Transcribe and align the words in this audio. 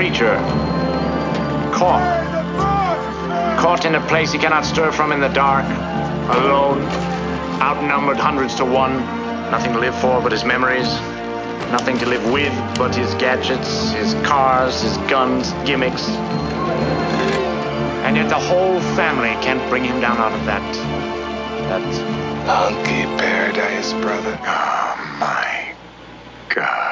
creature. 0.00 0.36
Caught. 1.76 2.00
Caught 3.60 3.84
in 3.84 3.96
a 3.96 4.00
place 4.08 4.32
he 4.32 4.38
cannot 4.38 4.64
stir 4.64 4.90
from 4.90 5.12
in 5.12 5.20
the 5.20 5.28
dark. 5.28 5.66
Alone. 6.38 6.80
Outnumbered 7.60 8.16
hundreds 8.16 8.54
to 8.54 8.64
one. 8.64 8.96
Nothing 9.50 9.74
to 9.74 9.78
live 9.78 9.94
for 10.00 10.22
but 10.22 10.32
his 10.32 10.42
memories. 10.42 10.88
Nothing 11.70 11.98
to 11.98 12.06
live 12.06 12.24
with 12.32 12.54
but 12.78 12.94
his 12.94 13.12
gadgets, 13.16 13.92
his 13.92 14.14
cars, 14.26 14.80
his 14.80 14.96
guns, 15.12 15.52
gimmicks. 15.68 16.08
And 18.06 18.16
yet 18.16 18.30
the 18.30 18.40
whole 18.40 18.80
family 18.96 19.34
can't 19.44 19.60
bring 19.68 19.84
him 19.84 20.00
down 20.00 20.16
out 20.16 20.32
of 20.32 20.46
that. 20.46 20.74
that. 21.68 21.84
Monkey 22.46 23.02
paradise, 23.20 23.92
brother. 24.00 24.34
Oh 24.46 25.18
my 25.20 25.74
God. 26.48 26.89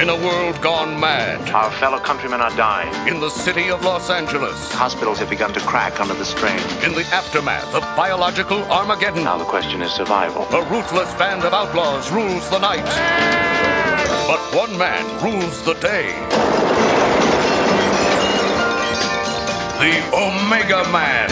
In 0.00 0.08
a 0.10 0.16
world 0.16 0.60
gone 0.60 0.98
mad, 0.98 1.48
Our 1.50 1.70
fellow 1.70 1.98
countrymen 2.00 2.40
are 2.40 2.50
dying. 2.56 2.92
in 3.08 3.20
the 3.20 3.30
city 3.30 3.70
of 3.70 3.84
Los 3.84 4.10
Angeles, 4.10 4.72
Hospitals 4.72 5.18
have 5.20 5.30
begun 5.30 5.52
to 5.54 5.60
crack 5.60 6.00
under 6.00 6.14
the 6.14 6.24
strain. 6.24 6.58
in 6.84 6.94
the 6.94 7.04
aftermath 7.14 7.72
of 7.74 7.82
biological 7.96 8.60
Armageddon, 8.72 9.22
Now 9.24 9.38
the 9.38 9.44
question 9.44 9.82
is 9.82 9.92
survival. 9.92 10.46
a 10.52 10.62
ruthless 10.64 11.12
band 11.14 11.44
of 11.44 11.54
outlaws 11.54 12.10
rules 12.10 12.48
the 12.50 12.58
night. 12.58 12.84
But 14.26 14.40
one 14.54 14.76
man 14.76 15.04
rules 15.22 15.62
the 15.62 15.74
day. 15.74 16.12
The 19.78 19.94
Omega 20.12 20.82
Man. 20.90 21.28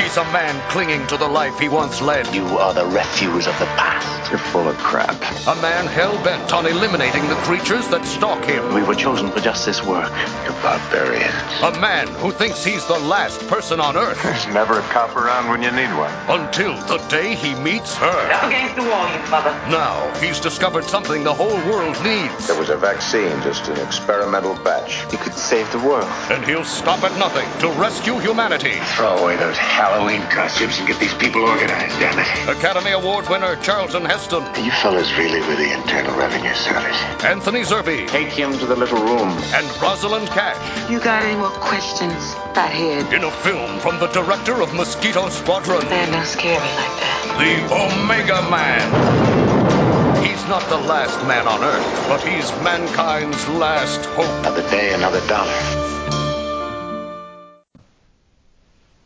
He's 0.00 0.16
a 0.16 0.24
man 0.32 0.54
clinging 0.70 1.06
to 1.08 1.16
the 1.16 1.26
life 1.28 1.58
he 1.58 1.68
once 1.68 2.00
led. 2.00 2.32
You 2.34 2.46
are 2.58 2.72
the 2.72 2.86
refuse 2.86 3.46
of 3.46 3.58
the 3.58 3.66
past. 3.66 4.23
You're 4.34 4.42
full 4.50 4.66
of 4.68 4.76
crap. 4.78 5.14
A 5.46 5.54
man 5.62 5.86
hell 5.86 6.12
bent 6.24 6.52
on 6.52 6.66
eliminating 6.66 7.22
the 7.28 7.36
creatures 7.46 7.86
that 7.90 8.04
stalk 8.04 8.44
him. 8.44 8.74
We 8.74 8.82
were 8.82 8.96
chosen 8.96 9.30
for 9.30 9.38
just 9.38 9.64
this 9.64 9.80
work. 9.80 10.10
You 10.44 10.50
barbarians. 10.60 11.32
A 11.62 11.78
man 11.78 12.08
who 12.08 12.32
thinks 12.32 12.64
he's 12.64 12.84
the 12.86 12.98
last 12.98 13.46
person 13.46 13.78
on 13.78 13.96
earth 13.96 14.20
There's 14.24 14.44
never 14.52 14.80
a 14.80 14.82
cop 14.90 15.14
around 15.14 15.50
when 15.50 15.62
you 15.62 15.70
need 15.70 15.86
one. 15.96 16.12
until 16.26 16.74
the 16.88 16.98
day 17.06 17.36
he 17.36 17.54
meets 17.54 17.94
her. 17.94 18.32
Up 18.32 18.42
against 18.42 18.74
the 18.74 18.82
wall, 18.82 19.06
you 19.14 19.20
mother. 19.30 19.50
Now 19.70 20.12
he's 20.18 20.40
discovered 20.40 20.82
something 20.82 21.22
the 21.22 21.32
whole 21.32 21.54
world 21.70 21.94
needs. 22.02 22.48
There 22.48 22.58
was 22.58 22.70
a 22.70 22.76
vaccine, 22.76 23.40
just 23.42 23.68
an 23.68 23.78
experimental 23.86 24.56
batch. 24.64 25.00
You 25.12 25.18
could 25.18 25.34
save 25.34 25.70
the 25.70 25.78
world. 25.78 26.10
And 26.32 26.44
he'll 26.44 26.64
stop 26.64 27.04
at 27.04 27.16
nothing 27.20 27.46
to 27.60 27.68
rescue 27.80 28.18
humanity. 28.18 28.74
Throw 28.96 29.14
away 29.18 29.36
those 29.36 29.56
Halloween 29.56 30.22
costumes 30.22 30.76
and 30.80 30.88
get 30.88 30.98
these 30.98 31.14
people 31.14 31.42
organized, 31.42 32.00
damn 32.00 32.18
it. 32.18 32.58
Academy 32.58 32.90
Award 32.90 33.28
winner 33.28 33.54
Charlton 33.62 34.04
Heston, 34.04 34.23
You 34.32 34.70
fellas 34.70 35.12
really 35.18 35.40
with 35.40 35.58
the 35.58 35.70
Internal 35.74 36.16
Revenue 36.16 36.54
Service? 36.54 36.96
Anthony 37.22 37.60
Zerbe, 37.60 38.08
Take 38.08 38.28
him 38.28 38.52
to 38.58 38.64
the 38.66 38.74
little 38.74 38.98
room. 38.98 39.28
and 39.28 39.82
Rosalind 39.82 40.28
Cash 40.28 40.90
You 40.90 40.98
got 40.98 41.22
any 41.22 41.36
more 41.36 41.50
questions, 41.50 42.32
fathead? 42.54 43.12
in 43.12 43.22
a 43.22 43.30
film 43.30 43.78
from 43.80 43.98
the 44.00 44.06
director 44.08 44.62
of 44.62 44.72
Mosquito 44.74 45.28
Squadron, 45.28 45.86
They're 45.90 46.10
not 46.10 46.26
scary 46.26 46.54
like 46.56 46.64
that. 46.64 47.36
the 47.38 48.00
Omega 48.02 48.40
Man. 48.50 50.24
He's 50.24 50.42
not 50.48 50.66
the 50.70 50.78
last 50.78 51.18
man 51.28 51.46
on 51.46 51.62
Earth, 51.62 52.08
but 52.08 52.22
he's 52.26 52.50
mankind's 52.62 53.46
last 53.50 54.06
hope. 54.16 54.24
Another 54.40 54.62
day, 54.70 54.94
another 54.94 55.20
dollar. 55.28 55.52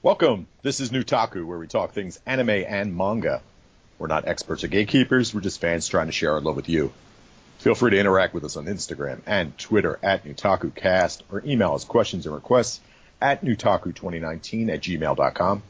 Welcome. 0.01 0.47
This 0.63 0.79
is 0.79 0.91
Newtaku, 0.91 1.45
where 1.45 1.59
we 1.59 1.67
talk 1.67 1.91
things 1.93 2.21
anime 2.25 2.51
and 2.51 2.97
manga. 2.97 3.43
We're 3.99 4.07
not 4.07 4.29
experts 4.29 4.65
or 4.65 4.69
gatekeepers. 4.69 5.35
We're 5.35 5.41
just 5.41 5.61
fans 5.61 5.89
trying 5.89 6.07
to 6.07 6.13
share 6.13 6.33
our 6.33 6.41
love 6.41 6.57
with 6.57 6.69
you. 6.69 6.93
Feel 7.59 7.75
free 7.75 7.91
to 7.91 7.99
interact 7.99 8.35
with 8.35 8.45
us 8.45 8.57
on 8.57 8.67
Instagram 8.67 9.21
and 9.27 9.57
Twitter 9.59 9.99
at 10.03 10.25
NewtakuCast 10.25 11.23
or 11.33 11.43
email 11.45 11.75
us 11.75 11.85
questions 11.85 12.25
and 12.27 12.35
requests 12.35 12.81
at 13.21 13.45
Newtaku2019 13.45 14.73
at 14.73 14.81
gmail.com. 14.81 15.62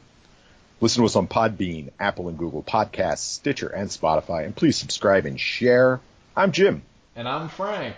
Listen 0.80 1.02
to 1.02 1.06
us 1.06 1.16
on 1.16 1.26
Podbean, 1.26 1.91
Apple 1.98 2.28
and 2.28 2.38
Google 2.38 2.62
Podcasts, 2.62 3.19
Stitcher, 3.19 3.69
and 3.69 3.88
Spotify. 3.88 4.44
And 4.44 4.54
please 4.54 4.76
subscribe 4.76 5.25
and 5.25 5.41
share. 5.41 6.00
I'm 6.36 6.52
Jim. 6.52 6.82
And 7.16 7.26
I'm 7.26 7.48
Frank. 7.48 7.97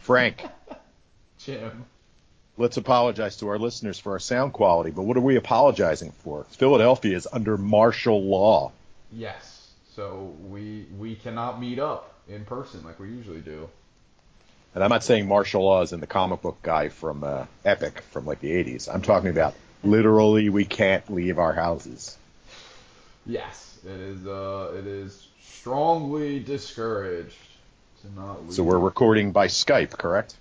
Frank, 0.00 0.44
Jim. 1.40 1.84
let's 2.56 2.76
apologize 2.76 3.38
to 3.38 3.48
our 3.48 3.58
listeners 3.58 3.98
for 3.98 4.12
our 4.12 4.20
sound 4.20 4.52
quality, 4.52 4.90
but 4.90 5.02
what 5.02 5.16
are 5.16 5.20
we 5.22 5.34
apologizing 5.36 6.12
for? 6.22 6.44
Philadelphia 6.50 7.16
is 7.16 7.26
under 7.32 7.56
martial 7.56 8.22
law. 8.22 8.70
Yes. 9.12 9.70
So 9.94 10.34
we 10.42 10.86
we 10.98 11.14
cannot 11.14 11.60
meet 11.60 11.78
up 11.78 12.14
in 12.28 12.44
person 12.44 12.84
like 12.84 12.98
we 12.98 13.08
usually 13.08 13.40
do. 13.40 13.68
And 14.74 14.84
I'm 14.84 14.90
not 14.90 15.04
saying 15.04 15.26
martial 15.26 15.62
law 15.62 15.80
is 15.82 15.92
in 15.92 16.00
the 16.00 16.06
comic 16.06 16.42
book 16.42 16.58
guy 16.62 16.90
from 16.90 17.24
uh, 17.24 17.46
Epic 17.64 18.02
from 18.10 18.26
like 18.26 18.40
the 18.40 18.50
80s. 18.50 18.92
I'm 18.92 19.00
talking 19.00 19.30
about 19.30 19.54
literally 19.82 20.50
we 20.50 20.66
can't 20.66 21.08
leave 21.10 21.38
our 21.38 21.54
houses. 21.54 22.16
Yes, 23.24 23.78
it 23.84 23.98
is. 23.98 24.26
Uh, 24.26 24.74
it 24.78 24.86
is 24.86 25.28
strongly 25.40 26.40
discouraged 26.40 27.34
to 28.02 28.14
not 28.14 28.42
leave. 28.44 28.52
So 28.52 28.62
we're 28.62 28.78
recording 28.78 29.32
by 29.32 29.46
Skype, 29.46 29.92
correct? 29.92 30.36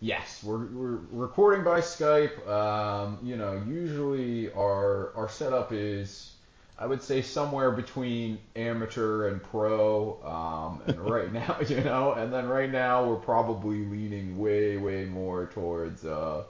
Yes, 0.00 0.42
we're, 0.44 0.66
we're 0.66 0.98
recording 1.12 1.64
by 1.64 1.80
Skype. 1.80 2.46
Um, 2.46 3.18
you 3.22 3.36
know, 3.36 3.62
usually 3.66 4.52
our 4.52 5.12
our 5.16 5.28
setup 5.28 5.72
is, 5.72 6.32
I 6.78 6.86
would 6.86 7.02
say, 7.02 7.22
somewhere 7.22 7.70
between 7.70 8.38
amateur 8.54 9.28
and 9.28 9.42
pro. 9.42 10.20
Um, 10.22 10.82
and 10.86 11.00
right 11.10 11.32
now, 11.32 11.58
you 11.68 11.80
know, 11.80 12.12
and 12.12 12.32
then 12.32 12.46
right 12.48 12.70
now 12.70 13.08
we're 13.08 13.16
probably 13.16 13.84
leaning 13.84 14.38
way 14.38 14.76
way 14.76 15.04
more 15.04 15.46
towards 15.46 16.04
uh, 16.04 16.44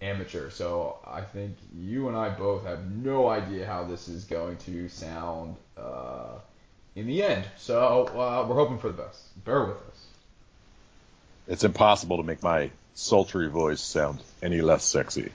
amateur. 0.00 0.50
So 0.50 0.98
I 1.06 1.22
think 1.22 1.56
you 1.76 2.08
and 2.08 2.16
I 2.16 2.30
both 2.30 2.64
have 2.64 2.90
no 2.90 3.28
idea 3.28 3.66
how 3.66 3.84
this 3.84 4.08
is 4.08 4.24
going 4.24 4.56
to 4.58 4.88
sound 4.88 5.56
uh, 5.76 6.38
in 6.94 7.06
the 7.06 7.22
end. 7.22 7.44
So 7.56 8.04
uh, 8.06 8.46
we're 8.48 8.54
hoping 8.54 8.78
for 8.78 8.88
the 8.88 9.02
best. 9.02 9.44
Bear 9.44 9.64
with 9.64 9.76
us. 9.76 10.06
It's 11.48 11.64
impossible 11.64 12.18
to 12.18 12.22
make 12.22 12.42
my 12.42 12.70
sultry 12.94 13.48
voice 13.48 13.80
sound 13.80 14.22
any 14.42 14.60
less 14.60 14.84
sexy. 14.84 15.32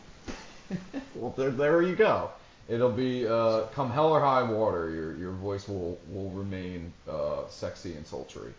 Well, 1.15 1.33
there, 1.35 1.49
there 1.49 1.81
you 1.81 1.95
go. 1.95 2.29
It'll 2.69 2.91
be 2.91 3.25
uh, 3.25 3.61
come 3.73 3.91
hell 3.91 4.09
or 4.09 4.19
high 4.19 4.43
water. 4.43 4.89
Your 4.89 5.15
your 5.15 5.31
voice 5.31 5.67
will 5.67 5.97
will 6.09 6.29
remain 6.31 6.91
uh, 7.09 7.47
sexy 7.49 7.93
and 7.93 8.05
sultry. 8.05 8.53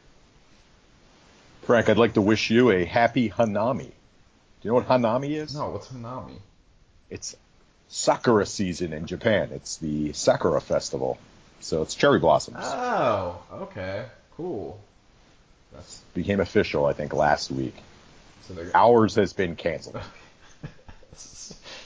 Frank, 1.62 1.88
I'd 1.88 1.98
like 1.98 2.14
to 2.14 2.22
wish 2.22 2.50
you 2.50 2.70
a 2.70 2.84
happy 2.84 3.28
Hanami. 3.28 3.80
Do 3.80 3.90
you 4.62 4.70
know 4.70 4.74
what 4.76 4.88
Hanami 4.88 5.30
is? 5.36 5.54
No, 5.54 5.70
what's 5.70 5.88
Hanami? 5.88 6.38
It's 7.10 7.36
Sakura 7.88 8.46
season 8.46 8.92
in 8.92 9.06
Japan. 9.06 9.50
It's 9.52 9.76
the 9.76 10.12
Sakura 10.12 10.60
festival. 10.60 11.18
So 11.60 11.82
it's 11.82 11.94
cherry 11.94 12.18
blossoms. 12.18 12.58
Oh, 12.60 13.42
okay, 13.52 14.06
cool. 14.36 14.80
That's 15.72 16.00
Became 16.14 16.40
official, 16.40 16.86
I 16.86 16.92
think, 16.92 17.12
last 17.12 17.50
week. 17.50 17.74
so 18.46 18.54
Ours 18.74 19.16
has 19.16 19.32
been 19.32 19.56
canceled. 19.56 20.00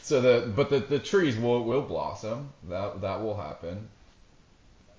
so 0.02 0.20
the 0.20 0.46
but 0.54 0.70
the, 0.70 0.80
the 0.80 0.98
trees 0.98 1.36
will 1.36 1.64
will 1.64 1.82
blossom. 1.82 2.50
That 2.68 3.00
that 3.00 3.22
will 3.22 3.36
happen. 3.36 3.88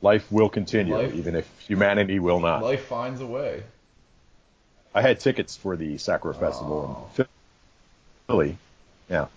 Life 0.01 0.29
will 0.31 0.49
continue, 0.49 0.95
Life- 0.97 1.13
even 1.15 1.35
if 1.35 1.47
humanity 1.59 2.19
will 2.19 2.39
not. 2.39 2.61
Life 2.63 2.85
finds 2.85 3.21
a 3.21 3.25
way. 3.27 3.63
I 4.93 5.01
had 5.01 5.19
tickets 5.19 5.55
for 5.55 5.75
the 5.75 5.97
Sakura 5.97 6.33
Festival 6.33 7.09
in 7.17 7.25
Philly. 8.27 8.57
Yeah. 9.09 9.27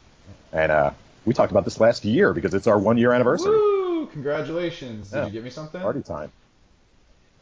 And 0.53 0.71
uh, 0.73 0.91
we 1.25 1.33
talked 1.35 1.51
about 1.51 1.65
this 1.65 1.81
last 1.81 2.05
year 2.05 2.35
because 2.35 2.53
it's 2.53 2.67
our 2.67 2.79
one 2.79 2.99
year 2.99 3.13
anniversary. 3.13 3.57
Woo! 3.57 4.07
Congratulations. 4.13 5.11
Did 5.11 5.17
Yeah. 5.17 5.27
you 5.27 5.33
get 5.33 5.45
me 5.45 5.51
something? 5.51 5.81
Party 5.81 6.03
time. 6.03 6.31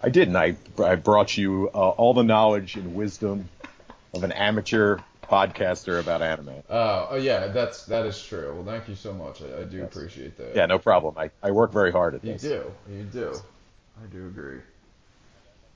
I 0.03 0.11
didn't. 0.11 0.37
I, 0.37 0.57
I 0.79 0.95
brought 0.97 1.37
you 1.37 1.71
uh, 1.75 1.89
all 1.91 2.15
the 2.15 2.23
knowledge 2.23 2.77
and 2.77 2.95
wisdom 2.95 3.49
of 4.13 4.23
an 4.23 4.33
amateur 4.33 4.99
podcaster 5.25 6.01
about 6.01 6.23
anime. 6.23 6.63
Oh, 6.71 7.09
oh 7.11 7.17
yeah, 7.17 7.49
that's 7.49 7.87
that 7.87 8.07
is 8.07 8.23
true. 8.23 8.55
Well, 8.55 8.65
thank 8.65 8.89
you 8.89 8.95
so 8.95 9.13
much. 9.13 9.43
I, 9.43 9.61
I 9.61 9.65
do 9.65 9.83
appreciate 9.83 10.37
that. 10.39 10.55
Yeah, 10.55 10.67
no 10.67 10.79
problem. 10.79 11.17
I, 11.19 11.31
I 11.43 11.51
work 11.51 11.73
very 11.73 11.93
hard 11.93 12.15
at 12.15 12.25
You 12.25 12.33
this. 12.35 12.45
You 12.45 12.51
do. 12.51 12.93
You 12.95 13.03
do. 13.05 13.41
I 14.03 14.07
do 14.07 14.27
agree. 14.27 14.61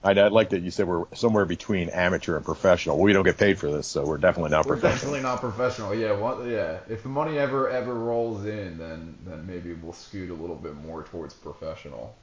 I, 0.03 0.11
I 0.13 0.29
like 0.29 0.51
that 0.51 0.63
you 0.63 0.71
said 0.71 0.87
we're 0.87 1.07
somewhere 1.15 1.45
between 1.45 1.89
amateur 1.89 2.37
and 2.37 2.45
professional. 2.45 2.99
We 2.99 3.13
don't 3.13 3.25
get 3.25 3.37
paid 3.37 3.59
for 3.59 3.69
this, 3.71 3.89
so 3.89 4.07
we're 4.07 4.19
definitely 4.19 4.51
not 4.53 4.65
We're 4.67 4.75
professional. 4.77 5.13
definitely 5.15 5.21
not 5.23 5.41
professional. 5.41 5.95
Yeah, 5.95 6.13
what, 6.13 6.47
yeah. 6.47 6.79
If 6.89 7.03
the 7.03 7.09
money 7.09 7.37
ever 7.37 7.69
ever 7.69 7.93
rolls 7.93 8.45
in, 8.45 8.79
then 8.79 9.17
then 9.27 9.47
maybe 9.47 9.73
we'll 9.75 9.93
scoot 9.93 10.31
a 10.31 10.35
little 10.35 10.57
bit 10.57 10.77
more 10.77 11.03
towards 11.03 11.35
professional. 11.35 12.15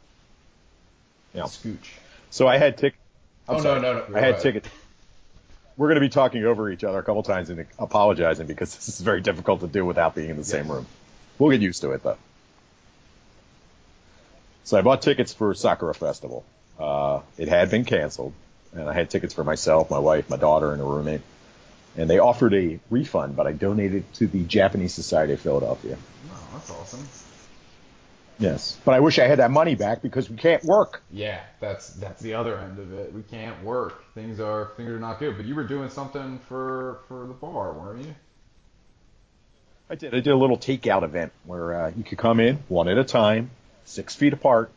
Yeah. 1.34 1.44
Scooch. 1.44 1.90
So 2.30 2.48
I 2.48 2.58
had 2.58 2.78
tickets. 2.78 3.02
Oh, 3.48 3.62
no, 3.62 3.80
no, 3.80 4.06
no. 4.08 4.16
I 4.16 4.22
had 4.22 4.30
ahead. 4.32 4.42
tickets. 4.42 4.70
We're 5.78 5.88
going 5.88 5.96
to 5.96 6.02
be 6.02 6.10
talking 6.10 6.46
over 6.46 6.70
each 6.72 6.84
other 6.84 7.00
a 7.00 7.04
couple 7.04 7.24
times 7.24 7.50
and 7.50 7.66
apologizing 7.78 8.48
because 8.48 8.74
this 8.76 8.88
is 8.88 9.02
very 9.02 9.22
difficult 9.22 9.60
to 9.62 9.68
do 9.68 9.86
without 9.86 10.16
being 10.16 10.30
in 10.30 10.38
the 10.38 10.46
same 10.46 10.70
room. 10.72 10.86
We'll 11.38 11.52
get 11.52 11.62
used 11.62 11.82
to 11.82 11.92
it 11.92 12.02
though. 12.04 12.18
So 14.64 14.78
I 14.78 14.82
bought 14.82 15.02
tickets 15.02 15.34
for 15.34 15.54
Sakura 15.54 15.94
Festival. 15.94 16.46
Uh, 16.80 17.22
it 17.38 17.48
had 17.50 17.70
been 17.70 17.86
canceled, 17.86 18.34
and 18.74 18.90
I 18.90 18.94
had 18.94 19.10
tickets 19.10 19.34
for 19.34 19.44
myself, 19.44 19.90
my 19.90 20.00
wife, 20.00 20.30
my 20.30 20.38
daughter, 20.38 20.72
and 20.72 20.82
a 20.82 20.86
roommate. 20.86 21.22
and 21.98 22.10
they 22.10 22.20
offered 22.20 22.54
a 22.54 22.80
refund, 22.90 23.36
but 23.36 23.48
I 23.48 23.52
donated 23.54 24.12
to 24.16 24.28
the 24.28 24.44
Japanese 24.44 24.94
Society 24.94 25.34
of 25.34 25.40
Philadelphia. 25.40 25.98
Oh, 26.32 26.48
that's 26.54 26.70
awesome. 26.72 27.08
Yes, 28.38 28.78
but 28.84 28.94
I 28.94 29.00
wish 29.00 29.18
I 29.18 29.28
had 29.28 29.40
that 29.40 29.52
money 29.52 29.76
back 29.76 30.02
because 30.02 30.30
we 30.30 30.36
can't 30.36 30.64
work. 30.64 31.02
Yeah, 31.12 31.40
that's 31.60 31.90
that's 31.94 32.22
the 32.22 32.34
other 32.34 32.58
end 32.58 32.80
of 32.80 32.92
it. 32.94 33.14
We 33.14 33.22
can't 33.24 33.64
work. 33.64 34.14
Things 34.14 34.40
are 34.40 34.72
things 34.76 34.90
are 34.90 35.00
not 35.00 35.20
good. 35.20 35.38
But 35.38 35.46
you 35.46 35.56
were 35.56 35.64
doing 35.64 35.90
something 35.90 36.40
for 36.50 37.00
for 37.08 37.28
the 37.28 37.34
bar, 37.34 37.74
weren't 37.74 38.06
you? 38.06 38.16
I 39.90 39.96
did. 39.96 40.14
I 40.14 40.20
did 40.20 40.28
a 40.28 40.36
little 40.36 40.58
takeout 40.58 41.04
event 41.04 41.32
where 41.46 41.86
uh, 41.86 41.92
you 41.96 42.04
could 42.04 42.18
come 42.18 42.40
in 42.40 42.58
one 42.68 42.90
at 42.90 42.98
a 42.98 43.04
time, 43.04 43.52
six 43.86 44.16
feet 44.16 44.34
apart, 44.34 44.70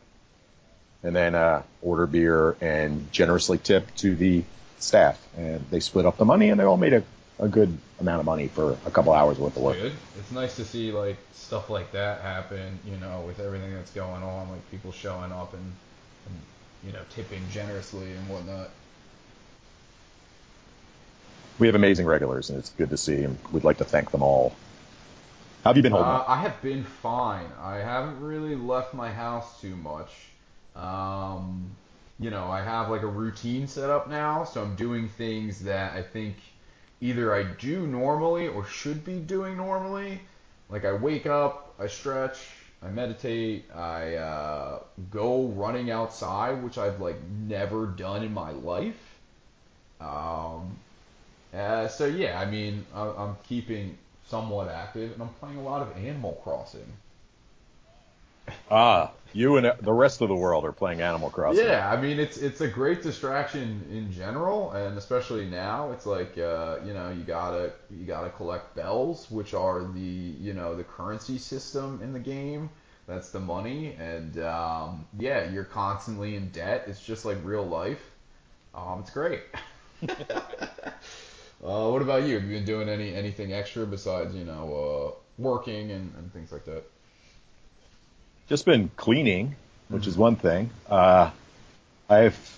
and 1.03 1.17
then 1.17 1.35
uh, 1.35 1.63
order 1.83 2.07
beer 2.07 2.57
and 2.61 3.11
generously 3.11 3.59
tip 3.59 3.93
to 3.97 4.15
the 4.15 4.45
staff. 4.79 5.21
And 5.37 5.65
they 5.71 5.81
split 5.81 6.07
up 6.07 6.17
the 6.17 6.25
money, 6.25 6.51
and 6.51 6.61
they 6.61 6.65
all 6.65 6.77
made 6.77 6.93
a, 6.93 7.03
a 7.41 7.49
good 7.49 7.77
amount 8.01 8.21
of 8.21 8.27
money 8.27 8.49
for 8.49 8.77
a 8.87 8.91
couple 8.91 9.13
hours 9.13 9.39
worth 9.39 9.57
of 9.57 9.63
work. 9.63 9.77
Good. 9.77 9.93
It's 10.19 10.31
nice 10.33 10.57
to 10.57 10.65
see 10.65 10.93
like 10.93 11.17
stuff 11.33 11.71
like 11.71 11.93
that 11.93 12.21
happen. 12.21 12.79
You 12.85 12.97
know, 12.97 13.23
with 13.27 13.41
everything 13.41 13.75
that's 13.75 13.93
going 13.93 14.23
on, 14.23 14.51
like 14.51 14.71
people 14.71 14.93
showing 14.93 15.33
up 15.33 15.53
and, 15.55 15.73
and 16.27 16.35
you 16.87 16.93
know 16.93 17.01
tipping 17.15 17.43
generously 17.53 18.13
and 18.13 18.29
whatnot. 18.29 18.71
We 21.59 21.67
have 21.67 21.75
amazing 21.75 22.07
regulars, 22.07 22.51
and 22.51 22.59
it's 22.59 22.71
good 22.71 22.91
to 22.91 22.97
see, 22.97 23.25
and 23.25 23.37
we'd 23.53 23.65
like 23.65 23.79
to 23.79 23.85
thank 23.85 24.11
them 24.13 24.23
all. 24.23 24.55
How 25.65 25.71
have 25.71 25.77
you 25.77 25.83
been 25.83 25.91
holding 25.93 26.09
Uh, 26.09 26.17
up? 26.19 26.31
I 26.31 26.37
have 26.37 26.63
been 26.63 26.85
fine. 26.85 27.51
I 27.61 27.77
haven't 27.79 28.21
really 28.21 28.55
left 28.55 28.95
my 28.95 29.11
house 29.11 29.61
too 29.61 29.75
much. 29.75 30.11
Um, 30.77 31.71
you 32.21 32.31
know, 32.31 32.47
I 32.49 32.63
have 32.63 32.91
like 32.91 33.03
a 33.03 33.09
routine 33.09 33.67
set 33.67 33.91
up 33.91 34.09
now, 34.09 34.45
so 34.45 34.63
I'm 34.63 34.77
doing 34.77 35.09
things 35.09 35.65
that 35.65 35.95
I 35.97 36.03
think 36.03 36.37
either 37.01 37.35
I 37.35 37.45
do 37.45 37.87
normally 37.87 38.49
or 38.49 38.67
should 38.67 39.05
be 39.05 39.19
doing 39.19 39.57
normally. 39.57 40.21
Like 40.69 40.85
I 40.85 40.93
wake 40.93 41.27
up, 41.27 41.75
I 41.79 41.87
stretch, 41.87 42.39
I 42.83 42.89
meditate, 42.89 43.65
I 43.75 44.15
uh, 44.17 44.81
go 45.11 45.47
running 45.49 45.91
outside, 45.91 46.63
which 46.63 46.79
I've 46.79 47.01
like 47.01 47.17
never 47.47 47.87
done 47.87 48.23
in 48.23 48.33
my 48.33 48.51
life. 48.51 49.17
Um, 50.01 50.77
uh, 51.55 51.89
so 51.89 52.07
yeah, 52.07 52.39
I 52.39 52.45
mean, 52.45 52.85
I, 52.95 53.09
I'm 53.09 53.37
keeping 53.49 53.97
somewhat 54.27 54.69
active, 54.69 55.13
and 55.13 55.23
I'm 55.23 55.31
playing 55.41 55.57
a 55.57 55.63
lot 55.63 55.83
of 55.83 55.97
Animal 55.97 56.41
Crossing. 56.45 56.93
Ah, 58.71 59.11
you 59.33 59.57
and 59.57 59.73
the 59.81 59.93
rest 59.93 60.21
of 60.21 60.29
the 60.29 60.35
world 60.35 60.65
are 60.65 60.73
playing 60.73 61.01
Animal 61.01 61.31
Crossing. 61.31 61.65
Yeah, 61.65 61.91
I 61.91 62.01
mean, 62.01 62.19
it's 62.19 62.37
it's 62.39 62.61
a 62.61 62.69
great 62.69 63.03
distraction 63.03 63.85
in 63.91 64.11
general, 64.13 64.73
and 64.73 64.97
especially 64.99 65.47
now, 65.47 65.91
it's 65.93 66.07
like 66.07 66.37
uh, 66.39 66.79
you 66.85 66.95
know 66.95 67.11
you 67.11 67.23
gotta 67.23 67.73
you 67.91 68.05
gotta 68.05 68.31
collect 68.31 68.75
bells, 68.75 69.31
which 69.31 69.55
are 69.55 69.83
the 69.85 70.01
you 70.01 70.55
know 70.55 70.75
the 70.75 70.85
currency 70.85 71.39
system 71.39 72.01
in 72.03 72.13
the 72.13 72.21
game. 72.21 72.71
That's 73.07 73.31
the 73.31 73.41
money, 73.41 73.97
and 73.99 74.39
um, 74.41 75.07
yeah, 75.19 75.51
you're 75.51 75.65
constantly 75.65 76.37
in 76.37 76.51
debt. 76.51 76.85
It's 76.87 77.01
just 77.01 77.25
like 77.25 77.39
real 77.43 77.65
life. 77.67 78.11
Um, 78.75 79.01
it's 79.01 79.11
great. 79.11 79.43
Uh, 81.63 81.91
what 81.91 82.03
about 82.03 82.23
you? 82.23 82.35
Have 82.35 82.45
you 82.45 82.57
been 82.57 82.65
doing 82.65 82.89
any 82.89 83.15
anything 83.15 83.53
extra 83.53 83.85
besides 83.85 84.35
you 84.35 84.45
know 84.45 85.13
uh, 85.13 85.43
working 85.43 85.91
and, 85.91 86.15
and 86.17 86.33
things 86.33 86.53
like 86.53 86.65
that? 86.67 86.85
Just 88.49 88.65
been 88.65 88.91
cleaning, 88.97 89.55
which 89.89 90.07
is 90.07 90.17
one 90.17 90.37
thing. 90.37 90.71
Uh, 90.89 91.31
I've 92.09 92.55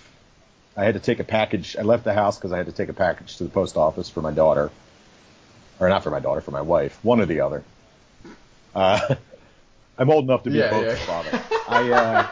I 0.76 0.84
had 0.84 0.94
to 0.94 1.00
take 1.00 1.19
a 1.19 1.25
package. 1.25 1.76
I 1.76 1.82
left 1.82 2.04
the 2.04 2.14
house 2.14 2.38
because 2.38 2.52
I 2.52 2.56
had 2.56 2.66
to 2.66 2.72
take 2.72 2.88
a 2.88 2.92
package 2.94 3.37
to 3.38 3.44
the 3.44 3.50
post 3.50 3.76
office 3.76 4.08
for 4.08 4.22
my 4.22 4.31
daughter, 4.31 4.70
or 5.81 5.88
not 5.88 6.04
for 6.04 6.10
my 6.10 6.20
daughter, 6.20 6.40
for 6.40 6.52
my 6.52 6.60
wife, 6.60 6.98
one 7.02 7.20
or 7.20 7.26
the 7.26 7.40
other. 7.40 7.64
Uh, 8.75 9.16
I'm 9.98 10.10
old 10.10 10.25
enough 10.25 10.44
to 10.44 10.50
be 10.50 10.58
Yeah, 10.58 10.70
both 10.70 10.87
yeah. 10.87 10.94
father. 10.94 11.40
I 11.69 11.93
uh, 11.93 12.26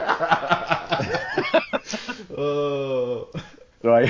Uh, 2.37 3.25
So 3.83 3.95
I, 3.95 4.07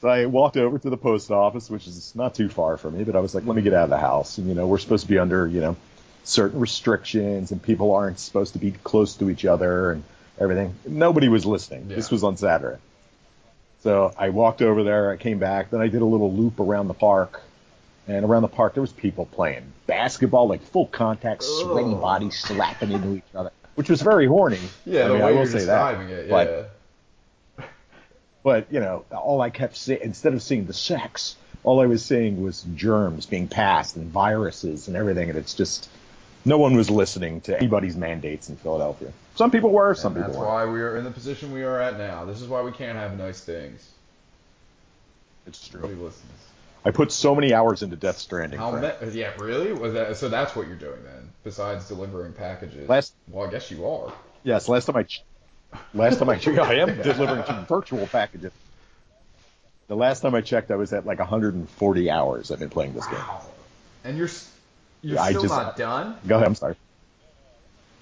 so 0.00 0.08
I 0.08 0.26
walked 0.26 0.56
over 0.56 0.78
to 0.78 0.88
the 0.88 0.96
post 0.96 1.32
office, 1.32 1.68
which 1.68 1.88
is 1.88 2.14
not 2.14 2.32
too 2.36 2.48
far 2.48 2.76
from 2.76 2.96
me, 2.96 3.02
but 3.02 3.16
I 3.16 3.18
was 3.18 3.34
like, 3.34 3.44
let 3.44 3.56
me 3.56 3.62
get 3.62 3.74
out 3.74 3.84
of 3.84 3.90
the 3.90 3.98
house. 3.98 4.38
And, 4.38 4.48
you 4.48 4.54
know, 4.54 4.68
we're 4.68 4.78
supposed 4.78 5.02
to 5.02 5.08
be 5.10 5.18
under, 5.18 5.48
you 5.48 5.60
know, 5.60 5.76
certain 6.24 6.58
restrictions 6.60 7.52
and 7.52 7.62
people 7.62 7.94
aren't 7.94 8.18
supposed 8.18 8.54
to 8.54 8.58
be 8.58 8.72
close 8.72 9.14
to 9.16 9.30
each 9.30 9.44
other 9.44 9.92
and 9.92 10.02
everything. 10.40 10.74
Nobody 10.86 11.28
was 11.28 11.44
listening. 11.46 11.86
Yeah. 11.88 11.96
This 11.96 12.10
was 12.10 12.24
on 12.24 12.36
Saturday. 12.36 12.78
So 13.82 14.12
I 14.18 14.30
walked 14.30 14.62
over 14.62 14.82
there, 14.82 15.10
I 15.10 15.16
came 15.18 15.38
back, 15.38 15.70
then 15.70 15.80
I 15.82 15.88
did 15.88 16.00
a 16.02 16.06
little 16.06 16.32
loop 16.32 16.58
around 16.60 16.88
the 16.88 16.94
park. 16.94 17.42
And 18.06 18.24
around 18.24 18.42
the 18.42 18.48
park, 18.48 18.74
there 18.74 18.82
was 18.82 18.92
people 18.92 19.24
playing 19.24 19.64
basketball, 19.86 20.46
like 20.48 20.60
full 20.62 20.86
contact, 20.86 21.42
sweaty 21.42 21.88
Ugh. 21.94 22.00
bodies 22.02 22.38
slapping 22.38 22.92
into 22.92 23.14
each 23.16 23.22
other, 23.34 23.50
which 23.76 23.88
was 23.88 24.02
very 24.02 24.26
horny. 24.26 24.58
yeah, 24.84 25.04
I 25.04 25.08
the 25.08 25.14
mean, 25.14 25.22
I 25.22 25.26
will 25.30 25.36
you're 25.36 25.46
say 25.46 25.64
that. 25.66 26.00
it, 26.10 26.28
But- 26.30 26.48
yeah. 27.58 27.64
But 28.42 28.66
you 28.70 28.80
know, 28.80 29.04
all 29.10 29.40
I 29.40 29.48
kept 29.48 29.74
seeing 29.76 30.00
instead 30.02 30.34
of 30.34 30.42
seeing 30.42 30.66
the 30.66 30.74
sex, 30.74 31.36
all 31.62 31.80
I 31.80 31.86
was 31.86 32.04
seeing 32.04 32.42
was 32.42 32.62
germs 32.74 33.24
being 33.24 33.48
passed 33.48 33.96
and 33.96 34.10
viruses 34.10 34.86
and 34.86 34.96
everything, 34.98 35.30
and 35.30 35.38
it's 35.38 35.54
just 35.54 35.88
no 36.44 36.58
one 36.58 36.76
was 36.76 36.90
listening 36.90 37.40
to 37.42 37.56
anybody's 37.56 37.96
mandates 37.96 38.48
in 38.48 38.56
Philadelphia. 38.56 39.12
Some 39.36 39.50
people 39.50 39.70
were, 39.70 39.94
some 39.94 40.12
and 40.14 40.24
people 40.24 40.28
that's 40.32 40.38
weren't. 40.38 40.68
why 40.68 40.72
we 40.72 40.80
are 40.82 40.96
in 40.96 41.04
the 41.04 41.10
position 41.10 41.52
we 41.52 41.62
are 41.62 41.80
at 41.80 41.98
now. 41.98 42.24
This 42.24 42.40
is 42.40 42.48
why 42.48 42.62
we 42.62 42.72
can't 42.72 42.96
have 42.98 43.16
nice 43.18 43.40
things. 43.40 43.88
It's 45.46 45.66
true. 45.68 45.80
Nobody 45.80 46.00
listens. 46.00 46.30
I 46.84 46.90
put 46.90 47.10
so 47.12 47.34
many 47.34 47.54
hours 47.54 47.82
into 47.82 47.96
Death 47.96 48.18
Stranding. 48.18 48.58
How 48.58 48.70
me- 48.72 48.90
yeah, 49.12 49.32
really? 49.38 49.72
Was 49.72 49.94
that 49.94 50.16
so? 50.18 50.28
That's 50.28 50.54
what 50.54 50.66
you're 50.66 50.76
doing 50.76 51.02
then, 51.02 51.30
besides 51.42 51.88
delivering 51.88 52.34
packages. 52.34 52.88
Last- 52.88 53.14
well, 53.28 53.48
I 53.48 53.50
guess 53.50 53.70
you 53.70 53.86
are. 53.88 54.12
Yes, 54.42 54.68
last 54.68 54.84
time 54.84 54.96
I, 54.96 55.04
ch- 55.04 55.24
last 55.94 56.18
time 56.18 56.28
I 56.28 56.36
checked, 56.36 56.58
I 56.58 56.74
am 56.74 57.00
delivering 57.00 57.42
virtual 57.68 58.06
packages. 58.06 58.52
The 59.88 59.96
last 59.96 60.20
time 60.20 60.34
I 60.34 60.42
checked, 60.42 60.70
I 60.70 60.76
was 60.76 60.92
at 60.92 61.06
like 61.06 61.18
140 61.18 62.10
hours. 62.10 62.50
I've 62.50 62.58
been 62.58 62.70
playing 62.70 62.92
this 62.94 63.06
game. 63.06 63.18
And 64.04 64.18
you're 64.18 64.28
you're 65.04 65.18
I 65.20 65.30
still 65.30 65.42
just- 65.42 65.54
not 65.54 65.76
done. 65.76 66.16
Go 66.26 66.36
ahead. 66.36 66.48
I'm 66.48 66.54
sorry. 66.54 66.76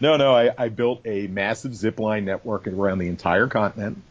No, 0.00 0.16
no. 0.16 0.34
I, 0.34 0.50
I 0.56 0.68
built 0.68 1.02
a 1.04 1.26
massive 1.28 1.74
zip 1.74 2.00
line 2.00 2.24
network 2.24 2.66
around 2.66 2.98
the 2.98 3.08
entire 3.08 3.46
continent. 3.46 4.02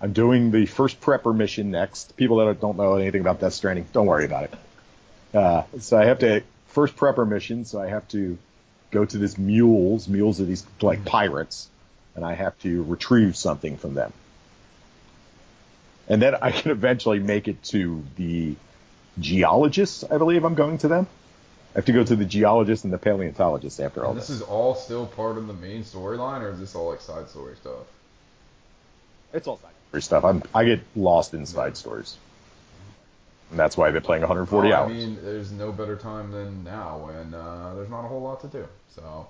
I'm 0.00 0.12
doing 0.12 0.50
the 0.50 0.66
first 0.66 1.00
prepper 1.00 1.34
mission 1.36 1.70
next. 1.70 2.16
People 2.16 2.36
that 2.38 2.60
don't 2.60 2.76
know 2.76 2.94
anything 2.94 3.20
about 3.20 3.40
Death 3.40 3.52
Stranding, 3.52 3.86
don't 3.92 4.06
worry 4.06 4.24
about 4.24 4.44
it. 4.44 4.54
Uh, 5.34 5.62
so 5.78 5.98
I 5.98 6.06
have 6.06 6.20
to 6.20 6.42
first 6.68 6.96
prepper 6.96 7.28
mission. 7.28 7.64
So 7.64 7.80
I 7.80 7.88
have 7.88 8.06
to 8.08 8.38
go 8.90 9.04
to 9.04 9.18
this 9.18 9.36
mules. 9.36 10.08
Mules 10.08 10.40
are 10.40 10.44
these 10.44 10.64
like 10.80 11.04
pirates, 11.04 11.68
and 12.14 12.24
I 12.24 12.34
have 12.34 12.58
to 12.60 12.82
retrieve 12.84 13.36
something 13.36 13.76
from 13.76 13.94
them. 13.94 14.12
And 16.08 16.20
then 16.20 16.34
I 16.40 16.50
can 16.50 16.70
eventually 16.70 17.18
make 17.20 17.46
it 17.46 17.62
to 17.64 18.02
the 18.16 18.54
geologists. 19.18 20.04
I 20.04 20.18
believe 20.18 20.44
I'm 20.44 20.54
going 20.54 20.78
to 20.78 20.88
them. 20.88 21.06
I 21.74 21.78
have 21.78 21.84
to 21.84 21.92
go 21.92 22.02
to 22.02 22.16
the 22.16 22.24
geologist 22.24 22.84
and 22.84 22.92
the 22.92 22.98
paleontologist 22.98 23.78
after 23.80 24.04
all 24.04 24.12
this 24.12 24.26
this. 24.26 24.36
is 24.36 24.42
all 24.42 24.74
still 24.74 25.06
part 25.06 25.38
of 25.38 25.46
the 25.46 25.52
main 25.54 25.84
storyline, 25.84 26.40
or 26.42 26.50
is 26.50 26.58
this 26.58 26.74
all 26.74 26.90
like 26.90 27.00
side 27.00 27.28
story 27.28 27.54
stuff? 27.56 27.86
It's 29.32 29.46
all 29.46 29.58
side 29.58 29.70
story 29.88 30.02
stuff. 30.02 30.24
I'm 30.24 30.42
I 30.54 30.64
get 30.64 30.80
lost 30.96 31.32
in 31.32 31.46
side 31.46 31.76
stories, 31.76 32.16
and 33.50 33.58
that's 33.58 33.76
why 33.76 33.92
they're 33.92 34.00
playing 34.00 34.22
140 34.22 34.68
Well, 34.68 34.76
hours. 34.82 34.90
I 34.90 34.92
mean, 34.94 35.18
there's 35.22 35.52
no 35.52 35.70
better 35.70 35.94
time 35.94 36.32
than 36.32 36.64
now 36.64 37.06
when 37.06 37.34
uh, 37.34 37.74
there's 37.76 37.90
not 37.90 38.04
a 38.04 38.08
whole 38.08 38.22
lot 38.22 38.40
to 38.40 38.48
do. 38.48 38.66
So 38.96 39.28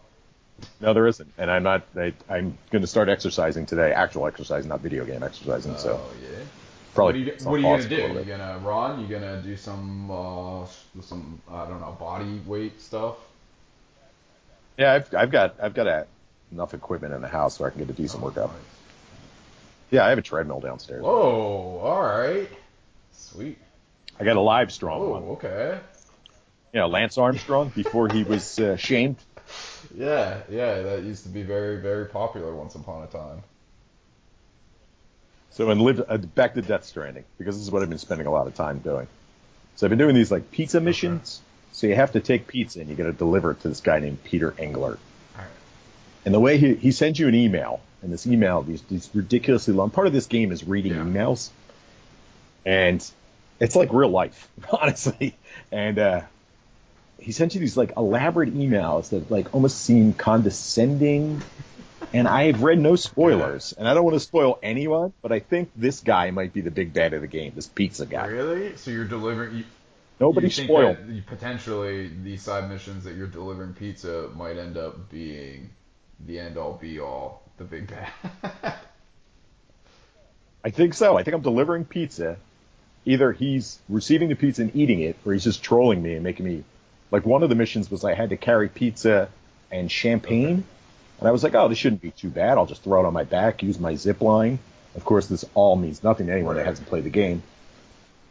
no, 0.80 0.94
there 0.94 1.06
isn't, 1.06 1.30
and 1.36 1.50
I'm 1.50 1.62
not. 1.62 1.86
I, 1.94 2.14
I'm 2.30 2.56
going 2.70 2.82
to 2.82 2.88
start 2.88 3.10
exercising 3.10 3.66
today. 3.66 3.92
Actual 3.92 4.26
exercise, 4.26 4.64
not 4.64 4.80
video 4.80 5.04
game 5.04 5.22
exercising. 5.22 5.76
so 5.76 6.00
Oh 6.02 6.10
yeah. 6.22 6.38
Probably. 6.94 7.24
What 7.24 7.32
are 7.32 7.36
you, 7.36 7.44
what 7.48 7.54
are 7.54 7.58
you 7.58 7.88
gonna 7.88 8.14
do? 8.14 8.18
You 8.18 8.24
gonna 8.24 8.58
run? 8.58 9.00
You 9.00 9.06
gonna 9.06 9.42
do 9.42 9.56
some 9.56 10.10
uh, 10.10 10.66
some 11.02 11.40
I 11.50 11.66
don't 11.66 11.80
know 11.80 11.96
body 11.98 12.40
weight 12.46 12.80
stuff? 12.80 13.16
Yeah, 14.76 14.94
I've 14.94 15.14
I've 15.14 15.30
got 15.30 15.56
I've 15.60 15.74
got 15.74 15.86
a, 15.86 16.06
enough 16.52 16.74
equipment 16.74 17.14
in 17.14 17.20
the 17.20 17.28
house 17.28 17.58
so 17.58 17.64
I 17.64 17.70
can 17.70 17.78
get 17.80 17.90
a 17.90 17.92
decent 17.92 18.22
workout. 18.22 18.48
Nice. 18.50 18.60
Yeah, 19.90 20.06
I 20.06 20.10
have 20.10 20.18
a 20.18 20.22
treadmill 20.22 20.60
downstairs. 20.60 21.02
Oh, 21.04 21.78
All 21.78 22.00
right. 22.02 22.48
Sweet. 23.12 23.58
I 24.18 24.24
got 24.24 24.36
a 24.36 24.40
live 24.40 24.72
strong 24.72 25.00
Oh, 25.00 25.10
one. 25.10 25.22
okay. 25.24 25.78
You 26.72 26.80
know, 26.80 26.86
Lance 26.88 27.18
Armstrong 27.18 27.70
before 27.74 28.08
he 28.08 28.22
was 28.24 28.58
uh, 28.58 28.76
shamed. 28.76 29.16
Yeah, 29.96 30.42
yeah. 30.48 30.82
That 30.82 31.02
used 31.02 31.24
to 31.24 31.28
be 31.30 31.42
very, 31.42 31.80
very 31.80 32.06
popular 32.06 32.54
once 32.54 32.76
upon 32.76 33.02
a 33.02 33.06
time. 33.08 33.42
So 35.52 35.70
and 35.70 35.80
live 35.82 36.02
uh, 36.08 36.16
back 36.18 36.54
to 36.54 36.62
Death 36.62 36.84
Stranding 36.84 37.24
because 37.38 37.56
this 37.56 37.64
is 37.64 37.70
what 37.70 37.82
I've 37.82 37.88
been 37.88 37.98
spending 37.98 38.26
a 38.26 38.30
lot 38.30 38.46
of 38.46 38.54
time 38.54 38.78
doing. 38.78 39.06
So 39.76 39.86
I've 39.86 39.90
been 39.90 39.98
doing 39.98 40.14
these 40.14 40.30
like 40.30 40.50
pizza 40.50 40.80
missions. 40.80 41.40
So 41.72 41.86
you 41.86 41.94
have 41.94 42.12
to 42.12 42.20
take 42.20 42.46
pizza 42.46 42.80
and 42.80 42.88
you 42.88 42.96
got 42.96 43.04
to 43.04 43.12
deliver 43.12 43.52
it 43.52 43.60
to 43.60 43.68
this 43.68 43.80
guy 43.80 43.98
named 44.00 44.22
Peter 44.24 44.52
Englert. 44.52 44.98
Alright. 45.36 45.50
And 46.24 46.34
the 46.34 46.40
way 46.40 46.58
he 46.58 46.74
he 46.74 46.92
sends 46.92 47.18
you 47.18 47.28
an 47.28 47.34
email, 47.34 47.80
and 48.02 48.12
this 48.12 48.26
email 48.26 48.62
these 48.62 48.82
these 48.82 49.08
ridiculously 49.14 49.74
long. 49.74 49.90
Part 49.90 50.06
of 50.06 50.12
this 50.12 50.26
game 50.26 50.52
is 50.52 50.64
reading 50.64 50.92
Yeah. 50.92 51.02
emails, 51.04 51.50
and 52.64 53.08
It's 53.60 53.76
like 53.76 53.92
real 53.92 54.08
life, 54.10 54.48
honestly. 54.80 55.36
And 55.70 55.98
uh, 55.98 56.22
he 57.18 57.32
sent 57.32 57.54
you 57.54 57.60
these 57.60 57.76
like 57.76 57.92
elaborate 57.96 58.54
emails 58.54 59.10
that 59.10 59.30
like 59.30 59.54
almost 59.54 59.80
seem 59.82 60.12
condescending. 60.14 61.42
And 62.12 62.26
I've 62.26 62.62
read 62.62 62.78
no 62.80 62.96
spoilers, 62.96 63.72
and 63.72 63.86
I 63.86 63.94
don't 63.94 64.04
want 64.04 64.16
to 64.16 64.20
spoil 64.20 64.58
anyone, 64.62 65.12
but 65.22 65.30
I 65.30 65.38
think 65.38 65.70
this 65.76 66.00
guy 66.00 66.32
might 66.32 66.52
be 66.52 66.60
the 66.60 66.70
big 66.70 66.92
bad 66.92 67.12
of 67.12 67.20
the 67.20 67.28
game, 67.28 67.52
this 67.54 67.68
pizza 67.68 68.04
guy. 68.04 68.26
Really? 68.26 68.76
So 68.76 68.90
you're 68.90 69.04
delivering? 69.04 69.58
You, 69.58 69.64
Nobody 70.18 70.48
you 70.48 70.50
spoiled. 70.50 70.98
potentially 71.26 72.08
these 72.08 72.42
side 72.42 72.68
missions 72.68 73.04
that 73.04 73.14
you're 73.14 73.26
delivering 73.28 73.74
pizza 73.74 74.28
might 74.34 74.58
end 74.58 74.76
up 74.76 75.08
being 75.10 75.70
the 76.26 76.38
end 76.40 76.58
all 76.58 76.74
be 76.74 77.00
all, 77.00 77.42
the 77.56 77.64
big 77.64 77.86
bad. 77.88 78.10
I 80.64 80.70
think 80.70 80.94
so. 80.94 81.16
I 81.16 81.22
think 81.22 81.34
I'm 81.34 81.42
delivering 81.42 81.84
pizza. 81.84 82.36
Either 83.06 83.32
he's 83.32 83.78
receiving 83.88 84.28
the 84.28 84.34
pizza 84.34 84.62
and 84.62 84.76
eating 84.76 85.00
it, 85.00 85.16
or 85.24 85.32
he's 85.32 85.44
just 85.44 85.62
trolling 85.62 86.02
me 86.02 86.14
and 86.14 86.22
making 86.22 86.44
me. 86.44 86.64
Like 87.10 87.24
one 87.24 87.42
of 87.42 87.48
the 87.48 87.54
missions 87.54 87.90
was 87.90 88.04
I 88.04 88.14
had 88.14 88.30
to 88.30 88.36
carry 88.36 88.68
pizza 88.68 89.28
and 89.70 89.90
champagne, 89.90 90.64
and 91.20 91.28
I 91.28 91.32
was 91.32 91.44
like, 91.44 91.54
oh, 91.54 91.68
this 91.68 91.78
shouldn't 91.78 92.00
be 92.00 92.10
too 92.10 92.30
bad. 92.30 92.58
I'll 92.58 92.66
just 92.66 92.82
throw 92.82 93.04
it 93.04 93.06
on 93.06 93.12
my 93.12 93.24
back, 93.24 93.62
use 93.62 93.78
my 93.78 93.94
zip 93.94 94.22
line. 94.22 94.58
Of 94.96 95.04
course, 95.04 95.26
this 95.26 95.44
all 95.54 95.76
means 95.76 96.02
nothing 96.02 96.26
to 96.26 96.32
anyone 96.32 96.56
that 96.56 96.66
hasn't 96.66 96.88
played 96.88 97.04
the 97.04 97.10
game. 97.10 97.42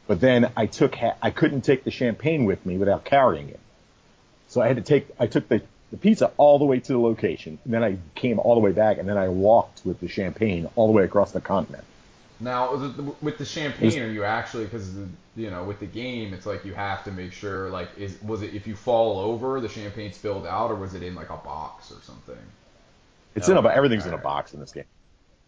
But 0.08 0.20
then 0.20 0.52
I 0.58 0.66
took 0.66 0.96
ha- 0.96 1.16
I 1.22 1.30
couldn't 1.30 1.62
take 1.62 1.84
the 1.84 1.92
champagne 1.92 2.46
with 2.46 2.66
me 2.66 2.78
without 2.78 3.06
carrying 3.06 3.50
it, 3.50 3.60
so 4.48 4.60
I 4.60 4.68
had 4.68 4.78
to 4.78 4.82
take 4.82 5.08
I 5.20 5.28
took 5.28 5.48
the 5.48 5.62
the 5.92 5.98
pizza 5.98 6.32
all 6.38 6.58
the 6.58 6.66
way 6.66 6.80
to 6.80 6.94
the 6.94 7.00
location, 7.00 7.60
and 7.64 7.74
then 7.74 7.84
I 7.84 7.98
came 8.16 8.40
all 8.40 8.56
the 8.56 8.60
way 8.60 8.72
back, 8.72 8.98
and 8.98 9.08
then 9.08 9.18
I 9.18 9.30
walked 9.30 9.82
with 9.86 10.00
the 10.00 10.08
champagne 10.08 10.68
all 10.76 10.88
the 10.88 10.94
way 10.94 11.04
across 11.04 11.32
the 11.32 11.42
continent. 11.42 11.84
Now, 12.40 12.76
with 13.22 13.38
the 13.38 13.46
champagne, 13.46 14.02
are 14.02 14.10
you 14.10 14.24
actually 14.24 14.64
because 14.64 14.90
you 15.36 15.52
know 15.52 15.64
with 15.64 15.80
the 15.80 15.86
game, 15.86 16.34
it's 16.34 16.48
like 16.48 16.66
you 16.66 16.74
have 16.74 17.04
to 17.04 17.12
make 17.12 17.34
sure 17.34 17.70
like 17.70 17.90
is 17.98 18.20
was 18.24 18.42
it 18.42 18.56
if 18.56 18.66
you 18.66 18.76
fall 18.76 19.20
over, 19.20 19.62
the 19.62 19.70
champagne 19.70 20.12
spilled 20.12 20.48
out, 20.48 20.72
or 20.72 20.76
was 20.76 20.96
it 20.96 21.04
in 21.04 21.14
like 21.14 21.30
a 21.30 21.38
box 21.38 21.92
or 21.92 22.02
something? 22.02 22.38
It's 23.36 23.48
in 23.48 23.56
a 23.58 23.60
Okay, 23.60 23.70
everything's 23.70 24.06
in 24.06 24.14
a 24.14 24.18
box 24.18 24.54
in 24.54 24.60
this 24.60 24.72
game, 24.72 24.86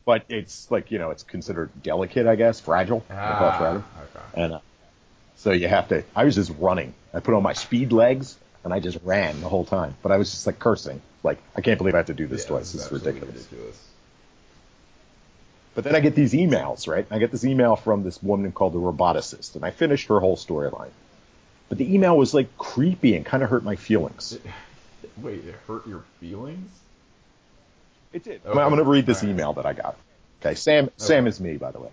but 0.05 0.23
it's 0.29 0.69
like 0.71 0.91
you 0.91 0.99
know 0.99 1.11
it's 1.11 1.23
considered 1.23 1.69
delicate, 1.83 2.27
I 2.27 2.35
guess, 2.35 2.59
fragile. 2.59 3.03
I 3.09 3.13
call 3.37 3.47
it 3.49 3.51
Ah, 3.51 3.57
fragile. 3.57 3.83
okay. 4.03 4.41
And 4.43 4.53
uh, 4.53 4.59
so 5.37 5.51
you 5.51 5.67
have 5.67 5.87
to. 5.89 6.03
I 6.15 6.25
was 6.25 6.35
just 6.35 6.51
running. 6.59 6.93
I 7.13 7.19
put 7.19 7.33
on 7.33 7.43
my 7.43 7.53
speed 7.53 7.91
legs 7.91 8.37
and 8.63 8.73
I 8.73 8.79
just 8.79 8.99
ran 9.03 9.41
the 9.41 9.49
whole 9.49 9.65
time. 9.65 9.95
But 10.03 10.11
I 10.11 10.17
was 10.17 10.31
just 10.31 10.45
like 10.45 10.59
cursing, 10.59 11.01
like 11.23 11.39
I 11.55 11.61
can't 11.61 11.77
believe 11.77 11.95
I 11.95 11.97
have 11.97 12.07
to 12.07 12.13
do 12.13 12.27
this 12.27 12.43
Yeah, 12.43 12.49
twice. 12.49 12.71
This 12.71 12.85
is 12.85 12.91
ridiculous. 12.91 13.35
ridiculous. 13.35 13.87
But 15.73 15.85
then 15.85 15.95
I 15.95 16.01
get 16.01 16.15
these 16.15 16.33
emails, 16.33 16.87
right? 16.87 17.05
I 17.09 17.17
get 17.19 17.31
this 17.31 17.45
email 17.45 17.75
from 17.77 18.03
this 18.03 18.21
woman 18.21 18.51
called 18.51 18.73
the 18.73 18.79
roboticist, 18.79 19.55
and 19.55 19.63
I 19.63 19.71
finished 19.71 20.07
her 20.09 20.19
whole 20.19 20.35
storyline. 20.35 20.91
But 21.69 21.77
the 21.77 21.93
email 21.93 22.17
was 22.17 22.33
like 22.33 22.57
creepy 22.57 23.15
and 23.15 23.25
kind 23.25 23.41
of 23.41 23.49
hurt 23.49 23.63
my 23.63 23.77
feelings. 23.77 24.37
Wait, 25.17 25.45
it 25.45 25.55
hurt 25.67 25.87
your 25.87 26.03
feelings? 26.19 26.69
It 28.13 28.23
did. 28.23 28.41
Okay. 28.45 28.59
I'm 28.59 28.69
going 28.69 28.83
to 28.83 28.89
read 28.89 29.05
this 29.05 29.19
Alright. 29.19 29.33
email 29.33 29.53
that 29.53 29.65
I 29.65 29.73
got. 29.73 29.97
Okay, 30.41 30.55
Sam. 30.55 30.89
Sam 30.97 31.27
is 31.27 31.39
me, 31.39 31.57
by 31.57 31.71
the 31.71 31.79
way. 31.79 31.89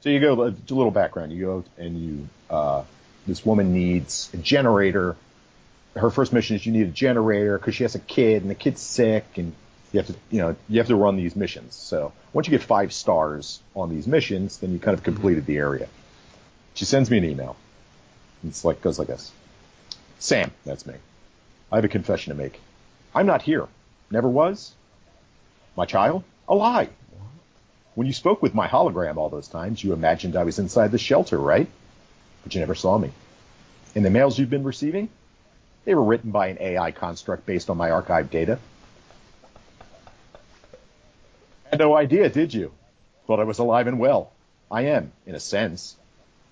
So 0.00 0.10
you 0.10 0.20
go 0.20 0.42
a 0.42 0.54
little 0.68 0.90
background. 0.90 1.32
You 1.32 1.44
go 1.44 1.64
and 1.78 1.98
you. 1.98 2.28
Uh, 2.48 2.84
this 3.26 3.44
woman 3.44 3.72
needs 3.72 4.30
a 4.34 4.36
generator. 4.36 5.16
Her 5.96 6.10
first 6.10 6.32
mission 6.32 6.56
is 6.56 6.66
you 6.66 6.72
need 6.72 6.86
a 6.86 6.90
generator 6.90 7.58
because 7.58 7.74
she 7.74 7.84
has 7.84 7.94
a 7.94 8.00
kid 8.00 8.42
and 8.42 8.50
the 8.50 8.54
kid's 8.54 8.82
sick 8.82 9.24
and 9.36 9.54
you 9.92 10.00
have 10.00 10.08
to 10.08 10.14
you 10.30 10.40
know 10.40 10.56
you 10.68 10.78
have 10.78 10.88
to 10.88 10.96
run 10.96 11.16
these 11.16 11.36
missions. 11.36 11.74
So 11.74 12.12
once 12.32 12.46
you 12.46 12.50
get 12.50 12.62
five 12.62 12.92
stars 12.92 13.60
on 13.74 13.90
these 13.90 14.06
missions, 14.06 14.58
then 14.58 14.72
you 14.72 14.78
kind 14.78 14.96
of 14.96 15.04
completed 15.04 15.46
the 15.46 15.56
area. 15.56 15.88
She 16.74 16.84
sends 16.84 17.10
me 17.10 17.18
an 17.18 17.24
email. 17.24 17.56
It's 18.46 18.64
like 18.64 18.82
goes 18.82 18.98
like 18.98 19.08
this. 19.08 19.32
Sam, 20.18 20.50
that's 20.64 20.84
me. 20.84 20.94
I 21.72 21.76
have 21.76 21.84
a 21.84 21.88
confession 21.88 22.36
to 22.36 22.42
make. 22.42 22.60
I'm 23.14 23.26
not 23.26 23.42
here. 23.42 23.68
Never 24.10 24.28
was. 24.28 24.72
My 25.76 25.86
child? 25.86 26.24
A 26.48 26.54
lie. 26.54 26.88
When 27.94 28.06
you 28.06 28.12
spoke 28.12 28.42
with 28.42 28.54
my 28.54 28.66
hologram 28.66 29.16
all 29.16 29.28
those 29.28 29.48
times, 29.48 29.82
you 29.82 29.92
imagined 29.92 30.36
I 30.36 30.44
was 30.44 30.58
inside 30.58 30.90
the 30.90 30.98
shelter, 30.98 31.38
right? 31.38 31.68
But 32.42 32.54
you 32.54 32.60
never 32.60 32.74
saw 32.74 32.98
me. 32.98 33.10
And 33.94 34.04
the 34.04 34.10
mails 34.10 34.38
you've 34.38 34.50
been 34.50 34.64
receiving? 34.64 35.08
They 35.84 35.94
were 35.94 36.02
written 36.02 36.30
by 36.30 36.48
an 36.48 36.58
AI 36.60 36.90
construct 36.90 37.46
based 37.46 37.70
on 37.70 37.76
my 37.76 37.90
archived 37.90 38.30
data. 38.30 38.58
Had 41.70 41.78
no 41.78 41.96
idea, 41.96 42.28
did 42.28 42.52
you? 42.52 42.72
Thought 43.26 43.40
I 43.40 43.44
was 43.44 43.58
alive 43.58 43.86
and 43.86 43.98
well. 43.98 44.32
I 44.70 44.82
am, 44.86 45.12
in 45.26 45.34
a 45.34 45.40
sense. 45.40 45.96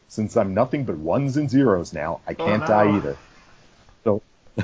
Since 0.09 0.37
I'm 0.37 0.55
nothing 0.55 0.85
but 0.85 0.97
ones 0.97 1.37
and 1.37 1.51
zeros 1.51 1.93
now, 1.93 2.21
I 2.27 2.33
oh, 2.39 2.47
can't 2.47 2.63
no. 2.63 2.67
die 2.67 2.97
either. 2.97 3.17
So, 4.05 4.23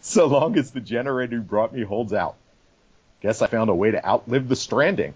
so 0.00 0.26
long 0.26 0.58
as 0.58 0.72
the 0.72 0.80
generator 0.80 1.36
who 1.36 1.42
brought 1.42 1.72
me 1.72 1.82
holds 1.82 2.12
out. 2.12 2.36
Guess 3.20 3.42
I 3.42 3.46
found 3.48 3.70
a 3.70 3.74
way 3.74 3.90
to 3.90 4.06
outlive 4.06 4.48
the 4.48 4.56
stranding. 4.56 5.14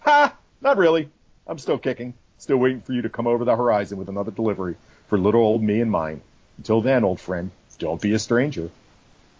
Ha! 0.00 0.34
Not 0.60 0.76
really. 0.76 1.08
I'm 1.46 1.58
still 1.58 1.78
kicking. 1.78 2.14
Still 2.38 2.58
waiting 2.58 2.80
for 2.80 2.92
you 2.92 3.02
to 3.02 3.08
come 3.08 3.26
over 3.26 3.44
the 3.44 3.56
horizon 3.56 3.98
with 3.98 4.08
another 4.08 4.30
delivery 4.30 4.76
for 5.08 5.18
little 5.18 5.40
old 5.42 5.62
me 5.62 5.80
and 5.80 5.90
mine. 5.90 6.20
Until 6.58 6.80
then, 6.82 7.04
old 7.04 7.20
friend, 7.20 7.50
don't 7.78 8.00
be 8.00 8.12
a 8.12 8.18
stranger. 8.18 8.70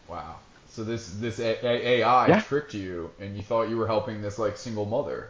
Wow. 0.08 0.36
So 0.70 0.84
this 0.84 1.10
this 1.20 1.38
A- 1.38 1.64
A- 1.66 1.88
AI 2.00 2.28
Yeah. 2.28 2.40
tricked 2.40 2.72
you, 2.74 3.10
and 3.20 3.36
you 3.36 3.42
thought 3.42 3.68
you 3.68 3.76
were 3.76 3.86
helping 3.86 4.22
this 4.22 4.38
like 4.38 4.56
single 4.56 4.86
mother. 4.86 5.28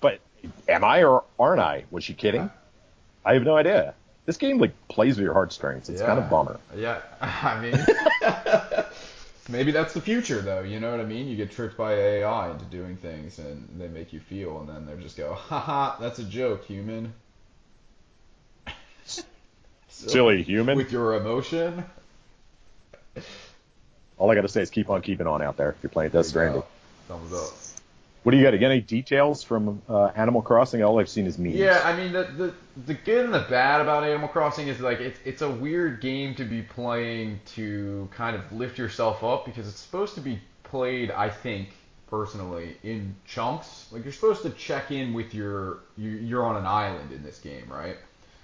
But 0.00 0.20
am 0.68 0.84
I 0.84 1.02
or 1.04 1.24
aren't 1.38 1.60
I? 1.60 1.84
Was 1.90 2.04
she 2.04 2.14
kidding? 2.14 2.50
I 3.24 3.34
have 3.34 3.42
no 3.42 3.56
idea. 3.56 3.94
This 4.26 4.36
game 4.36 4.58
like 4.58 4.72
plays 4.88 5.16
with 5.16 5.24
your 5.24 5.34
heartstrings. 5.34 5.88
It's 5.88 6.00
kind 6.02 6.18
of 6.20 6.30
bummer. 6.30 6.60
Yeah, 6.76 7.00
I 7.20 7.60
mean, 7.60 7.74
maybe 9.48 9.72
that's 9.72 9.94
the 9.94 10.00
future, 10.00 10.40
though. 10.40 10.60
You 10.60 10.80
know 10.80 10.90
what 10.90 11.00
I 11.00 11.04
mean? 11.04 11.28
You 11.28 11.36
get 11.36 11.50
tricked 11.50 11.76
by 11.76 11.94
AI 11.94 12.50
into 12.50 12.64
doing 12.66 12.96
things, 12.96 13.38
and 13.38 13.68
they 13.78 13.88
make 13.88 14.12
you 14.12 14.20
feel, 14.20 14.60
and 14.60 14.68
then 14.68 14.86
they 14.86 15.00
just 15.02 15.16
go, 15.16 15.34
"Haha, 15.34 15.98
that's 16.00 16.18
a 16.18 16.24
joke, 16.24 16.64
human." 16.64 17.12
So, 19.94 20.08
Silly 20.08 20.42
human. 20.42 20.78
With 20.78 20.90
your 20.90 21.14
emotion. 21.14 21.84
All 24.16 24.30
I 24.30 24.34
got 24.34 24.40
to 24.40 24.48
say 24.48 24.62
is 24.62 24.70
keep 24.70 24.88
on 24.88 25.02
keeping 25.02 25.26
on 25.26 25.42
out 25.42 25.58
there 25.58 25.70
if 25.70 25.76
you're 25.82 25.90
playing 25.90 26.12
Death 26.12 26.26
Stranding. 26.26 26.62
Thumbs 27.08 27.32
up. 27.32 27.50
What 28.22 28.32
do 28.32 28.38
you 28.38 28.42
got? 28.42 28.54
You 28.54 28.58
got 28.58 28.70
any 28.70 28.80
details 28.80 29.42
from 29.42 29.82
uh, 29.88 30.06
Animal 30.16 30.42
Crossing? 30.42 30.82
All 30.82 30.98
I've 30.98 31.08
seen 31.08 31.26
is 31.26 31.38
memes. 31.38 31.56
Yeah, 31.56 31.82
I 31.84 31.94
mean 31.96 32.12
the, 32.12 32.24
the 32.24 32.54
the 32.86 32.94
good 32.94 33.24
and 33.24 33.34
the 33.34 33.46
bad 33.50 33.80
about 33.80 34.04
Animal 34.04 34.28
Crossing 34.28 34.68
is 34.68 34.80
like 34.80 35.00
it's 35.00 35.18
it's 35.24 35.42
a 35.42 35.50
weird 35.50 36.00
game 36.00 36.34
to 36.36 36.44
be 36.44 36.62
playing 36.62 37.40
to 37.54 38.08
kind 38.14 38.36
of 38.36 38.50
lift 38.52 38.78
yourself 38.78 39.22
up 39.22 39.44
because 39.44 39.68
it's 39.68 39.80
supposed 39.80 40.14
to 40.14 40.20
be 40.20 40.40
played, 40.62 41.10
I 41.10 41.28
think 41.28 41.68
personally, 42.08 42.76
in 42.82 43.14
chunks. 43.26 43.88
Like 43.90 44.04
you're 44.04 44.12
supposed 44.12 44.42
to 44.42 44.50
check 44.50 44.90
in 44.90 45.12
with 45.12 45.34
your 45.34 45.80
you, 45.96 46.10
you're 46.10 46.44
on 46.44 46.56
an 46.56 46.66
island 46.66 47.12
in 47.12 47.22
this 47.22 47.38
game, 47.38 47.66
right? 47.68 47.96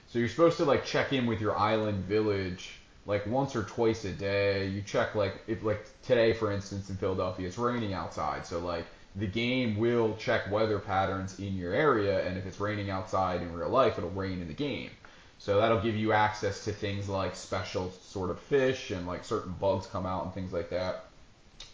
So 0.09 0.19
you're 0.19 0.29
supposed 0.29 0.57
to 0.59 0.65
like 0.65 0.85
check 0.85 1.13
in 1.13 1.27
with 1.27 1.41
your 1.41 1.57
island 1.57 2.05
village 2.05 2.79
like 3.07 3.27
once 3.27 3.57
or 3.57 3.63
twice 3.63 4.05
a 4.05 4.13
day. 4.13 4.67
You 4.67 4.83
check 4.83 5.15
like 5.15 5.43
if 5.47 5.63
like 5.63 5.87
today 6.03 6.35
for 6.35 6.53
instance 6.53 6.91
in 6.91 6.97
Philadelphia 6.97 7.49
it's 7.49 7.59
raining 7.59 7.95
outside, 7.95 8.47
so 8.47 8.59
like 8.59 8.85
the 9.19 9.27
game 9.27 9.77
will 9.77 10.17
check 10.17 10.51
weather 10.51 10.79
patterns 10.79 11.39
in 11.39 11.57
your 11.57 11.73
area 11.73 12.27
and 12.27 12.39
if 12.39 12.47
it's 12.47 12.61
raining 12.61 12.91
outside 12.91 13.43
in 13.43 13.53
real 13.53 13.69
life 13.69 13.99
it'll 13.99 14.11
rain 14.11 14.41
in 14.41 14.49
the 14.49 14.55
game. 14.55 14.91
So 15.39 15.61
that'll 15.61 15.81
give 15.81 15.97
you 15.97 16.13
access 16.13 16.65
to 16.65 16.73
things 16.73 17.09
like 17.09 17.37
special 17.37 17.93
sort 18.03 18.31
of 18.31 18.39
fish 18.41 18.91
and 18.91 19.07
like 19.07 19.25
certain 19.25 19.55
bugs 19.61 19.87
come 19.87 20.05
out 20.05 20.25
and 20.25 20.35
things 20.35 20.53
like 20.53 20.71
that. 20.71 21.07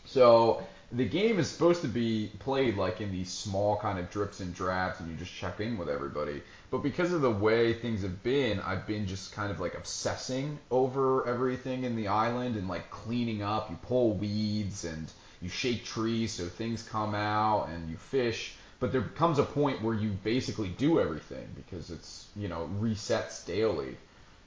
So 0.04 0.66
the 0.92 1.04
game 1.04 1.38
is 1.38 1.50
supposed 1.50 1.82
to 1.82 1.88
be 1.88 2.30
played 2.38 2.76
like 2.76 3.00
in 3.00 3.10
these 3.10 3.30
small 3.30 3.76
kind 3.78 3.98
of 3.98 4.10
drips 4.10 4.40
and 4.40 4.54
drabs 4.54 5.00
and 5.00 5.10
you 5.10 5.16
just 5.16 5.32
check 5.32 5.60
in 5.60 5.76
with 5.78 5.88
everybody. 5.88 6.42
But 6.70 6.78
because 6.78 7.12
of 7.12 7.22
the 7.22 7.30
way 7.30 7.72
things 7.72 8.02
have 8.02 8.22
been, 8.22 8.60
I've 8.60 8.86
been 8.86 9.06
just 9.06 9.32
kind 9.32 9.50
of 9.50 9.60
like 9.60 9.74
obsessing 9.74 10.58
over 10.70 11.26
everything 11.26 11.84
in 11.84 11.96
the 11.96 12.08
island 12.08 12.56
and 12.56 12.68
like 12.68 12.90
cleaning 12.90 13.42
up. 13.42 13.70
You 13.70 13.78
pull 13.82 14.12
weeds 14.12 14.84
and 14.84 15.10
you 15.44 15.50
shake 15.50 15.84
trees 15.84 16.32
so 16.32 16.46
things 16.46 16.82
come 16.82 17.14
out 17.14 17.68
and 17.68 17.90
you 17.90 17.96
fish. 17.96 18.54
But 18.80 18.92
there 18.92 19.02
comes 19.02 19.38
a 19.38 19.44
point 19.44 19.82
where 19.82 19.94
you 19.94 20.10
basically 20.24 20.68
do 20.68 20.98
everything 20.98 21.46
because 21.54 21.90
it's, 21.90 22.26
you 22.34 22.48
know, 22.48 22.68
resets 22.80 23.46
daily. 23.46 23.96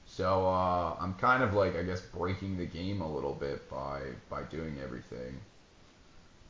So 0.06 0.48
uh, 0.48 0.96
I'm 1.00 1.14
kind 1.14 1.42
of 1.42 1.54
like 1.54 1.76
I 1.76 1.82
guess 1.82 2.00
breaking 2.00 2.56
the 2.56 2.66
game 2.66 3.00
a 3.00 3.12
little 3.14 3.34
bit 3.34 3.70
by 3.70 4.00
by 4.28 4.42
doing 4.42 4.76
everything, 4.82 5.38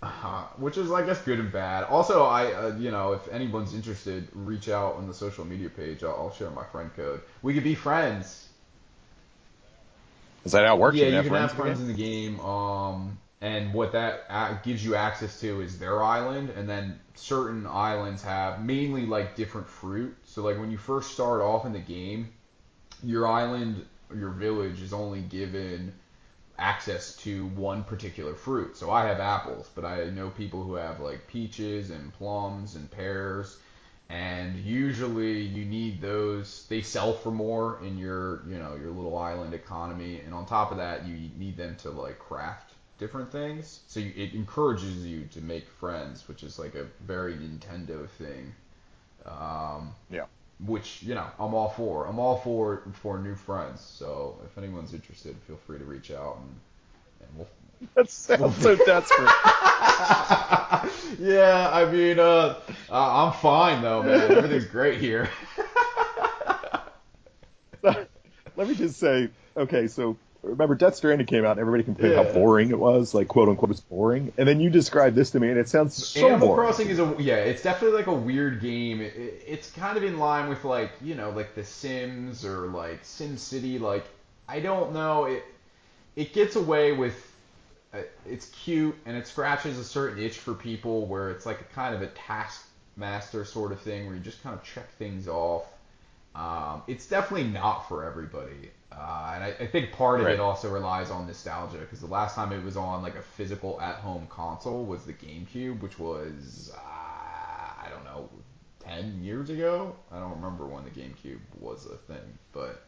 uh, 0.02 0.44
which 0.58 0.78
is 0.78 0.90
I 0.90 1.04
guess 1.04 1.20
good 1.22 1.40
and 1.40 1.52
bad. 1.52 1.84
Also, 1.84 2.24
I 2.24 2.52
uh, 2.52 2.76
you 2.78 2.90
know 2.90 3.12
if 3.12 3.28
anyone's 3.28 3.74
interested, 3.74 4.28
reach 4.32 4.68
out 4.68 4.94
on 4.94 5.08
the 5.08 5.14
social 5.14 5.44
media 5.44 5.68
page. 5.68 6.04
I'll, 6.04 6.10
I'll 6.10 6.32
share 6.32 6.50
my 6.50 6.64
friend 6.64 6.90
code. 6.94 7.20
We 7.42 7.52
could 7.52 7.64
be 7.64 7.74
friends. 7.74 8.48
Is 10.44 10.52
that 10.52 10.64
how 10.64 10.76
it 10.76 10.80
works? 10.80 10.96
Yeah, 10.96 11.06
can 11.06 11.14
you 11.14 11.22
can 11.22 11.34
have 11.34 11.50
friends 11.50 11.52
friends 11.52 11.80
in 11.80 11.88
the 11.88 11.94
game. 11.94 12.40
Um, 12.40 13.18
and 13.40 13.72
what 13.72 13.92
that 13.92 14.64
gives 14.64 14.84
you 14.84 14.96
access 14.96 15.38
to 15.40 15.60
is 15.60 15.78
their 15.78 16.02
island, 16.02 16.50
and 16.50 16.68
then 16.68 16.98
certain 17.14 17.66
islands 17.66 18.22
have 18.22 18.64
mainly 18.64 19.06
like 19.06 19.36
different 19.36 19.68
fruit. 19.68 20.16
So 20.24 20.42
like 20.42 20.58
when 20.58 20.70
you 20.70 20.78
first 20.78 21.12
start 21.12 21.40
off 21.40 21.64
in 21.64 21.72
the 21.72 21.78
game, 21.78 22.30
your 23.02 23.28
island, 23.28 23.86
your 24.12 24.30
village 24.30 24.82
is 24.82 24.92
only 24.92 25.20
given 25.20 25.92
access 26.58 27.14
to 27.18 27.46
one 27.48 27.84
particular 27.84 28.34
fruit. 28.34 28.76
So 28.76 28.90
I 28.90 29.06
have 29.06 29.20
apples, 29.20 29.70
but 29.72 29.84
I 29.84 30.06
know 30.06 30.30
people 30.30 30.64
who 30.64 30.74
have 30.74 30.98
like 30.98 31.28
peaches 31.28 31.90
and 31.90 32.12
plums 32.14 32.74
and 32.74 32.90
pears. 32.90 33.58
And 34.10 34.56
usually 34.56 35.42
you 35.42 35.64
need 35.64 36.00
those. 36.00 36.66
They 36.68 36.80
sell 36.80 37.12
for 37.12 37.30
more 37.30 37.78
in 37.84 37.98
your, 37.98 38.42
you 38.48 38.58
know, 38.58 38.74
your 38.74 38.90
little 38.90 39.16
island 39.16 39.54
economy. 39.54 40.22
And 40.24 40.34
on 40.34 40.46
top 40.46 40.72
of 40.72 40.78
that, 40.78 41.06
you 41.06 41.30
need 41.36 41.56
them 41.56 41.76
to 41.82 41.90
like 41.90 42.18
craft 42.18 42.67
different 42.98 43.30
things. 43.32 43.80
So 43.88 44.00
you, 44.00 44.12
it 44.16 44.34
encourages 44.34 45.06
you 45.06 45.24
to 45.32 45.40
make 45.40 45.66
friends, 45.68 46.26
which 46.28 46.42
is 46.42 46.58
like 46.58 46.74
a 46.74 46.86
very 47.06 47.34
Nintendo 47.34 48.08
thing. 48.08 48.54
Um, 49.26 49.94
Yeah. 50.10 50.24
which 50.66 51.02
you 51.02 51.14
know 51.14 51.26
I'm 51.38 51.54
all 51.54 51.68
for. 51.70 52.06
I'm 52.06 52.18
all 52.18 52.38
for 52.38 52.82
for 52.94 53.18
new 53.18 53.34
friends. 53.34 53.80
So 53.80 54.38
if 54.44 54.58
anyone's 54.58 54.94
interested, 54.94 55.36
feel 55.46 55.56
free 55.66 55.78
to 55.78 55.84
reach 55.84 56.10
out 56.10 56.38
and, 56.38 56.54
and 57.20 57.38
we'll. 57.38 57.48
That 57.94 58.10
sounds 58.10 58.56
so 58.60 58.74
desperate. 58.86 59.28
Yeah, 61.18 61.70
I 61.72 61.84
mean, 61.90 62.18
uh, 62.18 62.60
uh, 62.90 63.26
I'm 63.26 63.32
fine 63.40 63.82
though, 63.82 64.02
man. 64.02 64.30
Everything's 64.32 64.66
great 64.66 65.00
here. 65.00 65.28
Let 67.82 68.68
me 68.68 68.74
just 68.74 68.98
say, 68.98 69.30
okay, 69.56 69.86
so 69.86 70.16
remember 70.48 70.74
Death 70.74 70.96
Stranding 70.96 71.26
came 71.26 71.44
out 71.44 71.52
and 71.52 71.60
everybody 71.60 71.82
complained 71.84 72.14
Yeah. 72.14 72.24
how 72.24 72.32
boring 72.32 72.70
it 72.70 72.78
was, 72.78 73.14
like 73.14 73.28
quote 73.28 73.48
unquote 73.48 73.68
was 73.68 73.80
boring. 73.80 74.32
And 74.38 74.48
then 74.48 74.60
you 74.60 74.70
described 74.70 75.14
this 75.16 75.30
to 75.32 75.40
me 75.40 75.48
and 75.48 75.58
it 75.58 75.68
sounds 75.68 75.94
so 75.94 76.26
Animal 76.28 76.48
boring. 76.48 76.64
Crossing 76.66 76.88
is 76.88 76.98
a 76.98 77.14
yeah, 77.18 77.36
it's 77.36 77.62
definitely 77.62 77.96
like 77.96 78.06
a 78.06 78.12
weird 78.14 78.60
game. 78.60 79.00
It, 79.00 79.14
it's 79.46 79.70
kind 79.70 79.96
of 79.96 80.04
in 80.04 80.18
line 80.18 80.48
with 80.48 80.64
like 80.64 80.90
you 81.02 81.14
know 81.14 81.30
like 81.30 81.54
The 81.54 81.64
Sims 81.64 82.44
or 82.44 82.66
like 82.68 83.00
Sim 83.02 83.36
City. 83.36 83.78
Like 83.78 84.04
I 84.48 84.60
don't 84.60 84.92
know 84.92 85.24
it. 85.24 85.44
It 86.16 86.32
gets 86.32 86.56
away 86.56 86.92
with. 86.92 87.14
Uh, 87.94 88.00
it's 88.28 88.50
cute 88.50 88.94
and 89.06 89.16
it 89.16 89.26
scratches 89.26 89.78
a 89.78 89.84
certain 89.84 90.22
itch 90.22 90.36
for 90.36 90.52
people 90.52 91.06
where 91.06 91.30
it's 91.30 91.46
like 91.46 91.60
a 91.62 91.64
kind 91.74 91.94
of 91.94 92.02
a 92.02 92.08
taskmaster 92.08 93.46
sort 93.46 93.72
of 93.72 93.80
thing 93.80 94.04
where 94.06 94.14
you 94.14 94.20
just 94.20 94.42
kind 94.42 94.54
of 94.54 94.62
check 94.62 94.90
things 94.98 95.26
off. 95.26 95.64
Um, 96.34 96.82
it's 96.86 97.06
definitely 97.06 97.48
not 97.48 97.88
for 97.88 98.04
everybody. 98.04 98.70
Uh, 98.92 99.32
and 99.34 99.44
I, 99.44 99.54
I 99.60 99.66
think 99.66 99.92
part 99.92 100.20
of 100.20 100.26
Right. 100.26 100.34
it 100.34 100.40
also 100.40 100.70
relies 100.70 101.10
on 101.10 101.26
nostalgia 101.26 101.78
because 101.78 102.00
the 102.00 102.06
last 102.06 102.34
time 102.34 102.52
it 102.52 102.64
was 102.64 102.76
on 102.76 103.02
like 103.02 103.16
a 103.16 103.22
physical 103.22 103.80
at-home 103.80 104.26
console 104.30 104.84
was 104.84 105.04
the 105.04 105.12
GameCube, 105.12 105.80
which 105.80 105.98
was 105.98 106.72
uh, 106.74 106.78
I 106.80 107.88
don't 107.90 108.04
know, 108.04 108.28
ten 108.80 109.22
years 109.22 109.50
ago. 109.50 109.94
I 110.12 110.18
don't 110.18 110.32
remember 110.36 110.66
when 110.66 110.84
the 110.84 110.90
GameCube 110.90 111.38
was 111.60 111.86
a 111.86 111.96
thing, 111.96 112.38
but 112.52 112.82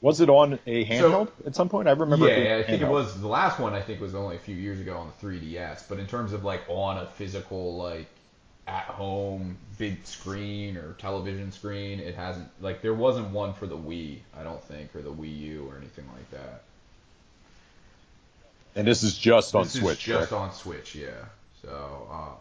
Was 0.00 0.20
it 0.20 0.30
on 0.30 0.58
a 0.66 0.84
handheld 0.84 1.28
at 1.44 1.56
some 1.56 1.68
point? 1.68 1.88
I 1.88 1.92
remember. 1.92 2.28
it 2.28 2.34
being 2.36 2.46
yeah, 2.46 2.56
I 2.56 2.62
think 2.62 2.82
it 2.82 2.88
was 2.88 3.20
the 3.20 3.26
last 3.26 3.58
one. 3.58 3.74
I 3.74 3.80
think 3.82 4.00
was 4.00 4.14
only 4.14 4.36
a 4.36 4.40
few 4.40 4.54
years 4.54 4.80
ago 4.80 4.96
on 4.96 5.10
the 5.20 5.26
3DS. 5.26 5.88
But 5.88 5.98
in 5.98 6.06
terms 6.06 6.32
of 6.32 6.44
like 6.44 6.62
on 6.68 6.98
a 6.98 7.06
physical 7.06 7.76
like 7.76 8.06
at 8.68 8.84
home 8.84 9.56
big 9.78 10.04
screen 10.04 10.76
or 10.76 10.92
television 10.94 11.50
screen, 11.50 12.00
it 12.00 12.14
hasn't 12.14 12.48
like 12.60 12.82
there 12.82 12.94
wasn't 12.94 13.30
one 13.30 13.54
for 13.54 13.66
the 13.66 13.76
Wii, 13.76 14.18
I 14.38 14.42
don't 14.42 14.62
think, 14.62 14.94
or 14.94 15.02
the 15.02 15.12
Wii 15.12 15.38
U 15.38 15.68
or 15.70 15.78
anything 15.78 16.04
like 16.14 16.30
that. 16.30 16.62
And 18.76 18.86
this 18.86 19.02
is 19.02 19.16
just 19.16 19.54
on 19.54 19.64
this 19.64 19.72
Switch. 19.72 20.04
just 20.04 20.28
correct? 20.28 20.32
on 20.32 20.52
Switch, 20.52 20.94
yeah. 20.94 21.08
So 21.62 22.08
uh, 22.10 22.34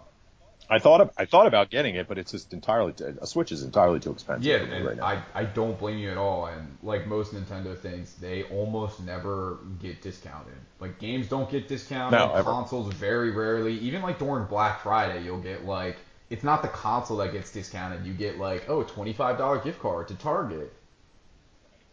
I 0.70 0.80
thought 0.80 1.00
of, 1.00 1.12
I 1.18 1.26
thought 1.26 1.48
about 1.48 1.70
getting 1.70 1.96
it, 1.96 2.08
but 2.08 2.18
it's 2.18 2.32
just 2.32 2.52
entirely 2.52 2.92
too, 2.92 3.18
a 3.22 3.26
Switch 3.26 3.54
is 3.54 3.64
entirely 3.64 4.02
too 4.02 4.12
expensive 4.12 4.46
yeah, 4.46 4.60
for 4.60 4.66
me 4.66 4.76
and 4.76 4.86
right. 4.86 5.24
I 5.34 5.42
I 5.42 5.44
don't 5.46 5.80
blame 5.80 5.98
you 5.98 6.12
at 6.12 6.18
all. 6.18 6.48
And 6.48 6.78
like 6.84 7.08
most 7.08 7.34
Nintendo 7.34 7.78
things, 7.78 8.16
they 8.16 8.44
almost 8.44 9.00
never 9.00 9.60
get 9.82 10.02
discounted. 10.02 10.54
Like 10.82 11.00
games 11.00 11.30
don't 11.30 11.50
get 11.50 11.70
discounted. 11.70 12.20
No. 12.20 12.44
Consoles 12.44 12.94
very 12.96 13.32
rarely. 13.32 13.78
Even 13.80 14.02
like 14.02 14.20
during 14.20 14.46
Black 14.46 14.82
Friday, 14.82 15.24
you'll 15.24 15.40
get 15.40 15.66
like 15.66 15.98
it's 16.30 16.44
not 16.44 16.62
the 16.62 16.68
console 16.70 17.18
that 17.18 17.32
gets 17.32 17.52
discounted. 17.52 18.06
You 18.06 18.14
get 18.14 18.38
like 18.38 18.66
oh 18.70 18.84
twenty 18.84 19.16
oh, 19.18 19.24
$25 19.24 19.64
gift 19.64 19.80
card 19.80 20.08
to 20.10 20.16
Target. 20.16 20.74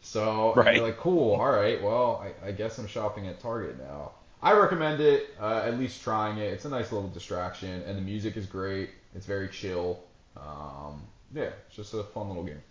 So 0.01 0.55
Right. 0.55 0.77
you're 0.77 0.85
like 0.87 0.99
cool. 0.99 1.35
All 1.35 1.51
right. 1.51 1.83
Well, 1.83 2.23
I, 2.45 2.49
I 2.49 2.53
guess 2.53 2.79
I'm 2.79 2.87
shopping 2.87 3.27
at 3.27 3.41
Target 3.41 3.79
now. 3.79 4.13
I 4.43 4.53
recommend 4.53 5.01
it. 5.01 5.31
Uh, 5.41 5.63
at 5.65 5.79
least 5.79 6.03
trying 6.03 6.39
it. 6.39 6.53
It's 6.53 6.65
a 6.67 6.69
nice 6.69 6.93
little 6.93 7.09
distraction, 7.09 7.83
and 7.83 7.97
the 7.97 8.03
music 8.03 8.37
is 8.37 8.47
great. 8.47 8.91
It's 9.15 9.27
very 9.27 9.49
chill. 9.49 10.01
Um, 10.37 11.03
yeah, 11.33 11.51
it's 11.67 11.77
just 11.77 11.95
a 11.95 12.05
fun 12.05 12.29
little 12.29 12.45
game. 12.45 12.63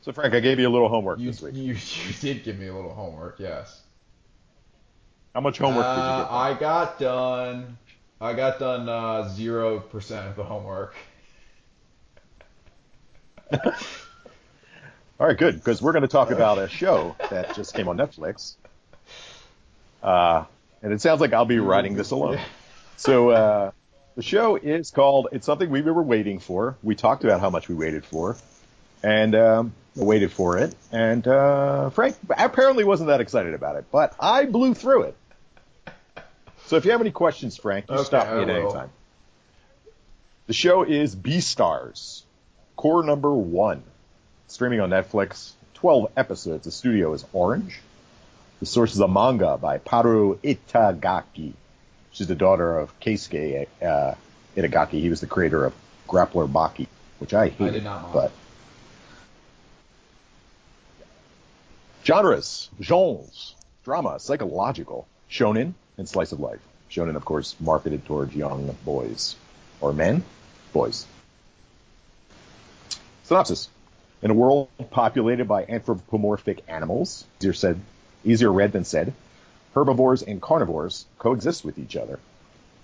so 0.00 0.12
Frank, 0.12 0.34
I 0.34 0.40
gave 0.40 0.58
you 0.58 0.68
a 0.68 0.70
little 0.70 0.88
homework 0.88 1.18
You, 1.18 1.26
this 1.26 1.42
week. 1.42 1.54
you 1.54 1.74
you 2.04 2.12
did 2.20 2.44
give 2.44 2.58
me 2.58 2.66
a 2.68 2.74
little 2.74 2.94
homework, 2.94 3.38
yes. 3.40 3.82
How 5.34 5.40
much 5.40 5.58
homework 5.58 5.92
did 5.94 6.06
you 6.06 6.12
Uh, 6.12 6.16
get? 6.16 6.30
I 6.30 6.54
got 6.54 6.98
done. 6.98 7.78
I 8.20 8.32
got 8.32 8.58
done 8.58 8.88
uh, 8.88 9.28
zero 9.28 9.78
percent 9.78 10.26
of 10.26 10.36
the 10.36 10.44
homework. 10.44 10.94
All 13.52 15.26
right, 15.26 15.36
good, 15.36 15.54
because 15.54 15.80
we're 15.80 15.92
going 15.92 16.02
to 16.02 16.08
talk 16.08 16.30
about 16.30 16.58
a 16.58 16.68
show 16.68 17.16
that 17.30 17.54
just 17.54 17.74
came 17.74 17.88
on 17.88 17.96
Netflix. 17.96 18.54
Uh, 20.02 20.44
and 20.82 20.92
it 20.92 21.00
sounds 21.00 21.20
like 21.20 21.32
I'll 21.32 21.44
be 21.44 21.58
writing 21.58 21.96
this 21.96 22.10
alone. 22.12 22.38
So 22.96 23.30
uh, 23.30 23.70
the 24.16 24.22
show 24.22 24.56
is 24.56 24.90
called. 24.90 25.28
It's 25.32 25.46
something 25.46 25.70
we 25.70 25.80
were 25.80 26.02
waiting 26.02 26.38
for. 26.38 26.76
We 26.82 26.94
talked 26.94 27.24
about 27.24 27.40
how 27.40 27.50
much 27.50 27.68
we 27.68 27.74
waited 27.74 28.04
for, 28.04 28.36
and 29.02 29.34
um, 29.34 29.72
waited 29.96 30.32
for 30.32 30.58
it. 30.58 30.74
And 30.92 31.26
uh, 31.26 31.90
Frank 31.90 32.16
apparently 32.30 32.84
wasn't 32.84 33.08
that 33.08 33.20
excited 33.20 33.54
about 33.54 33.76
it, 33.76 33.86
but 33.90 34.14
I 34.20 34.44
blew 34.44 34.74
through 34.74 35.04
it. 35.04 35.16
So 36.68 36.76
if 36.76 36.84
you 36.84 36.90
have 36.90 37.00
any 37.00 37.10
questions, 37.10 37.56
Frank, 37.56 37.86
you 37.88 37.94
Okay, 37.94 38.04
stop 38.04 38.30
me 38.30 38.42
at 38.42 38.50
any 38.50 38.70
time. 38.70 38.90
The 40.48 40.52
show 40.52 40.82
is 40.82 41.16
Beastars, 41.16 42.24
cour 42.76 43.02
number 43.02 43.32
one, 43.32 43.82
streaming 44.48 44.80
on 44.80 44.90
Netflix. 44.90 45.52
Twelve 45.72 46.12
episodes. 46.14 46.64
The 46.64 46.70
studio 46.70 47.14
is 47.14 47.24
Orange. 47.32 47.80
The 48.60 48.66
source 48.66 48.92
is 48.92 49.00
a 49.00 49.08
manga 49.08 49.56
by 49.56 49.78
Paru 49.78 50.36
Itagaki. 50.44 51.54
She's 52.12 52.26
the 52.26 52.34
daughter 52.34 52.78
of 52.78 52.98
Keisuke 53.00 53.66
uh, 53.80 54.14
Itagaki. 54.54 55.00
He 55.00 55.08
was 55.08 55.22
the 55.22 55.26
creator 55.26 55.64
of 55.64 55.72
Grappler 56.06 56.50
Baki, 56.50 56.86
which 57.18 57.32
I 57.32 57.48
hated. 57.48 57.72
did 57.72 57.84
not 57.84 58.02
mind. 58.02 58.12
But 58.12 58.32
genres, 62.04 62.68
genres, 62.82 63.54
drama, 63.84 64.18
psychological, 64.18 65.06
shonen, 65.30 65.72
and 65.98 66.08
slice 66.08 66.32
of 66.32 66.40
life. 66.40 66.60
Shonen, 66.90 67.16
of 67.16 67.24
course, 67.24 67.54
marketed 67.60 68.06
towards 68.06 68.34
young 68.34 68.74
boys 68.84 69.36
or 69.80 69.92
men, 69.92 70.24
boys. 70.72 71.06
Synopsis. 73.24 73.68
In 74.22 74.30
a 74.30 74.34
world 74.34 74.68
populated 74.90 75.46
by 75.46 75.64
anthropomorphic 75.64 76.64
animals, 76.66 77.24
easier 77.38 77.52
said, 77.52 77.78
easier 78.24 78.50
read 78.50 78.72
than 78.72 78.84
said, 78.84 79.12
herbivores 79.74 80.22
and 80.22 80.40
carnivores 80.40 81.06
coexist 81.18 81.64
with 81.64 81.78
each 81.78 81.94
other. 81.94 82.18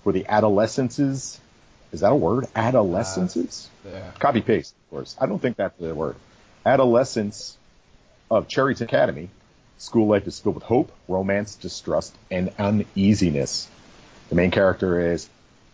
For 0.03 0.13
the 0.13 0.27
adolescences, 0.27 1.39
is 1.91 2.01
that 2.01 2.11
a 2.11 2.15
word? 2.15 2.45
Uh, 2.45 2.59
adolescences? 2.59 3.69
Yeah. 3.85 4.11
Copy 4.19 4.41
paste, 4.41 4.75
of 4.85 4.89
course. 4.91 5.15
I 5.19 5.25
don't 5.25 5.39
think 5.39 5.57
that's 5.57 5.77
the 5.79 5.95
word. 5.95 6.15
Adolescence 6.65 7.57
of 8.29 8.47
Cherry's 8.47 8.81
Academy. 8.81 9.29
School 9.77 10.07
life 10.07 10.25
is 10.25 10.39
filled 10.39 10.55
with 10.55 10.63
hope, 10.63 10.91
romance, 11.09 11.55
distrust, 11.55 12.15
and 12.31 12.53
uneasiness. 12.57 13.67
The 14.29 14.35
main 14.35 14.49
character 14.49 15.11
is 15.11 15.29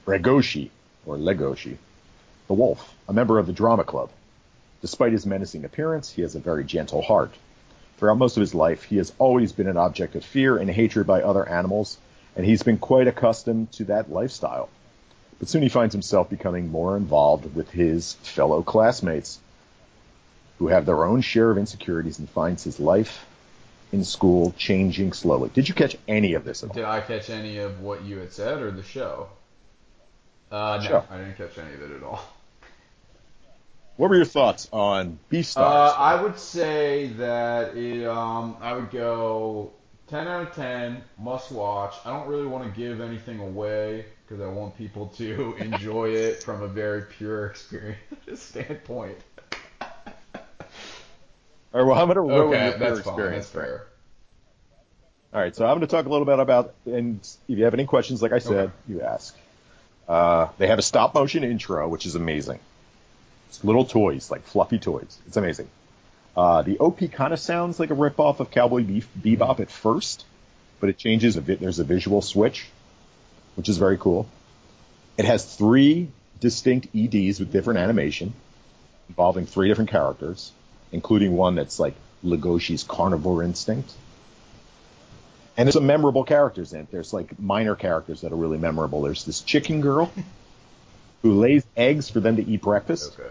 Regoshi, 0.07 0.71
or 1.05 1.17
Legoshi, 1.17 1.77
the 2.47 2.55
wolf, 2.55 2.95
a 3.07 3.13
member 3.13 3.37
of 3.37 3.45
the 3.45 3.53
drama 3.53 3.83
club. 3.83 4.09
Despite 4.81 5.11
his 5.11 5.27
menacing 5.27 5.65
appearance, 5.65 6.11
he 6.11 6.23
has 6.23 6.33
a 6.33 6.39
very 6.39 6.63
gentle 6.63 7.03
heart. 7.03 7.31
Throughout 7.97 8.17
most 8.17 8.37
of 8.37 8.41
his 8.41 8.55
life, 8.55 8.85
he 8.85 8.97
has 8.97 9.13
always 9.19 9.51
been 9.51 9.67
an 9.67 9.77
object 9.77 10.15
of 10.15 10.25
fear 10.25 10.57
and 10.57 10.67
hatred 10.67 11.05
by 11.05 11.21
other 11.21 11.47
animals, 11.47 11.99
and 12.35 12.43
he's 12.43 12.63
been 12.63 12.79
quite 12.79 13.07
accustomed 13.07 13.71
to 13.73 13.83
that 13.85 14.11
lifestyle. 14.11 14.69
But 15.37 15.47
soon 15.47 15.61
he 15.61 15.69
finds 15.69 15.93
himself 15.93 16.27
becoming 16.27 16.71
more 16.71 16.97
involved 16.97 17.53
with 17.53 17.69
his 17.69 18.13
fellow 18.13 18.63
classmates, 18.63 19.39
who 20.57 20.69
have 20.69 20.87
their 20.87 21.05
own 21.05 21.21
share 21.21 21.51
of 21.51 21.59
insecurities, 21.59 22.17
and 22.17 22.27
finds 22.27 22.63
his 22.63 22.79
life 22.79 23.27
in 23.91 24.03
school 24.03 24.53
changing 24.57 25.13
slowly. 25.13 25.49
Did 25.53 25.67
you 25.67 25.75
catch 25.75 25.97
any 26.07 26.33
of 26.33 26.45
this 26.45 26.63
at 26.63 26.69
all? 26.69 26.75
Did 26.75 26.85
I 26.85 27.01
catch 27.01 27.29
any 27.29 27.57
of 27.57 27.81
what 27.81 28.03
you 28.03 28.17
had 28.17 28.31
said 28.31 28.61
or 28.61 28.71
the 28.71 28.83
show? 28.83 29.29
Uh, 30.51 30.79
no, 30.81 30.87
Show. 30.87 31.03
I 31.09 31.17
didn't 31.17 31.37
catch 31.37 31.57
any 31.57 31.73
of 31.73 31.81
it 31.81 31.91
at 31.95 32.03
all. 32.03 32.21
What 33.97 34.09
were 34.09 34.15
your 34.15 34.25
thoughts 34.25 34.67
on 34.73 35.19
Beastars? 35.31 35.61
Uh, 35.61 35.95
I 35.97 36.21
would 36.21 36.39
say 36.39 37.07
that 37.17 37.75
it, 37.77 38.05
um, 38.07 38.57
I 38.59 38.73
would 38.73 38.89
go 38.89 39.71
10 40.07 40.27
out 40.27 40.47
of 40.47 40.55
10, 40.55 41.01
must 41.19 41.51
watch. 41.51 41.95
I 42.05 42.09
don't 42.09 42.27
really 42.27 42.47
want 42.47 42.63
to 42.65 42.79
give 42.79 42.99
anything 42.99 43.39
away 43.39 44.05
because 44.27 44.43
I 44.43 44.47
want 44.47 44.77
people 44.77 45.07
to 45.17 45.55
enjoy 45.59 46.09
it 46.09 46.43
from 46.43 46.61
a 46.63 46.67
very 46.67 47.03
pure 47.03 47.45
experience 47.51 47.97
standpoint. 48.35 49.17
All 51.73 51.81
right, 51.81 51.87
well, 51.87 51.97
I'm 51.99 52.07
going 52.07 52.15
to 52.15 52.21
ruin 52.21 52.53
Okay, 52.53 52.69
your 52.69 52.77
that's 52.77 52.99
fine. 53.01 53.13
experience. 53.13 53.49
That's 53.49 53.65
fair. 53.65 53.87
All 55.33 55.39
right, 55.39 55.55
so 55.55 55.65
I'm 55.65 55.77
going 55.77 55.81
to 55.81 55.87
talk 55.87 56.05
a 56.05 56.09
little 56.09 56.25
bit 56.25 56.39
about, 56.39 56.73
and 56.85 57.19
if 57.47 57.57
you 57.57 57.63
have 57.63 57.73
any 57.73 57.85
questions, 57.85 58.21
like 58.21 58.33
I 58.33 58.39
said, 58.39 58.51
Okay. 58.65 58.73
you 58.89 59.01
ask. 59.01 59.37
Uh, 60.07 60.47
they 60.57 60.67
have 60.67 60.79
a 60.79 60.81
stop 60.81 61.13
motion 61.13 61.43
intro, 61.45 61.87
which 61.87 62.05
is 62.05 62.15
amazing. 62.15 62.59
It's 63.47 63.63
little 63.63 63.85
toys, 63.85 64.29
like 64.29 64.43
fluffy 64.43 64.79
toys. 64.79 65.17
It's 65.27 65.37
amazing. 65.37 65.69
Uh, 66.35 66.61
the 66.63 66.77
OP 66.79 66.99
kind 67.13 67.31
of 67.33 67.39
sounds 67.39 67.79
like 67.79 67.91
a 67.91 67.95
ripoff 67.95 68.39
of 68.41 68.51
Cowboy 68.51 68.83
Beef, 68.83 69.07
Bebop 69.17 69.61
at 69.61 69.69
first, 69.69 70.25
but 70.81 70.89
it 70.89 70.97
changes. 70.97 71.37
A 71.37 71.41
bit. 71.41 71.59
There's 71.61 71.79
a 71.79 71.83
visual 71.85 72.21
switch, 72.21 72.67
which 73.55 73.69
is 73.69 73.77
very 73.77 73.97
cool. 73.97 74.27
It 75.17 75.25
has 75.25 75.45
three 75.55 76.09
distinct 76.41 76.87
EDs 76.95 77.39
with 77.39 77.51
different 77.51 77.79
animation, 77.79 78.33
involving 79.09 79.45
three 79.45 79.67
different 79.69 79.91
characters, 79.91 80.51
including 80.91 81.35
one 81.35 81.55
that's 81.55 81.79
like 81.79 81.95
Legoshi's 82.23 82.83
Carnivore 82.83 83.43
Instinct. 83.43 83.91
And 85.57 85.67
there's 85.67 85.73
some 85.73 85.85
memorable 85.85 86.23
characters 86.23 86.73
in 86.73 86.81
it. 86.81 86.91
There's 86.91 87.13
like 87.13 87.39
minor 87.39 87.75
characters 87.75 88.21
that 88.21 88.31
are 88.31 88.35
really 88.37 88.57
memorable. 88.57 89.01
There's 89.01 89.25
this 89.25 89.41
chicken 89.41 89.81
girl 89.81 90.11
who 91.21 91.39
lays 91.39 91.65
eggs 91.75 92.09
for 92.09 92.19
them 92.19 92.37
to 92.37 92.47
eat 92.47 92.61
breakfast. 92.61 93.17
Okay. 93.19 93.29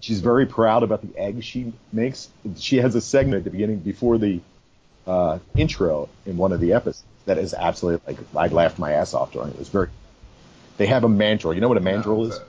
She's 0.00 0.20
very 0.20 0.46
proud 0.46 0.82
about 0.82 1.02
the 1.02 1.20
eggs 1.20 1.44
she 1.44 1.72
makes. 1.92 2.28
She 2.56 2.78
has 2.78 2.94
a 2.94 3.00
segment 3.00 3.38
at 3.38 3.44
the 3.44 3.50
beginning 3.50 3.80
before 3.80 4.16
the 4.16 4.40
uh, 5.06 5.38
intro 5.54 6.08
in 6.24 6.36
one 6.36 6.52
of 6.52 6.60
the 6.60 6.72
episodes 6.72 7.04
that 7.26 7.38
is 7.38 7.54
absolutely 7.54 8.14
like 8.14 8.18
I 8.34 8.52
laughed 8.52 8.78
my 8.78 8.92
ass 8.92 9.14
off 9.14 9.32
during 9.32 9.48
it. 9.48 9.54
It 9.54 9.58
was 9.58 9.68
very. 9.68 9.88
They 10.78 10.86
have 10.86 11.04
a 11.04 11.08
mandrill. 11.08 11.54
You 11.54 11.60
know 11.60 11.68
what 11.68 11.76
a 11.76 11.82
mandrill 11.82 12.24
No, 12.24 12.30
is? 12.30 12.40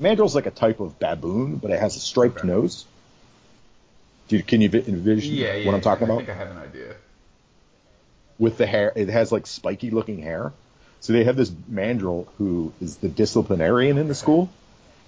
Mandrill's 0.00 0.34
like 0.34 0.46
a 0.46 0.50
type 0.50 0.80
of 0.80 0.98
baboon, 0.98 1.56
but 1.56 1.70
it 1.70 1.80
has 1.80 1.96
a 1.96 2.00
striped 2.00 2.38
Okay. 2.38 2.48
nose. 2.48 2.84
You, 4.28 4.42
can 4.42 4.60
you 4.60 4.68
envision 4.70 5.34
Yeah, 5.36 5.54
yeah. 5.54 5.66
what 5.66 5.74
I'm 5.74 5.80
talking 5.80 6.04
I 6.04 6.06
about? 6.06 6.18
think 6.18 6.30
I 6.30 6.34
have 6.34 6.50
an 6.50 6.58
idea. 6.58 6.94
with 8.38 8.58
the 8.58 8.66
hair. 8.66 8.92
It 8.94 9.08
has 9.08 9.32
like 9.32 9.46
spiky 9.46 9.90
looking 9.90 10.18
hair. 10.20 10.52
So 11.00 11.12
they 11.12 11.24
have 11.24 11.36
this 11.36 11.52
mandrill 11.68 12.26
who 12.38 12.72
is 12.80 12.96
the 12.96 13.08
disciplinarian 13.08 13.96
in 13.98 14.08
the 14.08 14.14
school, 14.14 14.50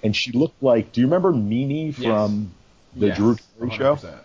and 0.03 0.15
she 0.15 0.33
looked 0.33 0.63
like. 0.63 0.93
Do 0.93 1.01
you 1.01 1.07
remember 1.09 1.33
Mimi 1.33 1.93
from 1.93 2.51
the 2.95 3.09
Yes, 3.09 3.17
Drew 3.17 3.37
Carey 3.59 3.71
show? 3.71 3.97
100%. 3.97 4.21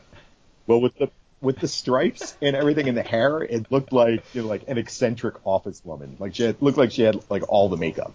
Well, 0.67 0.79
with 0.81 0.95
the 0.97 1.09
with 1.41 1.59
the 1.59 1.67
stripes 1.67 2.37
and 2.41 2.55
everything 2.55 2.87
in 2.87 2.95
the 2.95 3.01
hair, 3.03 3.39
it 3.41 3.69
looked 3.71 3.91
like 3.91 4.23
you 4.33 4.43
know, 4.43 4.47
like 4.47 4.67
an 4.67 4.77
eccentric 4.77 5.35
office 5.45 5.81
woman. 5.83 6.15
Like 6.19 6.35
she 6.35 6.43
had, 6.43 6.61
looked 6.61 6.77
like 6.77 6.91
she 6.91 7.01
had 7.01 7.19
like 7.29 7.43
all 7.49 7.67
the 7.69 7.77
makeup. 7.77 8.13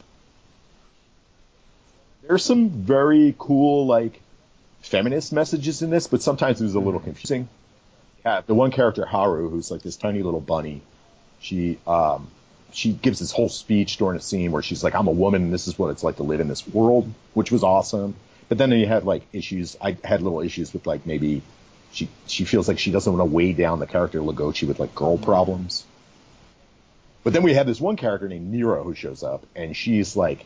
There's 2.29 2.45
some 2.45 2.69
very 2.69 3.35
cool 3.39 3.87
like 3.87 4.21
feminist 4.83 5.33
messages 5.33 5.81
in 5.81 5.89
this, 5.89 6.07
but 6.07 6.21
sometimes 6.21 6.61
it 6.61 6.65
was 6.65 6.75
a 6.75 6.81
little 6.81 7.01
confusing. 7.01 7.49
Yeah, 8.25 8.43
the 8.47 8.55
one 8.55 8.71
character 8.71 9.07
Haru, 9.07 9.49
who's 9.49 9.71
like 9.71 9.81
this 9.81 9.97
tiny 9.97 10.23
little 10.23 10.41
bunny, 10.41 10.83
she 11.41 11.79
um 11.87 12.31
she 12.71 12.93
gives 12.93 13.21
this 13.21 13.33
whole 13.33 13.49
speech 13.49 13.97
during 13.97 14.19
a 14.19 14.21
scene 14.21 14.53
where 14.53 14.63
she's 14.63 14.85
like, 14.85 14.95
"I'm 14.95 15.09
a 15.09 15.13
woman, 15.13 15.45
and 15.45 15.55
this 15.55 15.69
is 15.69 15.79
what 15.79 15.89
it's 15.89 16.05
like 16.05 16.17
to 16.17 16.23
live 16.23 16.41
in 16.41 16.49
this 16.49 16.69
world," 16.69 17.11
which 17.33 17.51
was 17.51 17.65
awesome. 17.65 18.15
But 18.51 18.59
then 18.59 18.73
you 18.73 18.87
had 18.87 19.05
like 19.05 19.23
issues. 19.33 19.79
I 19.81 19.97
had 20.05 20.21
little 20.21 20.43
issues 20.43 20.75
with 20.75 20.87
like 20.87 21.07
maybe 21.07 21.41
she 21.93 22.11
she 22.27 22.45
feels 22.45 22.69
like 22.69 22.79
she 22.79 22.91
doesn't 22.91 23.11
want 23.11 23.27
to 23.27 23.35
weigh 23.35 23.55
down 23.55 23.79
the 23.79 23.87
character 23.87 24.21
Legoshi 24.21 24.69
with 24.69 24.79
like 24.79 24.95
girl 24.95 25.17
problems. 25.17 25.83
But 27.25 27.33
then 27.33 27.43
we 27.43 27.55
have 27.55 27.67
this 27.67 27.81
one 27.81 27.97
character 27.97 28.29
named 28.29 28.53
Nero 28.53 28.85
who 28.85 28.95
shows 28.95 29.23
up, 29.23 29.47
and 29.57 29.75
she's 29.75 30.15
like 30.15 30.45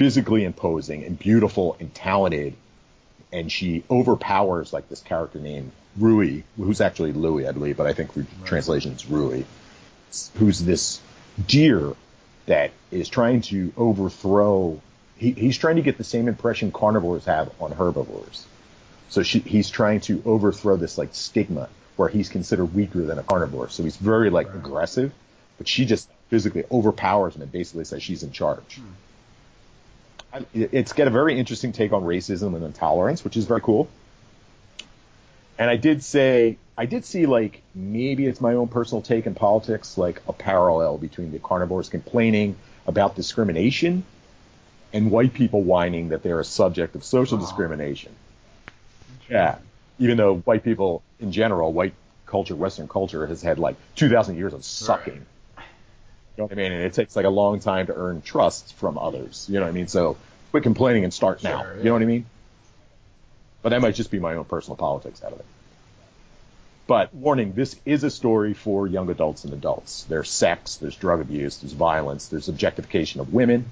physically 0.00 0.44
imposing 0.44 1.04
and 1.04 1.18
beautiful 1.18 1.76
and 1.78 1.94
talented, 1.94 2.54
and 3.34 3.52
she 3.52 3.84
overpowers 3.90 4.72
like 4.72 4.88
this 4.88 5.02
character 5.02 5.38
named 5.38 5.70
Rui, 5.98 6.40
who's 6.56 6.80
actually 6.80 7.12
Louis, 7.12 7.46
I 7.46 7.52
believe, 7.52 7.76
but 7.76 7.86
I 7.86 7.92
think 7.92 8.14
for 8.14 8.24
translation 8.46 8.92
it's 8.92 9.04
Rui, 9.04 9.44
who's 10.36 10.64
this 10.64 11.02
deer 11.46 11.92
that 12.46 12.70
is 12.90 13.10
trying 13.10 13.42
to 13.42 13.74
overthrow. 13.76 14.80
He, 15.18 15.32
he's 15.32 15.58
trying 15.58 15.76
to 15.76 15.82
get 15.82 15.98
the 15.98 16.04
same 16.04 16.28
impression 16.28 16.72
carnivores 16.72 17.26
have 17.26 17.50
on 17.60 17.70
herbivores. 17.70 18.46
So 19.10 19.22
she, 19.22 19.40
he's 19.40 19.68
trying 19.68 20.00
to 20.02 20.22
overthrow 20.24 20.76
this 20.76 20.96
like 20.96 21.14
stigma 21.14 21.68
where 21.96 22.08
he's 22.08 22.30
considered 22.30 22.74
weaker 22.74 23.02
than 23.02 23.18
a 23.18 23.22
carnivore. 23.22 23.68
So 23.68 23.82
he's 23.82 23.98
very 23.98 24.30
like 24.30 24.46
aggressive, 24.54 25.12
but 25.58 25.68
she 25.68 25.84
just 25.84 26.08
physically 26.30 26.64
overpowers 26.72 27.36
him 27.36 27.42
and 27.42 27.52
basically 27.52 27.84
says 27.84 28.02
she's 28.02 28.22
in 28.22 28.32
charge. 28.32 28.78
It- 28.78 29.09
It's 30.54 30.92
got 30.92 31.06
a 31.06 31.10
very 31.10 31.38
interesting 31.38 31.72
take 31.72 31.92
on 31.92 32.02
racism 32.02 32.54
and 32.54 32.64
intolerance, 32.64 33.24
which 33.24 33.36
is 33.36 33.46
very 33.46 33.60
cool. 33.60 33.88
And 35.58 35.68
I 35.68 35.76
did 35.76 36.02
say, 36.02 36.56
I 36.78 36.86
did 36.86 37.04
see 37.04 37.26
like 37.26 37.62
maybe 37.74 38.26
it's 38.26 38.40
my 38.40 38.54
own 38.54 38.68
personal 38.68 39.02
take 39.02 39.26
in 39.26 39.34
politics, 39.34 39.98
like 39.98 40.22
a 40.26 40.32
parallel 40.32 40.98
between 40.98 41.32
the 41.32 41.38
carnivores 41.38 41.88
complaining 41.88 42.56
about 42.86 43.14
discrimination 43.16 44.04
and 44.92 45.10
white 45.10 45.34
people 45.34 45.62
whining 45.62 46.08
that 46.08 46.22
they're 46.22 46.40
a 46.40 46.44
subject 46.44 46.94
of 46.94 47.04
social 47.04 47.38
discrimination. 47.38 48.12
Yeah. 49.28 49.58
Even 49.98 50.16
though 50.16 50.36
white 50.38 50.64
people 50.64 51.02
in 51.20 51.32
general, 51.32 51.72
white 51.72 51.94
culture, 52.26 52.56
Western 52.56 52.88
culture 52.88 53.26
has 53.26 53.42
had 53.42 53.58
like 53.58 53.76
2,000 53.96 54.36
years 54.36 54.54
of 54.54 54.64
sucking. 54.64 55.14
Right. 55.14 55.22
You 56.40 56.46
know 56.46 56.54
what 56.54 56.58
I 56.58 56.62
mean? 56.68 56.72
And 56.72 56.82
it 56.84 56.94
takes 56.94 57.16
like 57.16 57.26
a 57.26 57.30
long 57.30 57.60
time 57.60 57.86
to 57.88 57.94
earn 57.94 58.22
trust 58.22 58.72
from 58.74 58.96
others. 58.96 59.46
You 59.50 59.56
know 59.56 59.66
what 59.66 59.68
I 59.68 59.72
mean? 59.72 59.88
So 59.88 60.16
quit 60.52 60.62
complaining 60.62 61.04
and 61.04 61.12
start 61.12 61.42
now. 61.44 61.62
Sure, 61.62 61.76
You 61.78 61.84
know 61.84 61.92
what 61.92 62.02
I 62.02 62.06
mean? 62.06 62.24
But 63.62 63.68
that 63.70 63.82
might 63.82 63.94
just 63.94 64.10
be 64.10 64.18
my 64.18 64.34
own 64.34 64.44
personal 64.46 64.76
politics 64.76 65.22
out 65.22 65.32
of 65.32 65.40
it. 65.40 65.44
But 66.86 67.14
warning, 67.14 67.52
this 67.52 67.76
is 67.84 68.04
a 68.04 68.10
story 68.10 68.54
for 68.54 68.86
young 68.86 69.10
adults 69.10 69.44
and 69.44 69.52
adults. 69.52 70.04
There's 70.04 70.30
sex, 70.30 70.76
there's 70.76 70.96
drug 70.96 71.20
abuse, 71.20 71.58
there's 71.58 71.74
violence, 71.74 72.28
there's 72.28 72.48
objectification 72.48 73.20
of 73.20 73.34
women. 73.34 73.66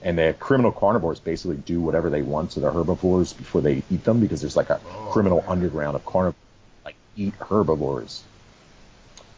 And 0.00 0.16
the 0.16 0.34
criminal 0.38 0.72
carnivores 0.72 1.20
basically 1.20 1.56
do 1.58 1.80
whatever 1.80 2.08
they 2.08 2.22
want 2.22 2.52
to 2.52 2.60
the 2.60 2.72
herbivores 2.72 3.34
before 3.34 3.60
they 3.60 3.82
eat 3.90 4.04
them 4.04 4.20
because 4.20 4.40
there's 4.40 4.56
like 4.56 4.70
a 4.70 4.80
Oh, 4.86 5.10
criminal 5.12 5.42
man. 5.42 5.50
underground 5.50 5.96
of 5.96 6.06
carnivores 6.06 6.36
like 6.84 6.96
eat 7.14 7.34
herbivores. 7.34 8.22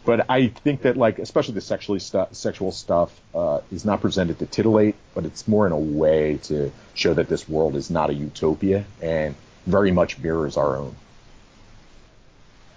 But 0.04 0.30
I 0.30 0.48
think 0.48 0.82
that 0.82 0.96
like 0.96 1.18
especially 1.18 1.54
the 1.54 1.60
sexually 1.60 1.98
stu- 2.00 2.26
sexual 2.32 2.72
stuff 2.72 3.18
uh, 3.34 3.60
is 3.70 3.84
not 3.84 4.00
presented 4.00 4.38
to 4.38 4.46
titillate, 4.46 4.94
but 5.14 5.24
it's 5.26 5.46
more 5.46 5.66
in 5.66 5.72
a 5.72 5.78
way 5.78 6.38
to 6.44 6.72
show 6.94 7.12
that 7.14 7.28
this 7.28 7.48
world 7.48 7.76
is 7.76 7.90
not 7.90 8.08
a 8.10 8.14
utopia 8.14 8.84
and 9.02 9.34
very 9.66 9.92
much 9.92 10.18
mirrors 10.18 10.56
our 10.56 10.76
own. 10.76 10.96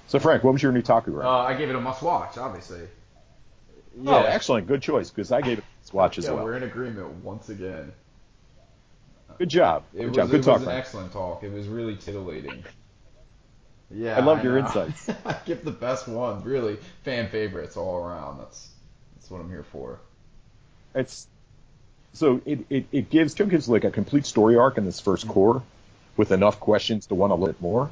So 0.08 0.20
Frank, 0.20 0.44
what 0.44 0.54
was 0.54 0.62
your 0.62 0.74
Newtaku 0.74 1.08
rank? 1.08 1.24
Uh, 1.26 1.40
I 1.40 1.56
gave 1.56 1.70
it 1.70 1.76
a 1.76 1.82
must 1.82 2.02
watch, 2.04 2.38
obviously. 2.38 2.82
Oh, 4.06 4.24
excellent, 4.24 4.68
good 4.68 4.82
choice 4.82 5.10
because 5.10 5.32
I 5.32 5.42
gave 5.42 5.60
it 5.60 5.64
a 5.64 5.82
must 5.82 5.94
watch 5.94 6.18
as 6.18 6.26
Yeah, 6.26 6.32
well. 6.34 6.44
we're 6.44 6.58
in 6.58 6.64
agreement 6.64 7.08
once 7.24 7.50
again. 7.50 7.94
Good 9.40 9.50
job, 9.50 9.84
It 9.94 10.00
good 10.00 10.08
was, 10.08 10.16
job, 10.16 10.30
good 10.30 10.40
it 10.42 10.44
talk, 10.44 10.54
was 10.56 10.62
an 10.64 10.66
Frank. 10.68 10.80
excellent 10.80 11.14
talk. 11.14 11.44
It 11.44 11.52
was 11.52 11.68
really 11.68 11.96
titillating. 11.96 12.64
Yeah, 13.94 14.18
I 14.18 14.22
loved 14.22 14.44
your 14.44 14.54
know. 14.60 14.66
insights. 14.66 15.10
I 15.26 15.36
give 15.46 15.64
the 15.64 15.72
best 15.72 16.08
ones, 16.08 16.46
really 16.46 16.78
fan 17.04 17.30
favorites 17.30 17.78
all 17.78 17.98
around. 17.98 18.40
That's 18.40 18.70
that's 19.16 19.30
what 19.30 19.42
I'm 19.42 19.50
here 19.50 19.64
for. 19.64 20.00
It's 20.96 21.28
so 22.14 22.42
it, 22.46 22.66
it, 22.70 22.86
it 22.92 23.10
gives 23.10 23.34
Joe 23.34 23.46
gives 23.46 23.68
like 23.70 23.84
a 23.84 23.92
complete 23.92 24.26
story 24.26 24.58
arc 24.58 24.78
in 24.78 24.86
this 24.86 25.00
first 25.00 25.28
cour 25.28 25.64
with 26.18 26.32
enough 26.32 26.60
questions 26.60 27.08
to 27.08 27.16
want 27.16 27.32
a 27.32 27.36
little 27.36 27.48
bit 27.54 27.62
more. 27.62 27.90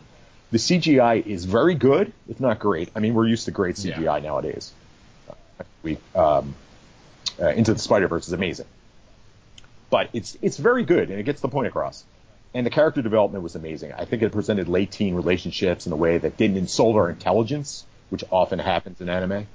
The 0.51 0.57
CGI 0.57 1.25
is 1.25 1.45
very 1.45 1.75
good, 1.75 2.11
if 2.29 2.39
not 2.39 2.59
great. 2.59 2.89
I 2.95 2.99
mean, 2.99 3.13
we're 3.13 3.27
used 3.27 3.45
to 3.45 3.51
great 3.51 3.75
CGI 3.75 3.97
Yeah. 4.01 4.19
nowadays. 4.19 4.71
We 5.83 5.97
um, 6.13 6.55
uh, 7.39 7.47
Into 7.49 7.73
the 7.73 7.79
Spider 7.79 8.07
Verse 8.07 8.27
is 8.27 8.33
amazing, 8.33 8.67
but 9.89 10.09
it's 10.13 10.37
it's 10.41 10.57
very 10.57 10.83
good 10.83 11.09
and 11.09 11.19
it 11.19 11.23
gets 11.23 11.41
the 11.41 11.47
point 11.47 11.67
across. 11.67 12.03
And 12.53 12.65
the 12.65 12.69
character 12.69 13.01
development 13.01 13.43
was 13.43 13.55
amazing. 13.55 13.93
I 13.93 14.05
think 14.05 14.23
it 14.23 14.31
presented 14.31 14.67
late 14.67 14.91
teen 14.91 15.15
relationships 15.15 15.87
in 15.87 15.93
a 15.93 15.95
way 15.95 16.17
that 16.17 16.37
didn't 16.37 16.57
insult 16.57 16.95
our 16.97 17.09
intelligence, 17.09 17.85
which 18.09 18.23
often 18.31 18.59
happens 18.59 18.99
in 18.99 19.09
anime 19.09 19.47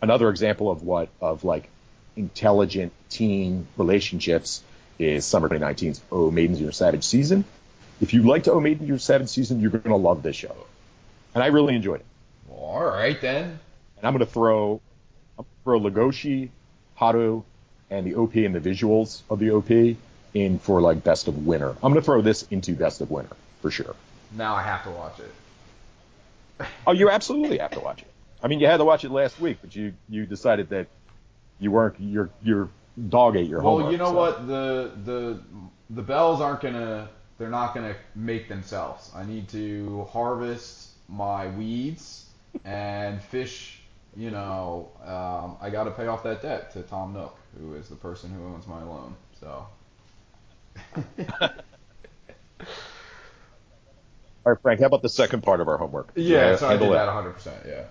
another 0.00 0.30
example 0.30 0.70
of 0.70 0.82
what 0.82 1.08
of 1.20 1.44
like 1.44 1.68
intelligent 2.16 2.92
teen 3.08 3.66
relationships 3.76 4.62
is 4.98 5.24
summer 5.24 5.48
2019's 5.48 6.00
Oh 6.10 6.30
Maidens 6.30 6.60
Your 6.60 6.72
Savage 6.72 7.04
season. 7.04 7.44
If 8.00 8.14
you 8.14 8.22
liked 8.22 8.48
Oh 8.48 8.60
Maidens 8.60 8.88
Your 8.88 8.98
Savage 8.98 9.28
season, 9.28 9.60
you're 9.60 9.70
going 9.70 9.82
to 9.82 9.96
love 9.96 10.22
this 10.22 10.36
show, 10.36 10.54
and 11.34 11.42
I 11.42 11.48
really 11.48 11.74
enjoyed 11.74 12.00
it. 12.00 12.06
Well, 12.48 12.58
all 12.58 12.84
right 12.84 13.20
then. 13.20 13.58
And 13.96 14.06
I'm 14.06 14.12
going 14.12 14.24
to 14.24 14.32
throw 14.32 14.80
I'm 15.38 15.44
gonna 15.64 15.80
throw 15.80 15.90
Legoshi, 15.90 16.50
Haru, 16.96 17.42
and 17.90 18.06
the 18.06 18.16
OP 18.16 18.34
and 18.34 18.54
the 18.54 18.60
visuals 18.60 19.22
of 19.30 19.38
the 19.38 19.50
OP 19.50 19.96
in 20.34 20.58
for 20.58 20.80
like 20.80 21.02
best 21.04 21.28
of 21.28 21.46
winter. 21.46 21.70
I'm 21.70 21.92
going 21.92 21.94
to 21.94 22.02
throw 22.02 22.20
this 22.20 22.42
into 22.50 22.74
best 22.74 23.00
of 23.00 23.10
winter 23.10 23.34
for 23.62 23.70
sure. 23.70 23.94
Now 24.36 24.54
I 24.54 24.62
have 24.62 24.84
to 24.84 24.90
watch 24.90 25.18
it. 25.20 26.66
Oh, 26.86 26.92
you 26.92 27.08
absolutely 27.10 27.58
have 27.58 27.70
to 27.72 27.80
watch 27.80 28.02
it. 28.02 28.08
I 28.42 28.48
mean, 28.48 28.60
you 28.60 28.66
had 28.66 28.76
to 28.78 28.84
watch 28.84 29.04
it 29.04 29.10
last 29.10 29.40
week, 29.40 29.58
but 29.60 29.74
you 29.74 29.94
you 30.08 30.26
decided 30.26 30.68
that 30.70 30.86
you 31.60 31.70
weren't 31.70 31.98
your 32.00 32.30
your 32.42 32.68
dog 33.08 33.36
ate 33.36 33.48
your 33.48 33.60
Well, 33.62 33.74
homework. 33.76 33.92
you 33.92 33.98
know 33.98 34.10
so- 34.10 34.14
what? 34.16 34.46
The 34.46 34.90
the 35.04 35.40
the 35.90 36.02
bells 36.02 36.40
aren't 36.40 36.60
gonna. 36.60 37.08
They're 37.38 37.48
not 37.50 37.74
gonna 37.74 37.94
make 38.16 38.48
themselves. 38.48 39.10
I 39.14 39.24
need 39.24 39.48
to 39.50 40.06
harvest 40.12 40.88
my 41.08 41.46
weeds 41.48 42.26
and 42.64 43.22
fish. 43.22 43.80
You 44.16 44.30
know, 44.32 44.88
um, 45.04 45.56
I 45.60 45.70
got 45.70 45.84
to 45.84 45.92
pay 45.92 46.08
off 46.08 46.24
that 46.24 46.42
debt 46.42 46.72
to 46.72 46.82
Tom 46.82 47.12
Nook, 47.12 47.36
who 47.60 47.74
is 47.74 47.88
the 47.88 47.94
person 47.94 48.30
who 48.30 48.44
owns 48.46 48.66
my 48.66 48.82
loan. 48.82 49.14
So. 49.40 49.66
All 54.46 54.52
right, 54.54 54.62
Frank. 54.62 54.80
How 54.80 54.86
about 54.86 55.02
the 55.02 55.08
second 55.08 55.42
part 55.42 55.60
of 55.60 55.68
our 55.68 55.76
homework? 55.76 56.10
yeah, 56.14 56.56
so 56.56 56.68
I 56.68 56.76
did 56.76 56.90
that 56.90 57.08
100%. 57.08 57.66
Yeah. 57.66 57.84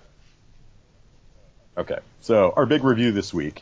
Okay, 1.77 1.99
so 2.21 2.51
our 2.55 2.65
big 2.65 2.83
review 2.83 3.11
this 3.11 3.31
week, 3.31 3.61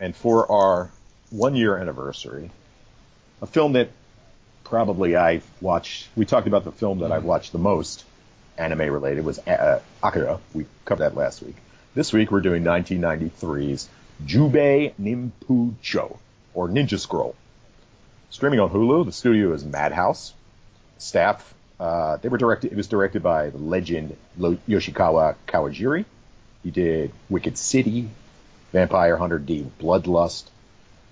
and 0.00 0.16
for 0.16 0.50
our 0.50 0.90
one 1.30 1.54
year 1.54 1.76
anniversary, 1.76 2.50
a 3.42 3.46
film 3.46 3.74
that 3.74 3.90
probably 4.64 5.16
I've 5.16 5.44
watched. 5.60 6.08
We 6.16 6.24
talked 6.24 6.46
about 6.46 6.64
the 6.64 6.72
film 6.72 7.00
that 7.00 7.12
I've 7.12 7.24
watched 7.24 7.52
the 7.52 7.58
most, 7.58 8.04
anime 8.56 8.90
related, 8.90 9.26
was 9.26 9.38
uh, 9.40 9.80
Akira. 10.02 10.40
We 10.54 10.64
covered 10.86 11.02
that 11.02 11.14
last 11.14 11.42
week. 11.42 11.56
This 11.94 12.10
week 12.14 12.30
we're 12.30 12.40
doing 12.40 12.64
1993's 12.64 13.90
Jubei 14.24 14.94
Ninpucho, 14.98 16.16
or 16.54 16.68
Ninja 16.68 16.98
Scroll. 16.98 17.34
Streaming 18.32 18.60
on 18.60 18.70
Hulu, 18.70 19.04
the 19.04 19.12
studio 19.12 19.52
is 19.52 19.62
Madhouse. 19.62 20.32
Staff, 20.96 21.52
uh, 21.78 22.16
they 22.16 22.30
were 22.30 22.38
directed. 22.38 22.72
It 22.72 22.76
was 22.76 22.86
directed 22.86 23.22
by 23.22 23.50
the 23.50 23.58
legend 23.58 24.16
Yoshiaki 24.40 25.36
Kawajiri. 25.46 26.06
He 26.62 26.70
did 26.70 27.12
Wicked 27.28 27.58
City, 27.58 28.08
Vampire 28.72 29.18
Hunter 29.18 29.38
D, 29.38 29.70
Bloodlust. 29.78 30.44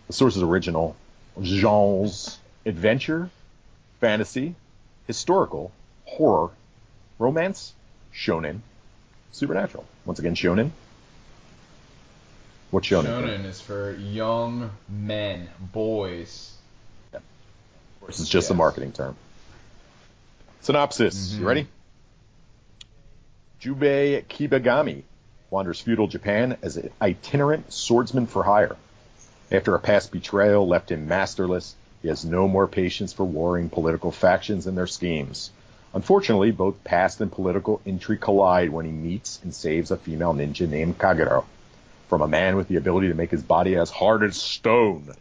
The 0.07 0.15
source 0.15 0.35
is 0.35 0.43
original. 0.43 0.97
Genres, 1.43 2.39
adventure, 2.65 3.29
fantasy, 4.01 4.55
historical, 5.07 5.73
horror, 6.07 6.49
romance, 7.19 7.75
shonen, 8.15 8.61
supernatural. 9.33 9.85
Once 10.07 10.21
again, 10.21 10.35
shonen. 10.35 10.71
What 12.71 12.85
shonen? 12.85 13.05
Shonen 13.05 13.45
is 13.45 13.61
for 13.61 13.95
young 13.95 14.71
men, 14.89 15.51
boys. 15.61 16.55
Of 18.01 18.07
course, 18.07 18.21
it's 18.21 18.29
just 18.29 18.51
a 18.51 18.55
marketing 18.55 18.93
term. 18.93 19.17
Synopsis. 20.63 21.33
Mm-hmm. 21.33 21.41
You 21.41 21.49
ready? 21.49 21.67
Jubei 23.61 24.25
Kibagami 24.25 25.03
wanders 25.51 25.81
feudal 25.81 26.07
Japan 26.07 26.57
as 26.63 26.77
an 26.77 26.91
itinerant 27.03 27.73
swordsman 27.73 28.27
for 28.27 28.43
hire. 28.43 28.77
After 29.53 29.75
a 29.75 29.81
past 29.81 30.13
betrayal 30.13 30.67
left 30.67 30.91
him 30.91 31.09
masterless, 31.09 31.75
he 32.03 32.09
has 32.09 32.25
no 32.25 32.49
more 32.49 32.67
patience 32.67 33.13
for 33.13 33.25
warring 33.25 33.69
political 33.69 34.13
factions 34.13 34.67
and 34.67 34.79
their 34.79 34.87
schemes. 34.87 35.51
Unfortunately, 35.93 36.53
both 36.53 36.85
past 36.85 37.21
and 37.21 37.31
political 37.31 37.81
intrigue 37.85 38.21
collide 38.21 38.71
when 38.71 38.87
he 38.87 38.93
meets 38.93 39.41
and 39.43 39.55
saves 39.55 39.91
a 39.91 39.97
female 39.97 40.33
ninja 40.33 40.69
named 40.69 40.99
Kagero 40.99 41.45
from 42.09 42.23
a 42.23 42.29
man 42.29 42.57
with 42.57 42.69
the 42.69 42.77
ability 42.77 43.09
to 43.09 43.15
make 43.15 43.31
his 43.31 43.43
body 43.43 43.77
as 43.77 43.91
hard 43.91 44.23
as 44.23 44.37
stone. 44.37 45.13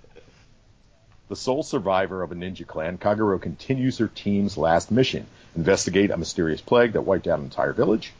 The 1.29 1.35
sole 1.35 1.61
survivor 1.61 2.23
of 2.23 2.31
a 2.31 2.35
ninja 2.35 2.65
clan, 2.65 2.97
Kagero 2.97 3.39
continues 3.39 3.99
her 3.99 4.07
team's 4.07 4.57
last 4.57 4.89
mission, 4.89 5.27
investigate 5.55 6.09
a 6.09 6.17
mysterious 6.17 6.59
plague 6.59 6.93
that 6.93 7.03
wiped 7.03 7.27
out 7.27 7.37
an 7.37 7.45
entire 7.45 7.71
village. 7.71 8.13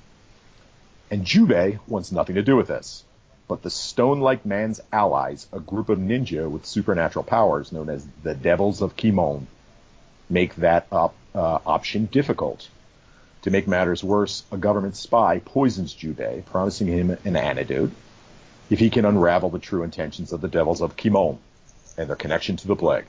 And 1.10 1.26
Jubei 1.26 1.80
wants 1.88 2.12
nothing 2.12 2.36
to 2.36 2.44
do 2.44 2.56
with 2.56 2.68
this. 2.68 3.04
But 3.48 3.64
the 3.64 3.72
stone-like 3.72 4.46
man's 4.46 4.80
allies, 4.94 5.48
a 5.52 5.60
group 5.60 5.90
of 5.90 5.98
ninja 5.98 6.48
with 6.48 6.68
supernatural 6.68 7.26
powers 7.26 7.72
known 7.72 7.90
as 7.90 8.06
the 8.22 8.36
Devils 8.36 8.84
of 8.84 8.96
Kimon, 8.96 9.48
make 10.30 10.54
that 10.58 10.86
op- 10.92 11.16
uh, 11.34 11.58
option 11.66 12.06
difficult. 12.06 12.70
To 13.42 13.50
make 13.50 13.68
matters 13.68 14.04
worse, 14.04 14.44
a 14.52 14.58
government 14.58 14.96
spy 14.96 15.40
poisons 15.40 15.96
Jubei, 15.96 16.46
promising 16.46 16.86
him 16.86 17.18
an 17.26 17.36
antidote 17.36 17.92
if 18.70 18.78
he 18.78 18.92
can 18.92 19.06
unravel 19.06 19.50
the 19.50 19.58
true 19.58 19.82
intentions 19.82 20.32
of 20.32 20.42
the 20.42 20.48
Devils 20.48 20.82
of 20.82 20.96
Kimon 20.96 21.40
and 22.00 22.10
their 22.10 22.16
connection 22.16 22.56
to 22.56 22.68
the 22.68 22.76
plague. 22.76 23.06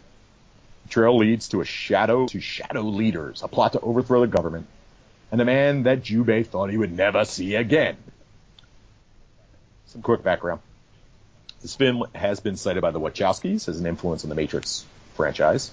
The 0.82 0.88
trail 0.88 1.16
leads 1.16 1.48
to 1.48 1.60
a 1.60 1.64
shadow 1.64 2.26
to 2.26 2.40
shadow 2.40 2.82
leaders, 2.82 3.42
a 3.42 3.48
plot 3.48 3.72
to 3.72 3.80
overthrow 3.80 4.20
the 4.20 4.26
government, 4.26 4.66
and 5.30 5.40
a 5.40 5.44
man 5.44 5.84
that 5.84 6.02
Jubei 6.02 6.44
thought 6.44 6.70
he 6.70 6.76
would 6.76 6.92
never 6.92 7.24
see 7.24 7.54
again. 7.54 7.96
Some 9.86 10.02
quick 10.02 10.22
background. 10.24 10.60
This 11.62 11.76
film 11.76 12.04
has 12.14 12.40
been 12.40 12.56
cited 12.56 12.82
by 12.82 12.90
the 12.90 13.00
Wachowskis 13.00 13.68
as 13.68 13.78
an 13.78 13.86
influence 13.86 14.24
on 14.24 14.28
the 14.28 14.34
Matrix 14.34 14.84
franchise, 15.14 15.70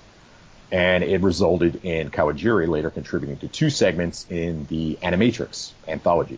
and 0.72 1.04
it 1.04 1.22
resulted 1.22 1.84
in 1.86 2.12
Kawajiri 2.12 2.68
later 2.68 2.92
contributing 2.92 3.38
to 3.38 3.48
two 3.48 3.72
segments 3.72 4.28
in 4.30 4.68
the 4.68 5.00
Animatrix 5.02 5.72
anthology. 5.88 6.38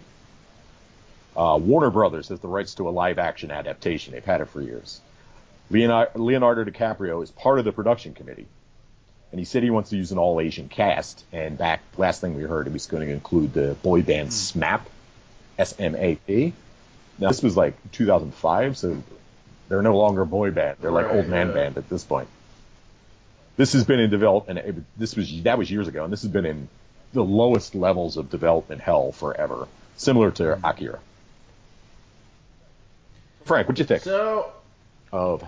Uh, 1.36 1.58
Warner 1.62 1.90
Brothers 1.90 2.30
has 2.30 2.40
the 2.40 2.48
rights 2.48 2.76
to 2.76 2.88
a 2.88 2.92
live-action 2.92 3.52
adaptation. 3.52 4.14
They've 4.14 4.24
had 4.24 4.42
it 4.42 4.50
for 4.50 4.62
years. 4.62 5.02
Leonardo, 5.70 6.12
Leonardo 6.20 6.64
DiCaprio 6.64 7.24
is 7.24 7.32
part 7.32 7.60
of 7.60 7.66
the 7.66 7.72
production 7.72 8.14
committee, 8.14 8.48
and 9.32 9.40
he 9.40 9.46
said 9.46 9.62
he 9.64 9.70
wants 9.70 9.92
to 9.92 9.98
use 9.98 10.12
an 10.12 10.18
all-Asian 10.18 10.68
cast. 10.70 11.24
And 11.32 11.58
back 11.58 11.82
last 11.98 12.22
thing 12.22 12.36
we 12.36 12.44
heard, 12.44 12.68
he 12.68 12.74
was 12.74 12.88
going 12.88 13.06
to 13.06 13.14
include 13.14 13.54
the 13.54 13.76
boy 13.84 14.02
band 14.02 14.30
SMAP, 14.30 14.82
S-M-A-P. 15.58 16.54
Now 17.20 17.28
this 17.28 17.44
was 17.44 17.56
like 17.56 17.76
2005, 17.92 18.78
so 18.78 19.04
they're 19.68 19.82
no 19.82 19.98
longer 19.98 20.22
a 20.22 20.26
boy 20.26 20.52
band; 20.52 20.78
they're 20.82 20.92
like 20.92 21.08
Right, 21.08 21.18
old 21.18 21.28
man 21.28 21.48
yeah. 21.48 21.54
band 21.54 21.78
at 21.78 21.90
this 21.90 22.04
point. 22.04 22.28
This 23.58 23.74
has 23.74 23.84
been 23.84 24.00
in 24.00 24.10
development. 24.10 24.60
It, 24.60 24.76
this 24.98 25.16
was 25.16 25.44
that 25.44 25.58
was 25.58 25.70
years 25.70 25.88
ago, 25.88 26.04
and 26.04 26.14
this 26.14 26.22
has 26.24 26.32
been 26.32 26.46
in 26.46 26.70
the 27.14 27.24
lowest 27.24 27.76
levels 27.76 28.18
of 28.18 28.30
development 28.30 28.82
hell 28.82 29.12
forever, 29.12 29.68
similar 29.98 30.32
to 30.32 30.56
Hmm. 30.56 30.66
Akira. 30.66 31.00
Frank, 33.46 33.68
what'd 33.68 33.80
you 33.80 33.86
think 33.86 34.04
So 34.04 34.52
of 35.12 35.44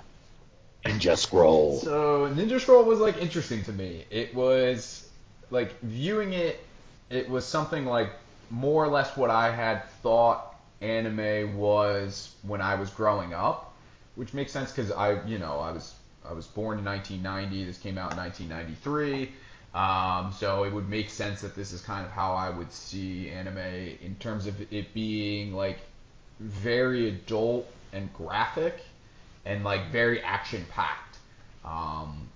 Ninja 0.86 1.18
Scroll? 1.18 1.80
So 1.80 2.28
Ninja 2.34 2.60
Scroll 2.60 2.84
was 2.84 3.00
like 3.00 3.18
interesting 3.22 3.64
to 3.64 3.74
me. 3.74 4.06
It 4.10 4.34
was 4.34 5.10
like 5.50 5.80
viewing 5.82 6.34
it. 6.34 6.60
It 7.10 7.30
was 7.30 7.46
something 7.46 7.86
like 7.86 8.12
more 8.50 8.84
or 8.84 8.88
less 8.88 9.16
what 9.16 9.30
I 9.30 9.52
had 9.52 9.86
thought 10.02 10.56
anime 10.82 11.58
was 11.58 12.36
when 12.44 12.62
I 12.62 12.76
was 12.76 12.90
growing 12.90 13.34
up, 13.34 13.74
which 14.16 14.34
makes 14.34 14.52
sense 14.52 14.72
because 14.72 14.92
I, 14.92 15.24
you 15.26 15.38
know, 15.38 15.60
I 15.60 15.72
was 15.72 15.94
I 16.28 16.34
was 16.34 16.48
born 16.48 16.80
in 16.80 16.86
1990. 16.86 17.66
This 17.66 17.78
came 17.78 17.98
out 17.98 18.12
in 18.12 18.18
1993. 18.18 19.32
Um, 19.74 20.34
so 20.38 20.66
it 20.66 20.74
would 20.74 20.90
make 20.90 21.10
sense 21.10 21.42
that 21.42 21.56
this 21.56 21.72
is 21.72 21.82
kind 21.82 22.06
of 22.06 22.12
how 22.12 22.34
I 22.34 22.50
would 22.50 22.72
see 22.72 23.30
anime 23.30 23.58
in 23.58 24.16
terms 24.20 24.46
of 24.46 24.62
it 24.74 24.94
being 24.94 25.54
like 25.54 25.80
very 26.40 27.08
adult 27.08 27.72
and 27.94 28.12
graphic 28.14 28.84
and 29.46 29.64
like 29.64 29.90
very 29.92 30.22
action 30.22 30.66
packed. 30.70 31.18
Um, 31.66 32.28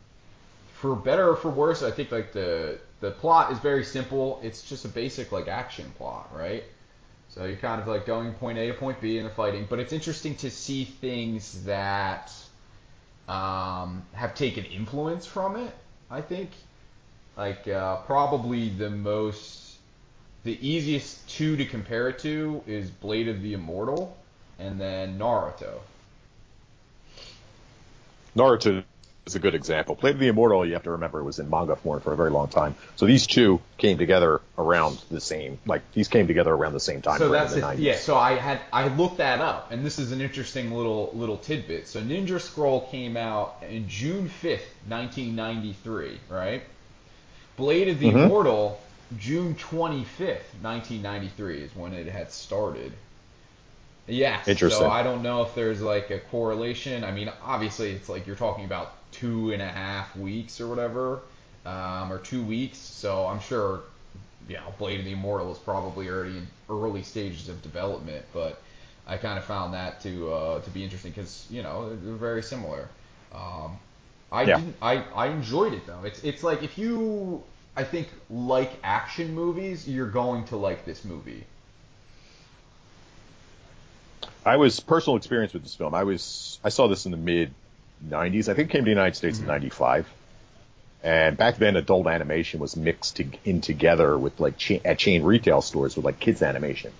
for 0.73 0.95
better 0.95 1.29
or 1.29 1.35
for 1.35 1.49
worse, 1.49 1.83
I 1.83 1.91
think 1.91 2.11
like 2.11 2.33
the 2.33 2.79
the 3.01 3.11
plot 3.11 3.51
is 3.51 3.59
very 3.59 3.83
simple. 3.83 4.39
It's 4.43 4.61
just 4.61 4.85
a 4.85 4.87
basic 4.87 5.31
like 5.31 5.47
action 5.47 5.91
plot, 5.97 6.29
right? 6.33 6.63
So 7.29 7.45
you're 7.45 7.57
kind 7.57 7.81
of 7.81 7.87
like 7.87 8.05
going 8.05 8.33
point 8.33 8.57
A 8.57 8.67
to 8.67 8.73
point 8.73 9.01
B 9.01 9.17
and 9.17 9.27
they're 9.27 9.35
fighting, 9.35 9.67
but 9.69 9.79
it's 9.79 9.93
interesting 9.93 10.35
to 10.37 10.49
see 10.49 10.85
things 10.85 11.63
that 11.65 12.31
um, 13.27 14.03
have 14.13 14.35
taken 14.35 14.63
influence 14.65 15.25
from 15.25 15.55
it. 15.55 15.73
I 16.09 16.21
think 16.21 16.51
like 17.35 17.67
uh, 17.67 17.97
probably 17.97 18.69
the 18.69 18.89
most 18.89 19.77
the 20.43 20.57
easiest 20.65 21.27
two 21.27 21.57
to 21.57 21.65
compare 21.65 22.07
it 22.09 22.19
to 22.19 22.63
is 22.67 22.89
Blade 22.89 23.27
of 23.27 23.41
the 23.41 23.53
Immortal 23.53 24.15
and 24.59 24.79
then 24.79 25.17
Naruto. 25.17 25.79
Naruto 28.35 28.83
is 29.25 29.35
a 29.35 29.39
good 29.39 29.55
example. 29.55 29.95
Blade 29.95 30.15
of 30.15 30.19
the 30.19 30.27
Immortal, 30.27 30.65
you 30.67 30.73
have 30.73 30.83
to 30.83 30.91
remember, 30.91 31.23
was 31.23 31.39
in 31.39 31.49
manga 31.49 31.75
form 31.75 31.99
for 31.99 32.13
a 32.13 32.15
very 32.17 32.29
long 32.29 32.47
time. 32.47 32.75
So 32.95 33.05
these 33.07 33.25
two 33.25 33.59
came 33.77 33.97
together 33.97 34.39
around 34.57 35.01
the 35.09 35.19
same, 35.21 35.57
like 35.65 35.81
these 35.93 36.07
came 36.09 36.27
together 36.27 36.53
around 36.53 36.73
the 36.73 36.79
same 36.79 37.01
time. 37.01 37.17
So 37.17 37.29
that's 37.29 37.53
the 37.53 37.59
it. 37.59 37.63
90s. 37.63 37.79
Yeah. 37.79 37.95
So 37.97 38.15
I 38.15 38.33
had 38.35 38.59
I 38.71 38.87
looked 38.89 39.17
that 39.17 39.41
up, 39.41 39.71
and 39.71 39.83
this 39.85 39.97
is 39.97 40.11
an 40.11 40.21
interesting 40.21 40.71
little 40.71 41.09
little 41.13 41.37
tidbit. 41.37 41.87
So 41.87 42.01
Ninja 42.01 42.39
Scroll 42.39 42.81
came 42.91 43.17
out 43.17 43.63
in 43.67 43.87
June 43.89 44.27
fifth, 44.29 44.67
nineteen 44.87 45.35
ninety 45.35 45.73
three. 45.73 46.19
Right. 46.29 46.61
Blade 47.57 47.87
of 47.87 47.99
the 47.99 48.07
Mhm. 48.11 48.25
Immortal, 48.25 48.79
June 49.17 49.55
twenty 49.55 50.03
fifth, 50.03 50.53
nineteen 50.61 51.01
ninety 51.01 51.29
three, 51.29 51.61
is 51.61 51.75
when 51.75 51.93
it 51.93 52.07
had 52.07 52.31
started. 52.31 52.91
Yes. 54.07 54.47
Interesting. 54.47 54.67
So 54.67 54.87
I 54.87 55.01
don't 55.03 55.23
know 55.23 55.41
if 55.43 55.55
there's 55.55 55.81
like 55.81 56.11
a 56.11 56.19
correlation. 56.19 57.03
I 57.03 57.11
mean, 57.11 57.31
obviously, 57.41 57.91
it's 57.91 58.09
like 58.09 58.27
you're 58.27 58.35
talking 58.35 58.65
about 58.65 59.11
two 59.11 59.51
and 59.51 59.61
a 59.61 59.67
half 59.67 60.15
weeks 60.15 60.61
or 60.61 60.67
whatever, 60.67 61.21
um, 61.65 62.11
or 62.11 62.19
two 62.19 62.43
weeks. 62.43 62.77
So 62.77 63.25
I'm 63.25 63.39
sure 63.39 63.81
you 64.47 64.55
know, 64.55 64.73
Blade 64.77 64.99
of 64.99 65.05
the 65.05 65.13
Immortal 65.13 65.51
is 65.51 65.57
probably 65.59 66.09
already 66.09 66.37
in 66.37 66.47
early 66.69 67.03
stages 67.03 67.49
of 67.49 67.61
development, 67.61 68.25
but 68.33 68.61
I 69.07 69.17
kind 69.17 69.37
of 69.39 69.45
found 69.45 69.73
that 69.73 70.01
to 70.01 70.31
uh, 70.33 70.61
to 70.61 70.69
be 70.71 70.83
interesting 70.83 71.11
because 71.11 71.47
you 71.49 71.63
know 71.63 71.89
they're, 71.89 71.97
they're 71.97 72.15
very 72.15 72.43
similar. 72.43 72.89
Um, 73.33 73.79
I 74.31 74.45
Yeah. 74.45 74.59
didn't. 74.59 74.75
I, 74.81 75.03
I 75.15 75.27
enjoyed 75.27 75.73
it 75.73 75.85
though. 75.87 76.03
It's 76.03 76.23
it's 76.23 76.43
like 76.43 76.63
if 76.63 76.77
you 76.77 77.43
I 77.75 77.83
think 77.83 78.09
like 78.29 78.73
action 78.83 79.33
movies, 79.33 79.87
you're 79.87 80.09
going 80.09 80.45
to 80.45 80.57
like 80.57 80.85
this 80.85 81.03
movie. 81.05 81.45
I 84.45 84.57
was 84.57 84.79
personal 84.79 85.17
experience 85.17 85.53
with 85.53 85.63
this 85.63 85.75
film. 85.75 85.93
I 85.93 86.03
was 86.03 86.59
I 86.63 86.69
saw 86.69 86.87
this 86.87 87.05
in 87.05 87.11
the 87.11 87.17
mid 87.17 87.51
'90s. 88.07 88.47
I 88.47 88.53
think 88.53 88.69
it 88.69 88.71
came 88.71 88.81
to 88.81 88.85
the 88.85 88.89
United 88.89 89.15
States 89.15 89.39
in 89.39 89.45
mm-hmm. 89.45 89.51
'95. 89.51 90.07
And 91.03 91.37
back 91.37 91.57
then, 91.57 91.75
adult 91.75 92.07
animation 92.07 92.59
was 92.59 92.75
mixed 92.75 93.17
to, 93.17 93.27
in 93.43 93.61
together 93.61 94.17
with 94.17 94.39
like 94.39 94.57
cha- 94.57 94.79
at 94.83 94.97
chain 94.97 95.23
retail 95.23 95.61
stores 95.61 95.95
with 95.95 96.05
like 96.05 96.19
kids 96.19 96.41
animation. 96.41 96.91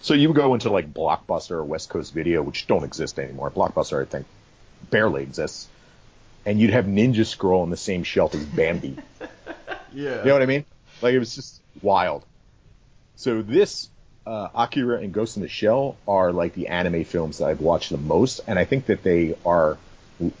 So 0.00 0.14
you 0.14 0.28
would 0.28 0.36
go 0.36 0.54
into 0.54 0.70
like 0.70 0.92
Blockbuster 0.92 1.52
or 1.52 1.64
West 1.64 1.88
Coast 1.90 2.14
Video, 2.14 2.42
which 2.42 2.66
don't 2.66 2.84
exist 2.84 3.18
anymore. 3.18 3.50
Blockbuster, 3.50 4.00
I 4.00 4.04
think, 4.06 4.26
barely 4.90 5.22
exists. 5.22 5.68
And 6.44 6.60
you'd 6.60 6.70
have 6.70 6.84
Ninja 6.84 7.26
Scroll 7.26 7.62
on 7.62 7.70
the 7.70 7.76
same 7.76 8.04
shelf 8.04 8.34
as 8.34 8.44
Bambi. 8.44 8.96
Yeah. 9.92 10.18
You 10.18 10.26
know 10.26 10.32
what 10.34 10.42
I 10.42 10.46
mean? 10.46 10.66
Like 11.00 11.14
it 11.14 11.18
was 11.18 11.34
just 11.34 11.62
wild. 11.80 12.22
So 13.16 13.40
this 13.40 13.88
uh, 14.26 14.48
Akira 14.54 14.98
and 14.98 15.12
Ghost 15.12 15.36
in 15.36 15.42
the 15.42 15.48
Shell 15.48 15.96
are 16.08 16.32
like 16.32 16.54
the 16.54 16.68
anime 16.68 17.04
films 17.04 17.38
that 17.38 17.46
I've 17.46 17.60
watched 17.60 17.90
the 17.90 17.96
most, 17.98 18.40
and 18.46 18.58
I 18.58 18.64
think 18.64 18.86
that 18.86 19.02
they 19.02 19.36
are 19.44 19.78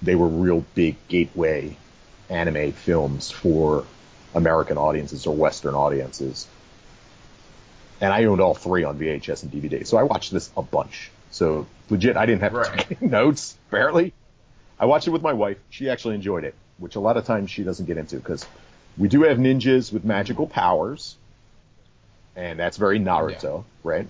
they 0.02 0.14
were 0.14 0.26
real 0.26 0.64
big 0.74 0.96
gateway 1.08 1.76
anime 2.30 2.72
films 2.72 3.30
for 3.30 3.84
American 4.34 4.78
audiences 4.78 5.26
or 5.26 5.34
Western 5.34 5.74
audiences. 5.74 6.46
And 8.00 8.12
I 8.12 8.24
owned 8.24 8.40
all 8.40 8.54
three 8.54 8.84
on 8.84 8.98
VHS 8.98 9.42
and 9.44 9.52
DVD, 9.52 9.86
so 9.86 9.96
I 9.96 10.02
watched 10.02 10.32
this 10.32 10.50
a 10.56 10.62
bunch. 10.62 11.10
So 11.30 11.66
legit, 11.88 12.16
I 12.16 12.26
didn't 12.26 12.42
have 12.42 12.52
to 12.52 12.58
Right. 12.58 12.88
take 12.88 13.02
notes 13.10 13.56
barely. 13.70 14.12
I 14.78 14.86
watched 14.86 15.06
it 15.06 15.10
with 15.10 15.22
my 15.22 15.32
wife. 15.32 15.58
She 15.70 15.88
actually 15.88 16.14
enjoyed 16.14 16.44
it, 16.44 16.54
which 16.78 16.96
a 16.96 17.00
lot 17.00 17.16
of 17.16 17.24
times 17.24 17.50
she 17.50 17.62
doesn't 17.62 17.86
get 17.86 17.96
into 17.96 18.16
because 18.16 18.46
we 18.98 19.08
do 19.08 19.22
have 19.22 19.38
ninjas 19.38 19.92
with 19.92 20.04
magical 20.04 20.46
powers, 20.46 21.16
and 22.36 22.58
that's 22.58 22.76
very 22.76 23.00
Naruto, 23.00 23.64
right? 23.82 24.06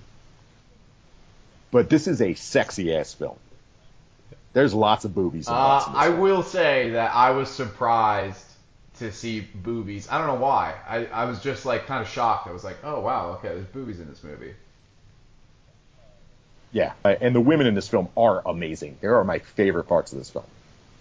But 1.71 1.89
this 1.89 2.07
is 2.09 2.21
a 2.21 2.35
sexy 2.35 2.95
ass 2.95 3.15
film. 3.15 3.37
There's 4.53 4.75
lots 4.75 5.05
of 5.05 5.15
boobies. 5.15 5.49
Uh, 5.49 5.53
lots 5.53 5.87
in 5.87 5.93
this 5.93 6.03
I 6.03 6.07
film. 6.09 6.21
will 6.21 6.43
say 6.43 6.91
that 6.91 7.15
I 7.15 7.31
was 7.31 7.49
surprised 7.49 8.43
to 8.99 9.13
see 9.13 9.41
boobies. 9.41 10.09
I 10.11 10.19
don't 10.19 10.27
know 10.27 10.43
why. 10.43 10.75
I, 10.89 11.07
I 11.07 11.25
was 11.27 11.43
just 11.43 11.67
like 11.67 11.87
kind 11.87 12.03
of 12.03 12.09
shocked. 12.09 12.49
I 12.49 12.53
was 12.53 12.65
like, 12.65 12.79
oh 12.83 13.01
wow, 13.01 13.33
okay, 13.33 13.49
there's 13.49 13.67
boobies 13.67 14.01
in 14.01 14.09
this 14.09 14.25
movie. 14.25 14.55
Yeah, 16.73 16.93
uh, 17.05 17.15
and 17.21 17.35
the 17.35 17.41
women 17.41 17.67
in 17.67 17.75
this 17.75 17.89
film 17.89 18.09
are 18.17 18.43
amazing. 18.45 18.99
They 19.01 19.09
are 19.09 19.23
my 19.25 19.39
favorite 19.39 19.85
parts 19.85 20.13
of 20.13 20.19
this 20.19 20.31
film. 20.31 20.45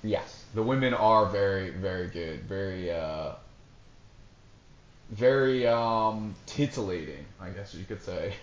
Yes, 0.04 0.44
the 0.54 0.62
women 0.62 0.94
are 0.94 1.26
very 1.26 1.70
very 1.72 2.08
good, 2.08 2.42
very 2.44 2.92
uh, 2.92 3.34
very 5.15 5.65
um 5.65 6.36
titillating, 6.45 7.25
I 7.39 7.49
guess 7.49 7.73
you 7.73 7.86
could 7.86 8.01
say. 8.04 8.34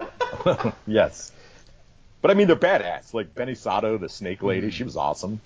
yes. 0.86 1.32
But 2.22 2.30
I 2.30 2.34
mean, 2.34 2.46
they're 2.46 2.56
badass. 2.56 3.14
Like 3.14 3.34
Benisato, 3.34 4.00
the 4.00 4.08
snake 4.08 4.42
lady, 4.42 4.70
she 4.70 4.84
was 4.84 4.96
awesome. 4.96 5.40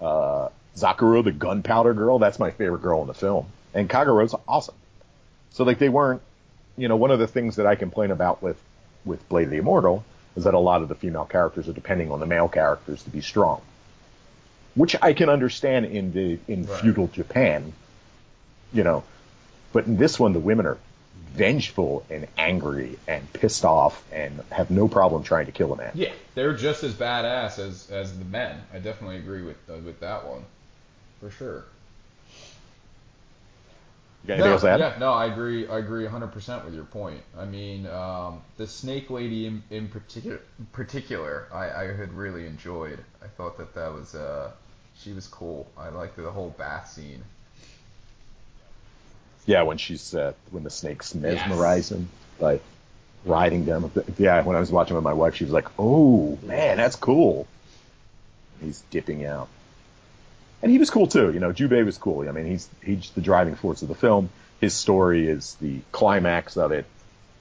Uh, 0.00 0.48
Zakuro, 0.76 1.24
the 1.24 1.32
gunpowder 1.32 1.94
girl, 1.94 2.18
that's 2.18 2.38
my 2.38 2.50
favorite 2.50 2.82
girl 2.82 3.00
in 3.00 3.06
the 3.06 3.14
film. 3.14 3.46
And 3.72 3.88
Kagura's 3.88 4.34
awesome. 4.46 4.74
So 5.50 5.64
like 5.64 5.78
they 5.78 5.88
weren't, 5.88 6.20
you 6.76 6.88
know, 6.88 6.96
one 6.96 7.10
of 7.10 7.18
the 7.18 7.26
things 7.26 7.56
that 7.56 7.66
I 7.66 7.76
complain 7.76 8.10
about 8.10 8.42
with, 8.42 8.60
with 9.04 9.26
Blade 9.28 9.44
of 9.44 9.50
the 9.50 9.56
Immortal 9.58 10.04
is 10.36 10.44
that 10.44 10.52
a 10.54 10.58
lot 10.58 10.82
of 10.82 10.88
the 10.88 10.94
female 10.94 11.24
characters 11.24 11.68
are 11.68 11.72
depending 11.72 12.10
on 12.10 12.20
the 12.20 12.26
male 12.26 12.48
characters 12.48 13.02
to 13.04 13.10
be 13.10 13.22
strong. 13.22 13.62
Which 14.74 14.94
I 15.00 15.14
can 15.14 15.30
understand 15.30 15.86
in 15.86 16.12
the, 16.12 16.38
in 16.46 16.66
Right. 16.66 16.80
feudal 16.80 17.06
Japan, 17.08 17.72
you 18.74 18.84
know, 18.84 19.04
but 19.76 19.84
in 19.84 19.98
this 19.98 20.18
one, 20.18 20.32
the 20.32 20.40
women 20.40 20.64
are 20.64 20.78
vengeful 21.34 22.06
and 22.08 22.26
angry 22.38 22.98
and 23.06 23.30
pissed 23.34 23.66
off 23.66 24.02
and 24.10 24.40
have 24.50 24.70
no 24.70 24.88
problem 24.88 25.22
trying 25.22 25.44
to 25.44 25.52
kill 25.52 25.70
a 25.74 25.76
man. 25.76 25.90
Yeah, 25.92 26.12
they're 26.34 26.54
just 26.54 26.82
as 26.82 26.94
badass 26.94 27.58
as 27.58 27.90
as 27.90 28.18
the 28.18 28.24
men. 28.24 28.58
I 28.72 28.78
definitely 28.78 29.18
agree 29.18 29.42
with 29.42 29.58
uh, 29.68 29.74
with 29.84 30.00
that 30.00 30.26
one, 30.26 30.46
for 31.20 31.30
sure. 31.30 31.66
You 34.24 34.28
got 34.28 34.32
anything 34.32 34.48
no, 34.48 34.52
else 34.52 34.62
to 34.62 34.70
add? 34.70 34.80
Yeah, 34.80 34.96
no, 34.98 35.12
I 35.12 35.26
agree. 35.26 35.68
I 35.68 35.76
agree 35.76 36.06
100% 36.06 36.64
with 36.64 36.74
your 36.74 36.84
point. 36.84 37.20
I 37.36 37.44
mean, 37.44 37.86
um, 37.86 38.40
the 38.56 38.66
Snake 38.66 39.10
Lady 39.10 39.44
in, 39.44 39.62
in 39.68 39.88
particular, 39.88 40.40
particular, 40.72 41.48
I, 41.52 41.82
I 41.82 41.94
had 41.94 42.14
really 42.14 42.46
enjoyed. 42.46 42.98
I 43.22 43.26
thought 43.26 43.58
that 43.58 43.74
that 43.74 43.92
was, 43.92 44.14
uh, 44.14 44.52
she 44.96 45.12
was 45.12 45.26
cool. 45.26 45.70
I 45.76 45.90
liked 45.90 46.16
the 46.16 46.30
whole 46.30 46.50
bath 46.56 46.90
scene. 46.90 47.22
Yeah, 49.46 49.62
when 49.62 49.78
she's 49.78 50.14
uh, 50.14 50.32
when 50.50 50.64
the 50.64 50.70
snakes 50.70 51.14
mesmerize 51.14 51.90
him 51.90 52.08
by 52.38 52.60
riding 53.24 53.64
them. 53.64 53.90
Yeah, 54.18 54.42
when 54.42 54.56
I 54.56 54.60
was 54.60 54.70
watching 54.70 54.96
with 54.96 55.04
my 55.04 55.12
wife, 55.12 55.36
she 55.36 55.44
was 55.44 55.52
like, 55.52 55.68
"Oh 55.78 56.38
man, 56.42 56.76
that's 56.76 56.96
cool." 56.96 57.46
He's 58.60 58.82
dipping 58.90 59.24
out, 59.24 59.48
and 60.62 60.70
he 60.72 60.78
was 60.78 60.90
cool 60.90 61.06
too. 61.06 61.32
You 61.32 61.40
know, 61.40 61.52
Jubei 61.52 61.84
was 61.84 61.96
cool. 61.96 62.28
I 62.28 62.32
mean, 62.32 62.46
he's 62.46 62.68
he's 62.84 63.10
the 63.10 63.20
driving 63.20 63.54
force 63.54 63.82
of 63.82 63.88
the 63.88 63.94
film. 63.94 64.30
His 64.60 64.74
story 64.74 65.28
is 65.28 65.54
the 65.60 65.80
climax 65.92 66.56
of 66.56 66.72
it. 66.72 66.86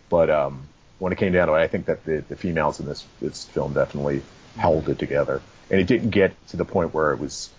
But 0.10 0.30
um, 0.30 0.68
when 1.00 1.12
it 1.12 1.18
came 1.18 1.32
down 1.32 1.48
to 1.48 1.54
it, 1.54 1.60
I 1.60 1.68
think 1.68 1.88
that 1.88 2.06
the, 2.06 2.24
the 2.28 2.36
females 2.36 2.80
in 2.80 2.86
this 2.86 3.06
this 3.22 3.46
film 3.46 3.74
definitely 3.74 4.22
held 4.58 4.90
it 4.90 5.00
together, 5.00 5.42
and 5.72 5.80
it 5.80 5.88
didn't 5.88 6.12
get 6.12 6.34
to 6.50 6.58
the 6.58 6.66
point 6.66 6.94
where 6.94 7.14
it 7.14 7.20
was, 7.20 7.50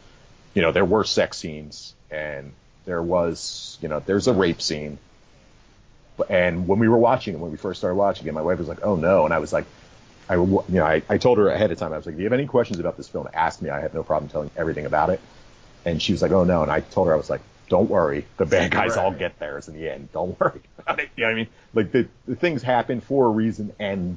you 0.54 0.62
know, 0.62 0.72
there 0.72 0.84
were 0.84 1.04
sex 1.04 1.38
scenes 1.38 1.94
and 2.10 2.52
there 2.86 3.02
was, 3.02 3.76
you 3.82 3.88
know, 3.88 4.00
there's 4.00 4.28
a 4.28 4.32
rape 4.32 4.62
scene. 4.62 4.98
And 6.30 6.66
when 6.66 6.78
we 6.78 6.88
were 6.88 6.96
watching 6.96 7.34
it, 7.34 7.40
when 7.40 7.50
we 7.50 7.58
first 7.58 7.80
started 7.80 7.96
watching 7.96 8.26
it, 8.26 8.32
my 8.32 8.40
wife 8.40 8.58
was 8.58 8.68
like, 8.68 8.82
"Oh 8.82 8.96
no!" 8.96 9.26
And 9.26 9.34
I 9.34 9.38
was 9.38 9.52
like, 9.52 9.66
I, 10.30 10.36
you 10.36 10.64
know, 10.70 10.84
I, 10.84 11.02
I 11.10 11.18
told 11.18 11.36
her 11.36 11.48
ahead 11.50 11.70
of 11.70 11.78
time. 11.78 11.92
I 11.92 11.98
was 11.98 12.06
like, 12.06 12.14
if 12.14 12.18
you 12.20 12.24
have 12.24 12.32
any 12.32 12.46
questions 12.46 12.80
about 12.80 12.96
this 12.96 13.06
film? 13.06 13.28
Ask 13.34 13.60
me. 13.60 13.68
I 13.68 13.80
have 13.80 13.92
no 13.92 14.02
problem 14.02 14.30
telling 14.30 14.50
everything 14.56 14.86
about 14.86 15.10
it." 15.10 15.20
And 15.84 16.00
she 16.00 16.12
was 16.12 16.22
like, 16.22 16.32
"Oh 16.32 16.44
no!" 16.44 16.62
And 16.62 16.70
I 16.70 16.80
told 16.80 17.08
her 17.08 17.12
I 17.14 17.16
was 17.18 17.28
like, 17.28 17.42
"Don't 17.68 17.90
worry. 17.90 18.24
The 18.38 18.46
bad 18.46 18.70
guys 18.70 18.96
all 18.96 19.12
get 19.12 19.38
theirs 19.38 19.68
in 19.68 19.74
the 19.74 19.90
end. 19.90 20.10
Don't 20.12 20.38
worry 20.40 20.60
about 20.78 21.00
it." 21.00 21.10
You 21.16 21.24
know 21.24 21.28
what 21.28 21.32
I 21.32 21.36
mean? 21.36 21.48
Like 21.74 21.92
the, 21.92 22.08
the 22.26 22.36
things 22.36 22.62
happen 22.62 23.02
for 23.02 23.26
a 23.26 23.30
reason, 23.30 23.74
and 23.78 24.16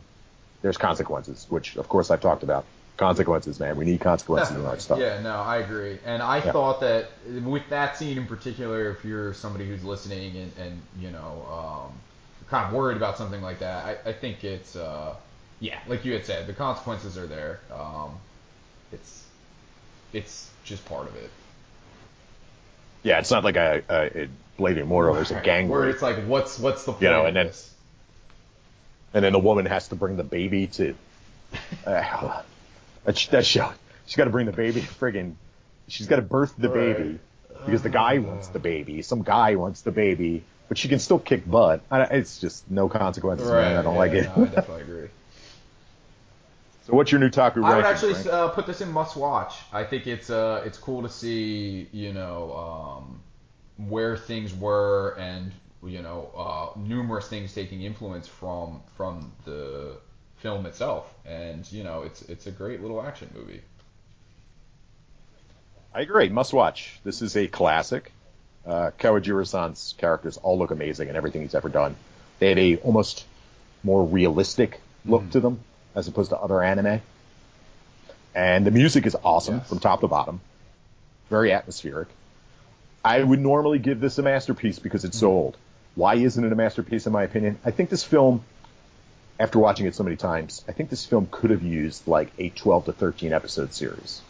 there's 0.62 0.78
consequences, 0.78 1.48
which 1.50 1.76
of 1.76 1.90
course 1.90 2.12
I've 2.12 2.22
talked 2.22 2.44
about. 2.44 2.66
Consequences, 3.00 3.60
man. 3.62 3.78
We 3.78 3.86
need 3.86 4.02
consequences 4.02 4.56
in 4.58 4.66
our 4.66 4.78
stuff. 4.78 5.00
Yeah, 5.00 5.22
no, 5.22 5.38
I 5.38 5.58
agree. 5.58 5.98
And 6.06 6.22
I 6.22 6.38
Yeah. 6.44 6.52
thought 6.52 6.82
that 6.82 7.10
with 7.44 7.64
that 7.70 7.96
scene 7.98 8.18
in 8.18 8.26
particular, 8.26 8.90
if 8.92 9.06
you're 9.06 9.34
somebody 9.34 9.66
who's 9.66 9.84
listening 9.86 10.36
and, 10.36 10.52
and 10.60 10.82
you 11.00 11.10
know, 11.10 11.88
um, 11.90 11.94
kind 12.50 12.68
of 12.68 12.74
worried 12.74 12.98
about 12.98 13.18
something 13.18 13.42
like 13.42 13.60
that, 13.60 13.86
I, 14.06 14.10
I 14.10 14.14
think 14.14 14.44
it's, 14.44 14.76
uh, 14.76 15.16
yeah, 15.62 15.80
like 15.88 16.04
you 16.04 16.12
had 16.12 16.26
said, 16.26 16.46
the 16.46 16.54
consequences 16.54 17.18
are 17.18 17.26
there. 17.26 17.62
Um, 17.74 18.18
it's, 18.92 19.24
it's 20.12 20.50
just 20.66 20.84
part 20.86 21.08
of 21.08 21.16
it. 21.16 21.30
Yeah, 23.04 23.20
it's 23.20 23.32
not 23.32 23.46
like 23.46 23.56
a, 23.56 23.82
a, 23.90 24.24
a 24.24 24.30
Blade 24.58 24.78
Immortal. 24.78 25.14
There's 25.14 25.32
a 25.32 25.36
Right. 25.36 25.44
gang 25.44 25.70
where 25.70 25.82
rape. 25.82 25.94
it's 25.94 26.02
like, 26.02 26.18
what's 26.26 26.60
what's 26.60 26.84
the 26.84 26.92
point 26.92 27.04
You 27.04 27.10
know, 27.12 27.22
of 27.22 27.28
and 27.28 27.36
then- 27.38 27.48
this? 27.48 27.74
and 29.14 29.24
then 29.24 29.32
the 29.32 29.40
woman 29.40 29.66
has 29.68 29.88
to 29.88 29.96
bring 29.96 30.18
the 30.18 30.24
baby 30.24 30.68
to 30.68 30.94
uh, 31.88 32.42
that, 33.04 33.18
sh- 33.18 33.28
that 33.30 33.46
show. 33.46 33.72
She's 34.06 34.16
got 34.16 34.26
to 34.26 34.30
bring 34.32 34.46
the 34.46 34.52
baby. 34.54 34.82
Friggin', 34.82 35.36
she's 35.88 36.08
got 36.08 36.18
to 36.18 36.22
birth 36.22 36.56
the 36.58 36.70
Right. 36.70 36.70
baby 36.70 37.20
because 37.66 37.82
the 37.82 37.90
guy 37.90 38.20
wants 38.20 38.48
the 38.50 38.60
baby. 38.60 39.02
Some 39.02 39.24
guy 39.24 39.56
wants 39.56 39.82
the 39.82 39.92
baby, 39.92 40.46
but 40.68 40.78
she 40.78 40.88
can 40.88 41.00
still 41.00 41.20
kick 41.20 41.50
butt. 41.50 41.86
I, 41.92 42.04
it's 42.04 42.40
just 42.40 42.70
no 42.70 42.90
consequences, 42.90 43.54
man. 43.54 43.76
I 43.78 43.82
don't 43.84 43.96
yeah, 43.96 43.98
like 43.98 44.14
it. 44.14 44.30
No, 44.30 44.40
I 44.40 44.50
definitely 44.50 44.84
agree. 44.84 45.10
so, 46.82 46.94
what's 46.94 47.12
your 47.12 47.22
Newtaku 47.22 47.64
I 47.64 47.76
would 47.76 47.86
ranking, 47.86 47.86
actually 47.86 48.14
uh, 48.30 48.50
put 48.50 48.66
this 48.66 48.82
in 48.82 48.92
must 48.92 49.16
watch. 49.16 49.56
I 49.72 49.84
think 49.84 50.08
it's 50.08 50.30
uh 50.30 50.62
it's 50.66 50.78
cool 50.78 51.02
to 51.04 51.10
see 51.10 51.88
you 51.92 52.14
know 52.14 52.54
um, 52.56 53.24
where 53.78 54.16
things 54.18 54.54
were 54.54 55.16
and 55.20 55.52
you 55.84 56.02
know 56.02 56.32
uh, 56.36 56.80
numerous 56.80 57.28
things 57.28 57.54
taking 57.54 57.82
influence 57.84 58.28
from 58.28 58.82
from 58.96 59.34
the 59.46 60.00
film 60.40 60.66
itself, 60.66 61.12
and 61.26 61.70
you 61.72 61.84
know 61.84 62.04
it's 62.04 62.22
it's 62.24 62.48
a 62.48 62.52
great 62.52 62.82
little 62.82 63.02
action 63.02 63.30
movie. 63.36 63.62
I 65.94 66.02
agree. 66.02 66.30
Must 66.30 66.54
watch. 66.54 67.00
This 67.04 67.22
is 67.22 67.36
a 67.36 67.48
classic. 67.48 68.12
Uh, 68.66 68.92
Kawajiri-san's 69.00 69.96
characters 69.98 70.38
all 70.38 70.58
look 70.60 70.72
amazing 70.72 71.10
in 71.10 71.16
everything 71.16 71.42
he's 71.42 71.56
ever 71.56 71.70
done. 71.70 71.96
They 72.40 72.50
have 72.50 72.58
a 72.58 72.78
almost 72.78 73.26
more 73.84 74.04
realistic 74.06 74.80
look 75.06 75.24
Mm. 75.24 75.32
to 75.32 75.40
them 75.40 75.60
as 75.96 76.08
opposed 76.08 76.30
to 76.30 76.38
other 76.38 76.62
anime. 76.62 77.02
And 78.36 78.66
the 78.66 78.72
music 78.72 79.06
is 79.08 79.16
awesome 79.24 79.58
Yes. 79.58 79.68
from 79.70 79.80
top 79.80 80.02
to 80.02 80.08
bottom. 80.08 80.42
Very 81.30 81.52
atmospheric. 81.52 82.08
I 83.04 83.24
would 83.24 83.40
normally 83.40 83.80
give 83.80 84.00
this 84.00 84.18
a 84.20 84.22
masterpiece 84.22 84.78
because 84.78 85.06
it's 85.06 85.18
Mm. 85.18 85.22
so 85.22 85.32
old. 85.32 85.58
Why 85.96 86.16
isn't 86.16 86.44
it 86.44 86.52
a 86.52 86.56
masterpiece 86.56 87.08
in 87.08 87.14
my 87.14 87.24
opinion? 87.24 87.58
I 87.66 87.72
think 87.72 87.90
this 87.90 88.04
film, 88.04 88.44
after 89.40 89.58
watching 89.58 89.86
it 89.86 89.96
so 89.96 90.04
many 90.04 90.18
times, 90.18 90.64
I 90.68 90.74
think 90.74 90.90
this 90.90 91.06
film 91.06 91.28
could 91.32 91.50
have 91.52 91.64
used 91.64 92.08
like 92.08 92.32
a 92.38 92.50
12 92.50 92.86
to 92.86 92.94
13 92.94 93.34
episode 93.34 93.74
series. 93.74 94.22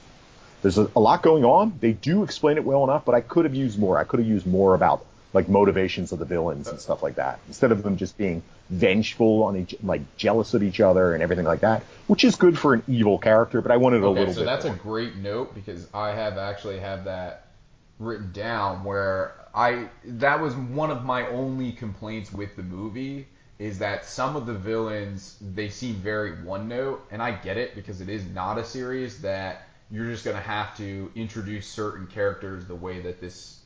There's 0.62 0.78
a, 0.78 0.90
a 0.96 1.00
lot 1.00 1.24
going 1.24 1.46
on. 1.46 1.78
They 1.80 1.94
do 1.94 2.24
explain 2.24 2.58
it 2.58 2.66
well 2.66 2.84
enough, 2.84 3.06
but 3.06 3.16
I 3.16 3.22
could 3.22 3.46
have 3.46 3.56
used 3.56 3.80
more. 3.80 3.98
I 3.98 4.04
could 4.04 4.20
have 4.20 4.28
used 4.28 4.46
more 4.46 4.76
about 4.76 5.06
like 5.34 5.48
motivations 5.48 6.12
of 6.12 6.20
the 6.20 6.26
villains 6.26 6.68
and 6.68 6.80
stuff 6.80 7.04
like 7.04 7.16
that 7.16 7.40
instead 7.48 7.72
of 7.72 7.84
them 7.84 7.98
just 7.98 8.18
being 8.18 8.42
vengeful 8.70 9.44
on 9.44 9.58
each 9.58 9.76
like 9.84 10.02
jealous 10.18 10.56
of 10.56 10.64
each 10.64 10.80
other 10.80 11.14
and 11.14 11.22
everything 11.22 11.46
like 11.46 11.60
that 11.60 11.84
which 12.08 12.24
is 12.24 12.36
good 12.36 12.58
for 12.58 12.74
an 12.74 12.82
evil 12.88 13.20
character 13.20 13.62
but 13.62 13.72
i 13.72 13.78
wanted 13.78 14.02
a 14.02 14.10
little 14.10 14.34
so 14.34 14.40
bit 14.40 14.46
that's 14.46 14.66
more. 14.66 14.74
a 14.74 14.78
great 14.78 15.16
note 15.18 15.54
because 15.54 15.88
I 15.94 16.10
have 16.10 16.40
actually 16.40 16.80
have 16.80 17.04
that 17.06 17.48
written 18.00 18.32
down 18.32 18.84
where 18.84 19.36
I 19.54 19.90
that 20.06 20.40
was 20.40 20.56
one 20.56 20.90
of 20.90 21.04
my 21.06 21.28
only 21.28 21.74
complaints 21.74 22.32
with 22.32 22.56
the 22.56 22.64
movie 22.64 23.28
is 23.60 23.78
that 23.80 24.06
some 24.06 24.36
of 24.38 24.46
the 24.46 24.54
villains 24.54 25.36
they 25.54 25.70
seem 25.70 25.96
very 25.96 26.42
one 26.44 26.68
note 26.68 27.06
and 27.12 27.22
I 27.22 27.32
get 27.32 27.58
it 27.58 27.76
because 27.76 28.02
it 28.02 28.10
is 28.10 28.26
not 28.26 28.58
a 28.58 28.64
series 28.64 29.22
that 29.22 29.68
you're 29.92 30.06
just 30.06 30.24
going 30.24 30.38
to 30.38 30.44
have 30.44 30.76
to 30.78 31.12
introduce 31.16 31.68
certain 31.68 32.08
characters 32.08 32.66
the 32.66 32.76
way 32.76 33.02
that 33.02 33.20
this 33.20 33.60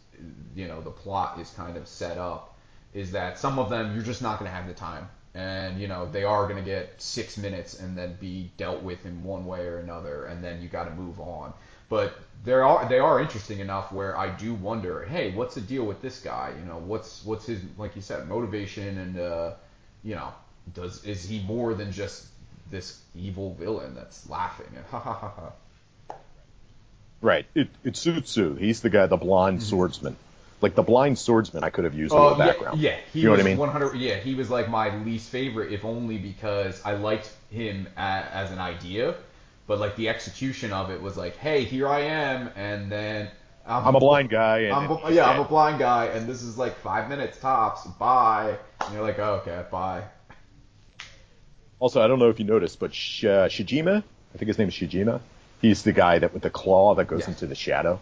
you 0.56 0.68
know 0.68 0.82
the 0.82 0.92
plot 0.92 1.40
is 1.40 1.50
kind 1.52 1.78
of 1.78 1.88
set 1.88 2.18
up 2.18 2.58
is 2.94 3.12
that 3.12 3.38
some 3.38 3.60
of 3.60 3.70
them 3.70 3.94
you're 3.94 4.04
just 4.04 4.22
not 4.22 4.40
going 4.40 4.50
to 4.50 4.56
have 4.56 4.68
the 4.68 4.74
time. 4.74 5.10
And 5.36 5.80
you 5.80 5.88
know 5.88 6.08
they 6.12 6.24
are 6.24 6.48
going 6.48 6.64
to 6.64 6.70
get 6.70 7.02
six 7.02 7.38
minutes 7.38 7.80
and 7.80 7.98
then 7.98 8.18
be 8.20 8.52
dealt 8.58 8.84
with 8.84 9.06
in 9.06 9.24
one 9.24 9.46
way 9.46 9.66
or 9.66 9.80
another 9.80 10.26
and 10.26 10.44
then 10.44 10.62
you 10.62 10.68
got 10.70 10.84
to 10.84 10.92
move 10.92 11.20
on. 11.20 11.54
But 11.90 12.14
there 12.44 12.64
are 12.64 12.88
they 12.88 13.00
are 13.00 13.20
interesting 13.20 13.60
enough 13.60 13.92
where 13.92 14.16
I 14.18 14.30
do 14.30 14.54
wonder 14.54 15.04
hey 15.06 15.34
what's 15.34 15.56
the 15.56 15.62
deal 15.62 15.86
with 15.86 16.02
this 16.02 16.20
guy? 16.20 16.54
You 16.60 16.66
know 16.66 16.78
what's 16.78 17.26
what's 17.26 17.48
his 17.48 17.62
like 17.78 17.96
you 17.96 18.02
said 18.02 18.28
motivation 18.28 19.00
and 19.00 19.20
uh, 19.20 19.52
you 20.04 20.16
know 20.16 20.32
does 20.74 21.04
is 21.06 21.24
he 21.28 21.40
more 21.42 21.74
than 21.74 21.92
just 21.92 22.26
this 22.72 23.00
evil 23.16 23.54
villain 23.56 23.94
that's 23.96 24.28
laughing 24.30 24.68
and 24.76 24.86
ha 24.86 25.00
ha 25.00 25.14
ha 25.14 25.30
ha 26.10 26.16
right 27.22 27.46
it, 27.56 27.70
it's 27.84 28.06
Utsutsu. 28.06 28.58
he's 28.58 28.82
the 28.82 28.90
guy 28.90 29.06
the 29.08 29.18
blonde 29.18 29.62
swordsman 29.64 30.16
like 30.62 30.76
the 30.76 30.84
blind 30.84 31.18
swordsman 31.20 31.64
i 31.64 31.70
could 31.70 31.84
have 31.86 31.94
used 31.94 32.14
in 32.14 32.20
Mm-hmm. 32.20 32.34
Oh 32.34 32.38
the 32.38 32.46
yeah, 32.46 32.52
background 32.52 32.80
yeah. 32.80 32.98
He 33.14 33.20
you 33.22 33.26
know 33.26 33.32
was 33.32 33.40
what 33.40 33.46
i 33.46 33.50
mean 33.50 33.58
100. 33.58 33.96
Yeah, 33.98 34.16
he 34.16 34.36
was 34.36 34.50
like 34.50 34.70
my 34.70 34.96
least 35.04 35.30
favorite, 35.30 35.72
if 35.74 35.84
only 35.86 36.18
because 36.18 36.82
I 36.86 36.94
liked 36.96 37.30
him 37.52 37.88
as 37.98 38.52
an 38.52 38.60
idea, 38.60 39.16
but 39.68 39.80
like 39.80 39.96
the 39.96 40.10
execution 40.10 40.72
of 40.74 40.90
it 40.90 41.02
was 41.02 41.16
like, 41.18 41.36
hey, 41.38 41.64
here 41.66 41.88
I 41.88 42.02
am, 42.02 42.50
and 42.56 42.92
then 42.92 43.30
i'm 43.66 43.96
a 43.96 44.00
blind 44.00 44.30
guy 44.30 44.60
and, 44.60 44.74
I'm, 44.74 44.92
and 44.92 45.00
a- 45.06 45.14
yeah, 45.14 45.30
I'm 45.30 45.40
a 45.40 45.46
blind 45.46 45.80
guy, 45.80 46.08
and 46.08 46.28
this 46.28 46.42
is 46.42 46.58
like 46.58 46.76
five 46.80 47.10
minutes 47.10 47.40
tops. 47.40 47.86
Bye. 48.00 48.58
And 48.82 48.94
you're 48.94 49.04
like, 49.04 49.20
oh, 49.20 49.36
okay, 49.46 49.64
bye. 49.72 50.04
Also, 51.80 52.02
I 52.02 52.08
don't 52.08 52.20
know 52.20 52.30
if 52.30 52.40
you 52.40 52.46
noticed, 52.46 52.80
but 52.80 52.94
Sh- 52.94 53.26
uh, 53.26 53.48
Shijima, 53.48 53.98
I 54.34 54.38
think 54.38 54.48
his 54.48 54.58
name 54.58 54.68
is 54.70 54.74
Shijima. 54.74 55.22
He's 55.62 55.84
the 55.84 55.92
guy 55.94 56.20
that 56.20 56.34
with 56.34 56.44
the 56.44 56.50
claw 56.50 56.96
that 56.96 57.08
goes 57.08 57.22
Yeah. 57.22 57.30
into 57.30 57.48
the 57.48 57.56
shadow. 57.56 58.00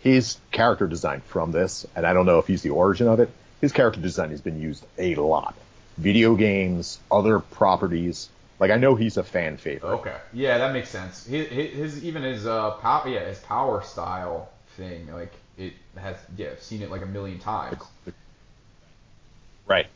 His 0.00 0.38
character 0.50 0.86
design 0.86 1.20
from 1.20 1.52
this, 1.52 1.86
and 1.96 2.06
I 2.06 2.12
don't 2.12 2.26
know 2.26 2.38
if 2.38 2.46
he's 2.46 2.62
the 2.62 2.70
origin 2.70 3.08
of 3.08 3.20
it. 3.20 3.30
His 3.60 3.72
character 3.72 4.00
design 4.00 4.30
has 4.30 4.40
been 4.40 4.60
used 4.60 4.84
a 4.98 5.14
lot. 5.16 5.54
Video 5.96 6.34
games, 6.36 6.98
other 7.10 7.38
properties. 7.40 8.28
Like 8.60 8.70
I 8.70 8.76
know 8.76 8.94
he's 8.94 9.16
a 9.16 9.22
fan 9.24 9.56
favorite. 9.56 9.90
Okay, 9.96 10.16
yeah, 10.32 10.58
that 10.58 10.72
makes 10.72 10.88
sense. 10.88 11.26
His, 11.26 11.48
his 11.48 12.04
even 12.04 12.22
his 12.22 12.46
uh 12.46 12.72
power, 12.72 13.08
yeah, 13.08 13.24
his 13.26 13.38
power 13.40 13.82
style 13.82 14.48
thing, 14.76 15.12
like 15.12 15.32
it 15.58 15.72
has, 15.96 16.16
yeah, 16.36 16.48
I've 16.52 16.62
seen 16.62 16.82
it 16.82 16.90
like 16.90 17.02
a 17.02 17.06
million 17.06 17.38
times. 17.38 17.76
Right. 19.66 19.86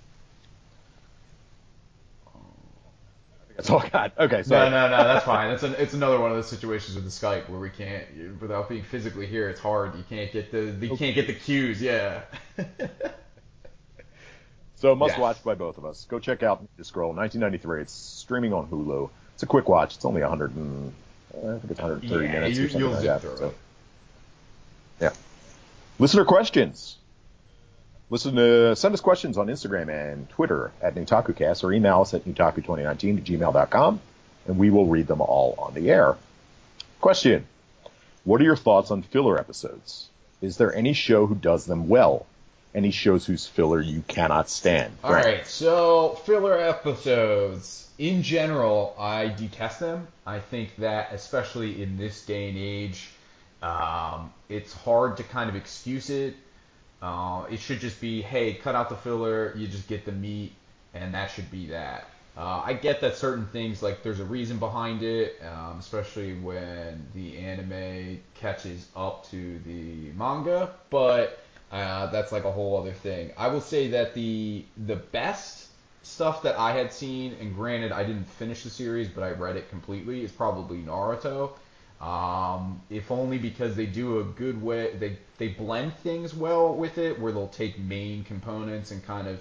That's 3.56 3.68
all 3.68 3.80
I 3.80 3.88
got. 3.90 4.18
Okay, 4.18 4.42
sorry. 4.42 4.70
No, 4.70 4.88
no, 4.88 4.96
no, 4.96 5.04
that's 5.04 5.24
fine. 5.26 5.50
That's 5.50 5.62
an, 5.62 5.74
it's 5.78 5.92
another 5.92 6.18
one 6.18 6.30
of 6.30 6.36
those 6.36 6.48
situations 6.48 6.94
with 6.94 7.04
the 7.04 7.10
Skype 7.10 7.48
where 7.50 7.60
we 7.60 7.68
can't, 7.68 8.04
without 8.40 8.70
being 8.70 8.82
physically 8.82 9.26
here, 9.26 9.50
it's 9.50 9.60
hard. 9.60 9.94
You 9.96 10.04
can't 10.08 10.32
get 10.32 10.50
the, 10.50 10.74
you 10.86 10.96
can't 10.96 11.14
get 11.14 11.26
the 11.26 11.34
cues. 11.34 11.80
Yeah. 11.82 12.22
So 14.76 14.94
must 14.94 15.10
Yes. 15.12 15.20
watch 15.20 15.44
by 15.44 15.54
both 15.56 15.76
of 15.76 15.84
us. 15.84 16.06
Go 16.08 16.18
check 16.18 16.42
out 16.42 16.66
the 16.78 16.84
Scroll, 16.84 17.12
1993. 17.12 17.82
It's 17.82 17.92
streaming 17.92 18.54
on 18.54 18.66
Hulu. 18.68 19.10
It's 19.34 19.42
a 19.42 19.46
quick 19.46 19.68
watch. 19.68 19.96
It's 19.96 20.06
only 20.06 20.22
100 20.22 20.56
and 20.56 20.94
I 21.36 21.58
think 21.58 21.72
it's 21.72 21.80
130 21.82 22.24
Yeah, 22.24 22.32
minutes 22.32 22.56
you- 22.58 22.64
or 22.64 22.68
something 22.70 22.80
you'll 22.80 22.96
like 22.96 23.02
that. 23.02 23.20
So. 23.20 23.52
Listener 26.01 26.24
questions. 26.24 26.96
Listen 28.09 28.34
to 28.36 28.74
send 28.74 28.94
us 28.94 29.03
questions 29.03 29.36
on 29.36 29.48
Instagram 29.48 29.90
and 29.90 30.26
Twitter 30.30 30.72
at 30.80 30.94
NewtakuCast 30.94 31.62
or 31.62 31.74
email 31.74 32.01
us 32.01 32.14
at 32.14 32.24
newtaku2019 32.24 33.18
at 33.18 33.24
gmail.com 33.24 34.01
and 34.46 34.59
we 34.59 34.70
will 34.70 34.86
read 34.86 35.07
them 35.07 35.20
all 35.20 35.55
on 35.59 35.74
the 35.74 35.90
air. 35.90 36.16
Question. 37.03 37.46
What 38.24 38.40
are 38.40 38.44
your 38.44 38.57
thoughts 38.57 38.90
on 38.90 39.03
filler 39.03 39.38
episodes? 39.38 40.09
Is 40.40 40.57
there 40.57 40.74
any 40.74 40.94
show 40.94 41.26
who 41.26 41.34
does 41.34 41.66
them 41.66 41.86
well? 41.86 42.24
Any 42.74 42.92
shows 42.92 43.26
whose 43.26 43.46
filler 43.46 43.82
you 43.82 44.03
cannot 44.09 44.48
stand? 44.48 44.94
All 45.05 45.12
right. 45.12 45.46
So 45.46 46.18
filler 46.24 46.59
episodes, 46.59 47.90
in 47.98 48.22
general, 48.22 48.96
I 48.98 49.28
detest 49.28 49.80
them. 49.80 50.09
I 50.26 50.38
think 50.38 50.76
that, 50.76 51.12
especially 51.12 51.82
in 51.82 51.98
this 51.98 52.24
day 52.24 52.48
and 52.48 52.57
age, 52.57 53.11
um, 53.62 54.32
it's 54.48 54.72
hard 54.72 55.16
to 55.18 55.22
kind 55.22 55.50
of 55.50 55.56
excuse 55.56 56.11
it. 56.11 56.34
Uh, 57.02 57.44
it 57.50 57.61
should 57.61 57.80
just 57.80 58.00
be, 58.00 58.20
hey, 58.20 58.54
cut 58.54 58.74
out 58.74 58.88
the 58.88 58.96
filler. 58.96 59.54
You 59.56 59.66
just 59.66 59.88
get 59.88 60.04
the 60.04 60.12
meat, 60.12 60.52
and 60.94 61.14
that 61.14 61.30
should 61.30 61.50
be 61.50 61.68
that. 61.68 62.06
Uh, 62.36 62.62
I 62.64 62.74
get 62.74 63.00
that 63.00 63.16
certain 63.16 63.46
things, 63.46 63.82
like 63.82 64.02
there's 64.02 64.20
a 64.20 64.24
reason 64.24 64.58
behind 64.58 65.02
it, 65.02 65.40
um, 65.44 65.78
especially 65.78 66.34
when 66.34 67.06
the 67.14 67.38
anime 67.38 68.20
catches 68.34 68.86
up 68.96 69.28
to 69.30 69.58
the 69.61 70.12
manga, 70.12 70.70
but 70.90 71.40
uh, 71.72 72.06
that's 72.06 72.32
like 72.32 72.44
a 72.44 72.50
whole 72.52 72.78
other 72.78 72.92
thing. 72.92 73.32
I 73.36 73.48
will 73.48 73.61
say 73.61 73.88
that 73.88 74.14
the 74.14 74.64
the 74.86 74.96
best 74.96 75.66
stuff 76.02 76.42
that 76.42 76.58
I 76.58 76.72
had 76.72 76.92
seen, 76.92 77.36
and 77.40 77.54
granted 77.54 77.92
I 77.92 78.04
didn't 78.04 78.24
finish 78.24 78.62
the 78.62 78.70
series, 78.70 79.08
but 79.08 79.22
I 79.22 79.32
read 79.32 79.56
it 79.56 79.68
completely, 79.68 80.24
is 80.24 80.32
probably 80.32 80.78
Naruto. 80.78 81.50
Um, 82.01 82.80
if 82.88 83.11
only 83.11 83.36
because 83.36 83.76
they 83.76 83.84
do 83.84 84.20
a 84.20 84.24
good 84.24 84.62
way, 84.62 84.94
they 84.98 85.18
they 85.36 85.48
blend 85.48 85.94
things 85.96 86.34
well 86.34 86.74
with 86.74 86.96
it, 86.96 87.18
where 87.20 87.32
they'll 87.32 87.48
take 87.48 87.78
main 87.78 88.24
components 88.24 88.90
and 88.90 89.05
kind 89.05 89.28
of 89.28 89.38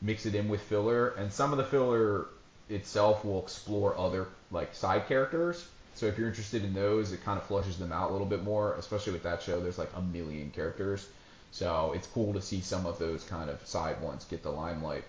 mix 0.00 0.24
it 0.24 0.34
in 0.34 0.48
with 0.48 0.62
filler, 0.62 1.08
and 1.10 1.30
some 1.32 1.52
of 1.52 1.58
the 1.58 1.64
filler 1.64 2.26
itself 2.70 3.24
will 3.24 3.42
explore 3.42 3.98
other 3.98 4.28
like 4.50 4.74
side 4.74 5.06
characters. 5.06 5.68
So 5.94 6.06
if 6.06 6.16
you're 6.16 6.28
interested 6.28 6.64
in 6.64 6.72
those, 6.72 7.12
it 7.12 7.24
kind 7.24 7.38
of 7.38 7.44
flushes 7.44 7.76
them 7.76 7.92
out 7.92 8.10
a 8.10 8.12
little 8.12 8.26
bit 8.26 8.42
more, 8.44 8.74
especially 8.74 9.12
with 9.12 9.24
that 9.24 9.42
show. 9.42 9.60
There's 9.60 9.78
like 9.78 9.90
a 9.96 10.00
million 10.00 10.50
characters, 10.50 11.08
so 11.50 11.92
it's 11.94 12.06
cool 12.06 12.32
to 12.32 12.40
see 12.40 12.60
some 12.60 12.86
of 12.86 12.98
those 12.98 13.24
kind 13.24 13.50
of 13.50 13.66
side 13.66 14.00
ones 14.00 14.24
get 14.24 14.42
the 14.42 14.50
limelight, 14.50 15.04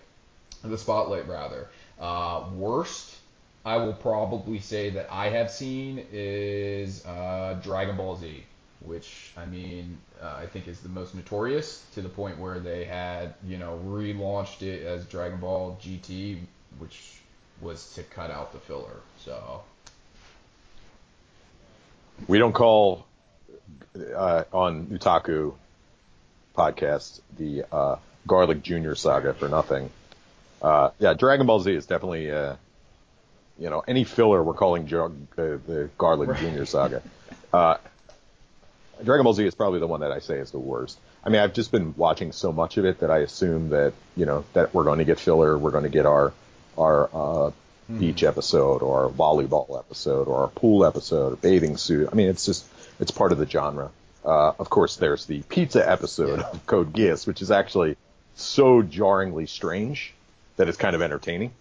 the 0.62 0.76
spotlight 0.76 1.28
rather. 1.28 1.68
Uh, 1.98 2.44
worst, 2.54 3.16
I 3.64 3.76
will 3.76 3.92
probably 3.92 4.58
say 4.58 4.90
that 4.90 5.08
I 5.10 5.28
have 5.28 5.50
seen 5.50 6.06
is 6.12 7.04
uh, 7.04 7.58
Dragon 7.62 7.96
Ball 7.96 8.16
Z, 8.16 8.42
which 8.80 9.32
I 9.36 9.44
mean 9.46 9.98
uh, 10.22 10.34
I 10.38 10.46
think 10.46 10.66
is 10.66 10.80
the 10.80 10.88
most 10.88 11.14
notorious 11.14 11.84
to 11.94 12.00
the 12.00 12.08
point 12.08 12.38
where 12.38 12.58
they 12.58 12.84
had 12.84 13.34
you 13.46 13.58
know 13.58 13.80
relaunched 13.84 14.62
it 14.62 14.86
as 14.86 15.04
Dragon 15.06 15.40
Ball 15.40 15.78
GT, 15.82 16.38
which 16.78 17.16
was 17.60 17.92
to 17.94 18.02
cut 18.02 18.30
out 18.30 18.52
the 18.52 18.58
filler. 18.58 18.96
So 19.18 19.62
We 22.26 22.38
don't 22.38 22.52
call 22.52 23.06
uh, 24.16 24.44
on 24.52 24.86
Newtaku 24.86 25.54
podcast 26.56 27.20
the 27.36 27.64
uh, 27.72 27.96
Garlic 28.26 28.62
Junior 28.62 28.94
saga 28.94 29.34
for 29.34 29.48
nothing. 29.48 29.90
Uh, 30.60 30.90
yeah, 30.98 31.14
Dragon 31.14 31.46
Ball 31.46 31.60
Z 31.60 31.72
is 31.72 31.86
definitely, 31.86 32.30
uh, 32.30 32.56
you 33.60 33.70
know, 33.70 33.84
any 33.86 34.04
filler 34.04 34.42
we're 34.42 34.54
calling 34.54 34.86
jo- 34.86 35.12
uh, 35.38 35.58
the 35.66 35.90
Garlic 35.98 36.36
Junior 36.38 36.66
saga. 36.66 37.02
Uh, 37.52 37.76
Dragon 39.02 39.24
Ball 39.24 39.34
Z 39.34 39.44
is 39.44 39.56
probably 39.56 39.80
the 39.80 39.86
one 39.88 40.02
that 40.02 40.12
I 40.12 40.20
say 40.20 40.38
is 40.38 40.52
the 40.52 40.60
worst. 40.60 40.96
I 41.24 41.30
mean, 41.30 41.40
I've 41.40 41.52
just 41.52 41.72
been 41.72 41.94
watching 41.96 42.30
so 42.30 42.52
much 42.52 42.76
of 42.76 42.84
it 42.84 43.00
that 43.00 43.10
I 43.10 43.18
assume 43.18 43.70
that 43.70 43.92
you 44.16 44.24
know 44.24 44.44
that 44.52 44.72
we're 44.72 44.84
going 44.84 45.00
to 45.00 45.04
get 45.04 45.18
filler, 45.18 45.58
we're 45.58 45.72
going 45.72 45.82
to 45.82 45.90
get 45.90 46.06
our 46.06 46.32
our 46.78 47.10
uh, 47.12 47.50
beach 47.98 48.22
episode 48.22 48.82
or 48.82 49.04
our 49.04 49.10
volleyball 49.10 49.78
episode 49.78 50.28
or 50.28 50.42
our 50.42 50.48
pool 50.48 50.84
episode 50.84 51.32
or 51.32 51.36
bathing 51.36 51.76
suit. 51.76 52.08
I 52.12 52.14
mean, 52.14 52.28
it's 52.28 52.46
just 52.46 52.64
it's 53.00 53.10
part 53.10 53.32
of 53.32 53.38
the 53.38 53.48
genre. 53.48 53.90
Uh, 54.24 54.52
of 54.58 54.70
course, 54.70 54.96
there's 54.96 55.26
the 55.26 55.42
pizza 55.42 55.88
episode 55.88 56.40
of 56.40 56.66
Code 56.66 56.92
Geass, 56.92 57.26
which 57.26 57.42
is 57.42 57.50
actually 57.50 57.96
so 58.36 58.82
jarringly 58.82 59.46
strange 59.46 60.14
that 60.56 60.68
it's 60.68 60.78
kind 60.78 60.94
of 60.94 61.02
entertaining. 61.02 61.52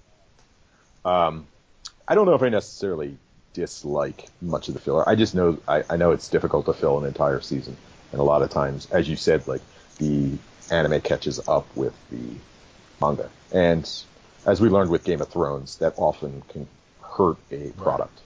Um, 1.03 1.47
I 2.09 2.15
don't 2.15 2.25
know 2.25 2.33
if 2.33 2.41
I 2.41 2.49
necessarily 2.49 3.17
dislike 3.53 4.25
much 4.41 4.67
of 4.67 4.73
the 4.73 4.79
filler. 4.79 5.07
I 5.07 5.15
just 5.15 5.35
know 5.35 5.59
I, 5.67 5.83
I 5.89 5.95
know 5.95 6.11
it's 6.11 6.27
difficult 6.27 6.65
to 6.65 6.73
fill 6.73 6.97
an 6.99 7.05
entire 7.05 7.39
season, 7.39 7.77
and 8.11 8.19
a 8.19 8.23
lot 8.23 8.41
of 8.41 8.49
times, 8.49 8.89
as 8.91 9.07
you 9.07 9.15
said, 9.15 9.47
like 9.47 9.61
the 9.99 10.31
anime 10.71 11.01
catches 11.01 11.47
up 11.47 11.67
with 11.75 11.93
the 12.09 12.35
manga. 12.99 13.29
And 13.53 13.89
as 14.45 14.59
we 14.59 14.69
learned 14.69 14.89
with 14.89 15.03
Game 15.03 15.21
of 15.21 15.29
Thrones, 15.29 15.77
that 15.77 15.93
often 15.97 16.41
can 16.49 16.67
hurt 17.01 17.37
a 17.51 17.69
product. 17.71 18.19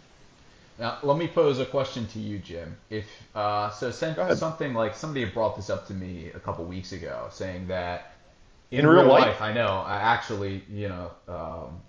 Now, 0.79 0.97
let 1.03 1.17
me 1.17 1.27
pose 1.27 1.59
a 1.59 1.65
question 1.65 2.07
to 2.07 2.19
you, 2.19 2.39
Jim. 2.39 2.77
If 2.89 3.05
uh, 3.35 3.69
so, 3.69 3.91
something 3.91 4.73
like 4.73 4.95
somebody 4.95 5.25
brought 5.25 5.55
this 5.55 5.69
up 5.69 5.87
to 5.87 5.93
me 5.93 6.31
a 6.33 6.39
couple 6.39 6.65
weeks 6.65 6.93
ago, 6.93 7.27
saying 7.31 7.67
that 7.67 8.13
In 8.71 8.87
real 8.87 9.05
life? 9.05 9.41
I 9.41 9.53
know. 9.53 9.83
I 9.85 9.97
actually, 9.97 10.63
you 10.69 10.89
know, 10.89 11.11
um, 11.27 11.81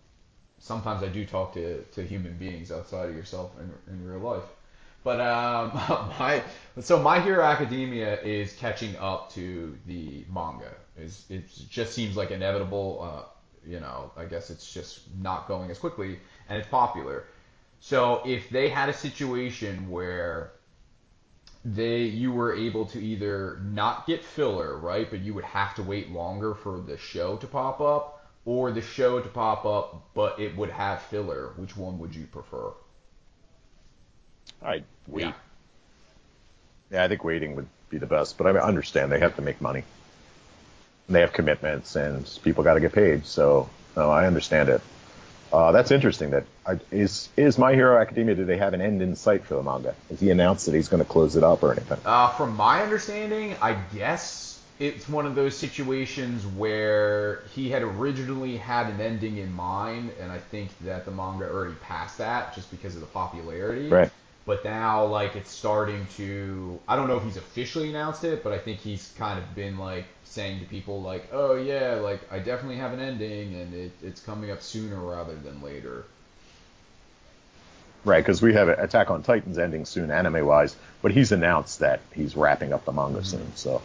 sometimes 0.64 1.02
I 1.02 1.08
do 1.08 1.26
talk 1.26 1.52
to, 1.54 1.82
to 1.82 2.02
human 2.02 2.38
beings 2.38 2.72
outside 2.72 3.10
of 3.10 3.14
yourself 3.14 3.52
in, 3.60 3.92
in 3.92 4.08
real 4.08 4.18
life. 4.18 4.44
But 5.04 5.20
um, 5.20 5.72
my 6.18 6.42
so 6.80 6.98
My 6.98 7.20
Hero 7.20 7.44
Academia 7.44 8.20
is 8.22 8.54
catching 8.54 8.96
up 8.96 9.30
to 9.34 9.76
the 9.86 10.24
manga. 10.32 10.72
Is 10.96 11.26
it 11.28 11.44
just 11.68 11.92
seems 11.92 12.16
like 12.16 12.30
inevitable. 12.30 13.00
Uh, 13.02 13.28
you 13.66 13.80
know, 13.80 14.10
I 14.16 14.24
guess 14.24 14.50
it's 14.50 14.72
just 14.72 15.00
not 15.16 15.48
going 15.48 15.70
as 15.70 15.78
quickly, 15.78 16.18
and 16.48 16.58
it's 16.58 16.68
popular. 16.68 17.24
So 17.80 18.22
if 18.24 18.48
they 18.50 18.68
had 18.68 18.88
a 18.88 18.92
situation 18.92 19.90
where 19.90 20.52
they 21.64 22.02
you 22.02 22.32
were 22.32 22.54
able 22.54 22.86
to 22.86 23.02
either 23.02 23.58
not 23.62 24.06
get 24.06 24.22
filler, 24.22 24.78
right, 24.78 25.08
but 25.08 25.20
you 25.20 25.34
would 25.34 25.44
have 25.44 25.74
to 25.76 25.82
wait 25.82 26.10
longer 26.10 26.54
for 26.54 26.80
the 26.80 26.96
show 26.96 27.36
to 27.36 27.46
pop 27.46 27.80
up, 27.80 28.13
or 28.46 28.72
the 28.72 28.82
show 28.82 29.20
to 29.20 29.28
pop 29.28 29.64
up, 29.64 30.02
but 30.14 30.38
it 30.38 30.56
would 30.56 30.70
have 30.70 31.02
filler, 31.02 31.52
which 31.56 31.76
one 31.76 31.98
would 31.98 32.14
you 32.14 32.26
prefer? 32.26 32.70
I'd 34.62 34.84
wait. 35.06 35.22
Yeah. 35.22 35.32
Yeah, 36.90 37.04
I 37.04 37.08
think 37.08 37.24
waiting 37.24 37.56
would 37.56 37.68
be 37.90 37.98
the 37.98 38.06
best, 38.06 38.38
but 38.38 38.46
I 38.46 38.58
understand 38.60 39.10
they 39.10 39.20
have 39.20 39.36
to 39.36 39.42
make 39.42 39.60
money. 39.60 39.84
And 41.06 41.16
they 41.16 41.20
have 41.20 41.32
commitments, 41.32 41.96
and 41.96 42.28
people 42.42 42.64
got 42.64 42.74
to 42.74 42.80
get 42.80 42.92
paid. 42.92 43.26
So, 43.26 43.68
no, 43.96 44.10
I 44.10 44.26
understand 44.26 44.68
it. 44.68 44.80
Uh, 45.52 45.72
that's 45.72 45.90
interesting. 45.90 46.30
That 46.30 46.44
I, 46.66 46.80
is 46.90 47.28
is 47.36 47.58
My 47.58 47.74
Hero 47.74 48.00
Academia. 48.00 48.34
Do 48.34 48.44
they 48.44 48.56
have 48.56 48.74
an 48.74 48.80
end 48.80 49.02
in 49.02 49.14
sight 49.14 49.44
for 49.44 49.54
the 49.54 49.62
manga? 49.62 49.94
Has 50.08 50.18
he 50.18 50.30
announced 50.30 50.66
that 50.66 50.74
he's 50.74 50.88
going 50.88 51.02
to 51.02 51.08
close 51.08 51.36
it 51.36 51.44
up 51.44 51.62
or 51.62 51.72
anything? 51.72 51.98
Uh, 52.04 52.30
from 52.30 52.56
my 52.56 52.82
understanding, 52.82 53.54
I 53.62 53.78
guess 53.94 54.53
it's 54.78 55.08
one 55.08 55.24
of 55.26 55.34
those 55.34 55.56
situations 55.56 56.44
where 56.46 57.42
he 57.54 57.70
had 57.70 57.82
originally 57.82 58.56
had 58.56 58.88
an 58.88 59.00
ending 59.00 59.36
in 59.36 59.52
mind, 59.52 60.10
and 60.20 60.32
I 60.32 60.38
think 60.38 60.70
that 60.80 61.04
the 61.04 61.10
manga 61.10 61.48
already 61.48 61.74
passed 61.76 62.18
that 62.18 62.54
just 62.54 62.70
because 62.70 62.94
of 62.94 63.00
the 63.00 63.06
popularity. 63.06 63.88
Right. 63.88 64.10
But 64.46 64.64
now, 64.64 65.06
like, 65.06 65.36
it's 65.36 65.50
starting 65.50 66.06
to. 66.16 66.78
I 66.86 66.96
don't 66.96 67.08
know 67.08 67.16
if 67.16 67.22
he's 67.22 67.38
officially 67.38 67.88
announced 67.88 68.24
it, 68.24 68.44
but 68.44 68.52
I 68.52 68.58
think 68.58 68.80
he's 68.80 69.12
kind 69.16 69.38
of 69.38 69.54
been 69.54 69.78
like 69.78 70.04
saying 70.24 70.60
to 70.60 70.66
people 70.66 71.00
like, 71.00 71.28
"Oh 71.32 71.54
yeah, 71.54 71.94
like 71.94 72.20
I 72.30 72.40
definitely 72.40 72.76
have 72.76 72.92
an 72.92 73.00
ending, 73.00 73.54
and 73.54 73.72
it, 73.72 73.92
it's 74.02 74.20
coming 74.20 74.50
up 74.50 74.60
sooner 74.60 74.96
rather 74.96 75.34
than 75.34 75.62
later." 75.62 76.04
Right, 78.04 78.20
because 78.20 78.42
we 78.42 78.52
have 78.52 78.68
Attack 78.68 79.10
on 79.10 79.22
Titan's 79.22 79.56
ending 79.56 79.86
soon, 79.86 80.10
anime 80.10 80.44
wise, 80.44 80.76
but 81.00 81.10
he's 81.10 81.32
announced 81.32 81.78
that 81.78 82.00
he's 82.12 82.36
wrapping 82.36 82.74
up 82.74 82.84
the 82.84 82.92
manga 82.92 83.24
soon. 83.24 83.56
So, 83.56 83.80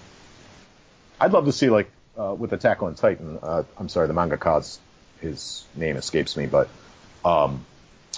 I'd 1.20 1.34
love 1.34 1.46
to 1.46 1.52
see 1.52 1.70
like 1.70 1.90
uh, 2.18 2.36
with 2.38 2.54
Attack 2.54 2.84
on 2.84 2.96
Titan. 2.96 3.40
Uh, 3.42 3.64
I'm 3.78 3.90
sorry, 3.90 4.08
the 4.08 4.14
manga 4.14 4.38
cause 4.38 4.80
his 5.22 5.66
name 5.76 5.98
escapes 5.98 6.38
me, 6.38 6.46
but 6.48 6.70
um, 7.26 7.66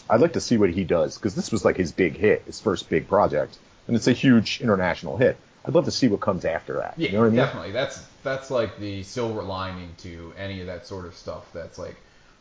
I'd 0.09 0.21
like 0.21 0.33
to 0.33 0.41
see 0.41 0.57
what 0.57 0.69
he 0.69 0.83
does 0.83 1.17
because 1.17 1.35
this 1.35 1.51
was 1.51 1.65
like 1.65 1.77
his 1.77 1.91
big 1.91 2.17
hit, 2.17 2.43
his 2.45 2.59
first 2.59 2.89
big 2.89 3.07
project, 3.07 3.57
and 3.87 3.95
it's 3.95 4.07
a 4.07 4.13
huge 4.13 4.61
international 4.61 5.17
hit. 5.17 5.37
I'd 5.65 5.73
love 5.75 5.85
to 5.85 5.91
see 5.91 6.07
what 6.07 6.19
comes 6.21 6.45
after 6.45 6.77
that. 6.77 6.95
Yeah, 6.97 7.09
you 7.09 7.13
know 7.13 7.19
what 7.19 7.25
I 7.27 7.29
mean? 7.29 7.37
definitely. 7.37 7.71
That's 7.71 8.03
that's 8.23 8.51
like 8.51 8.79
the 8.79 9.03
silver 9.03 9.43
lining 9.43 9.93
to 9.99 10.33
any 10.37 10.61
of 10.61 10.67
that 10.67 10.87
sort 10.87 11.05
of 11.05 11.15
stuff. 11.15 11.51
That's 11.53 11.77
like 11.77 11.95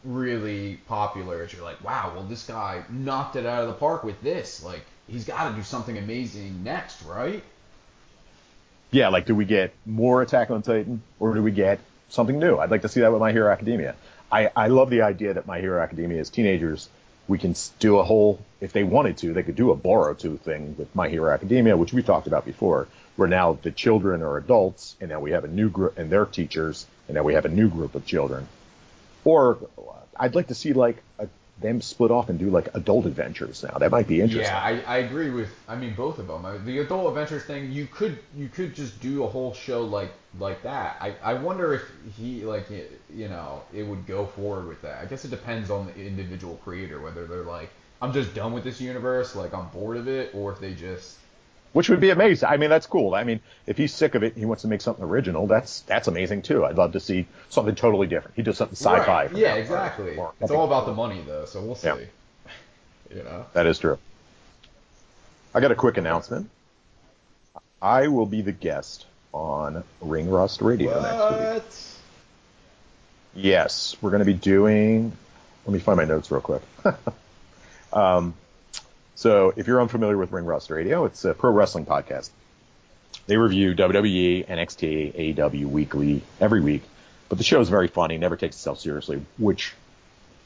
really 0.04 0.78
popular. 0.88 1.44
Is 1.44 1.52
you're 1.52 1.62
like, 1.62 1.82
wow, 1.84 2.12
well 2.14 2.24
this 2.24 2.46
guy 2.46 2.82
knocked 2.88 3.36
it 3.36 3.46
out 3.46 3.62
of 3.62 3.68
the 3.68 3.74
park 3.74 4.04
with 4.04 4.20
this. 4.22 4.62
Like 4.62 4.84
he's 5.06 5.24
got 5.24 5.50
to 5.50 5.54
do 5.54 5.62
something 5.62 5.98
amazing 5.98 6.64
next, 6.64 7.02
right? 7.02 7.42
Yeah, 8.90 9.08
like 9.08 9.26
do 9.26 9.34
we 9.34 9.44
get 9.44 9.72
more 9.86 10.22
Attack 10.22 10.50
on 10.50 10.62
Titan 10.62 11.02
or 11.18 11.34
do 11.34 11.42
we 11.42 11.52
get 11.52 11.80
something 12.08 12.38
new? 12.38 12.56
I'd 12.56 12.70
like 12.70 12.82
to 12.82 12.88
see 12.88 13.00
that 13.00 13.12
with 13.12 13.20
My 13.20 13.32
Hero 13.32 13.50
Academia. 13.50 13.94
I, 14.32 14.50
I 14.54 14.68
love 14.68 14.90
the 14.90 15.02
idea 15.02 15.34
that 15.34 15.46
My 15.46 15.60
Hero 15.60 15.80
Academia 15.80 16.20
is 16.20 16.30
teenagers, 16.30 16.88
we 17.28 17.38
can 17.38 17.54
do 17.78 17.98
a 17.98 18.02
whole, 18.02 18.44
if 18.60 18.72
they 18.72 18.82
wanted 18.82 19.18
to, 19.18 19.32
they 19.32 19.44
could 19.44 19.54
do 19.54 19.70
a 19.70 19.76
Boruto 19.76 20.38
thing 20.38 20.74
with 20.76 20.94
My 20.96 21.08
Hero 21.08 21.32
Academia, 21.32 21.76
which 21.76 21.92
we 21.92 22.02
talked 22.02 22.26
about 22.26 22.44
before, 22.44 22.88
where 23.14 23.28
now 23.28 23.58
the 23.62 23.70
children 23.70 24.22
are 24.22 24.36
adults 24.36 24.96
and 25.00 25.10
now 25.10 25.20
we 25.20 25.30
have 25.30 25.44
a 25.44 25.48
new 25.48 25.70
group, 25.70 25.96
and 25.96 26.10
they're 26.10 26.26
teachers, 26.26 26.86
and 27.06 27.14
now 27.14 27.22
we 27.22 27.34
have 27.34 27.44
a 27.44 27.48
new 27.48 27.68
group 27.68 27.94
of 27.94 28.04
children. 28.04 28.48
Or 29.24 29.58
I'd 30.18 30.34
like 30.34 30.48
to 30.48 30.54
see 30.54 30.72
like 30.72 31.02
a, 31.20 31.28
them 31.60 31.80
split 31.80 32.10
off 32.10 32.28
and 32.28 32.38
do 32.38 32.50
like 32.50 32.68
adult 32.74 33.06
adventures 33.06 33.62
now. 33.62 33.78
That 33.78 33.90
might 33.90 34.08
be 34.08 34.20
interesting. 34.20 34.52
Yeah, 34.52 34.60
I, 34.60 34.80
I 34.86 34.98
agree 34.98 35.30
with. 35.30 35.48
I 35.68 35.76
mean, 35.76 35.94
both 35.94 36.18
of 36.18 36.26
them. 36.26 36.64
The 36.64 36.78
adult 36.78 37.08
adventures 37.08 37.44
thing, 37.44 37.70
you 37.70 37.86
could 37.86 38.18
you 38.36 38.48
could 38.48 38.74
just 38.74 39.00
do 39.00 39.24
a 39.24 39.28
whole 39.28 39.54
show 39.54 39.82
like 39.82 40.12
like 40.38 40.62
that. 40.62 40.96
I, 41.00 41.14
I 41.22 41.34
wonder 41.34 41.74
if 41.74 41.82
he 42.16 42.44
like 42.44 42.68
you 42.70 43.28
know 43.28 43.62
it 43.72 43.82
would 43.82 44.06
go 44.06 44.26
forward 44.26 44.68
with 44.68 44.82
that. 44.82 45.02
I 45.02 45.06
guess 45.06 45.24
it 45.24 45.30
depends 45.30 45.70
on 45.70 45.86
the 45.86 45.94
individual 45.94 46.56
creator 46.64 47.00
whether 47.00 47.26
they're 47.26 47.42
like 47.42 47.70
I'm 48.02 48.12
just 48.12 48.34
done 48.34 48.52
with 48.52 48.64
this 48.64 48.80
universe, 48.80 49.36
like 49.36 49.52
I'm 49.52 49.68
bored 49.68 49.98
of 49.98 50.08
it, 50.08 50.34
or 50.34 50.52
if 50.52 50.60
they 50.60 50.72
just 50.72 51.18
which 51.72 51.88
would 51.88 52.00
be 52.00 52.10
amazing. 52.10 52.48
I 52.48 52.56
mean, 52.56 52.70
that's 52.70 52.86
cool. 52.86 53.14
I 53.14 53.24
mean, 53.24 53.40
if 53.66 53.76
he's 53.76 53.94
sick 53.94 54.14
of 54.14 54.22
it, 54.22 54.36
he 54.36 54.44
wants 54.44 54.62
to 54.62 54.68
make 54.68 54.80
something 54.80 55.04
original. 55.04 55.46
That's 55.46 55.80
that's 55.82 56.08
amazing 56.08 56.42
too. 56.42 56.64
I'd 56.64 56.76
love 56.76 56.92
to 56.92 57.00
see 57.00 57.26
something 57.48 57.74
totally 57.74 58.06
different. 58.06 58.36
He 58.36 58.42
does 58.42 58.56
something 58.56 58.76
sci-fi. 58.76 59.26
Right. 59.26 59.36
Yeah, 59.36 59.48
now, 59.48 59.54
or- 59.54 59.60
exactly. 59.60 60.16
or 60.16 60.32
It's 60.40 60.50
all 60.50 60.64
about 60.66 60.86
the 60.86 60.94
money 60.94 61.22
though, 61.26 61.44
so 61.44 61.62
we'll 61.62 61.74
see. 61.74 61.88
Yeah. 61.88 61.96
You 63.12 63.24
know. 63.24 63.44
That 63.54 63.66
is 63.66 63.76
true. 63.80 63.98
I 65.52 65.58
got 65.58 65.72
a 65.72 65.74
quick 65.74 65.96
announcement. 65.96 66.48
I 67.82 68.06
will 68.06 68.26
be 68.26 68.40
the 68.40 68.52
guest 68.52 69.04
on 69.34 69.82
Ring 70.00 70.30
Rust 70.30 70.60
Radio 70.62 71.00
next 71.02 71.64
week. 73.34 73.44
Yes, 73.44 73.96
we're 74.00 74.10
going 74.10 74.20
to 74.20 74.24
be 74.26 74.34
doing. 74.34 75.10
Let 75.66 75.72
me 75.72 75.80
find 75.80 75.96
my 75.96 76.04
notes 76.04 76.30
real 76.30 76.40
quick. 76.40 76.62
um, 77.92 78.34
so, 79.14 79.52
if 79.56 79.66
you're 79.66 79.80
unfamiliar 79.80 80.16
with 80.16 80.32
Ring 80.32 80.44
Rust 80.46 80.70
Radio, 80.70 81.04
it's 81.04 81.24
a 81.24 81.34
pro 81.34 81.50
wrestling 81.50 81.86
podcast. 81.86 82.30
They 83.26 83.36
review 83.36 83.74
WWE, 83.74 84.46
NXT, 84.48 85.36
AEW 85.36 85.66
weekly, 85.66 86.22
every 86.40 86.60
week. 86.60 86.82
But 87.28 87.38
the 87.38 87.44
show 87.44 87.60
is 87.60 87.68
very 87.68 87.86
funny, 87.88 88.18
never 88.18 88.36
takes 88.36 88.56
itself 88.56 88.80
seriously, 88.80 89.24
which 89.38 89.72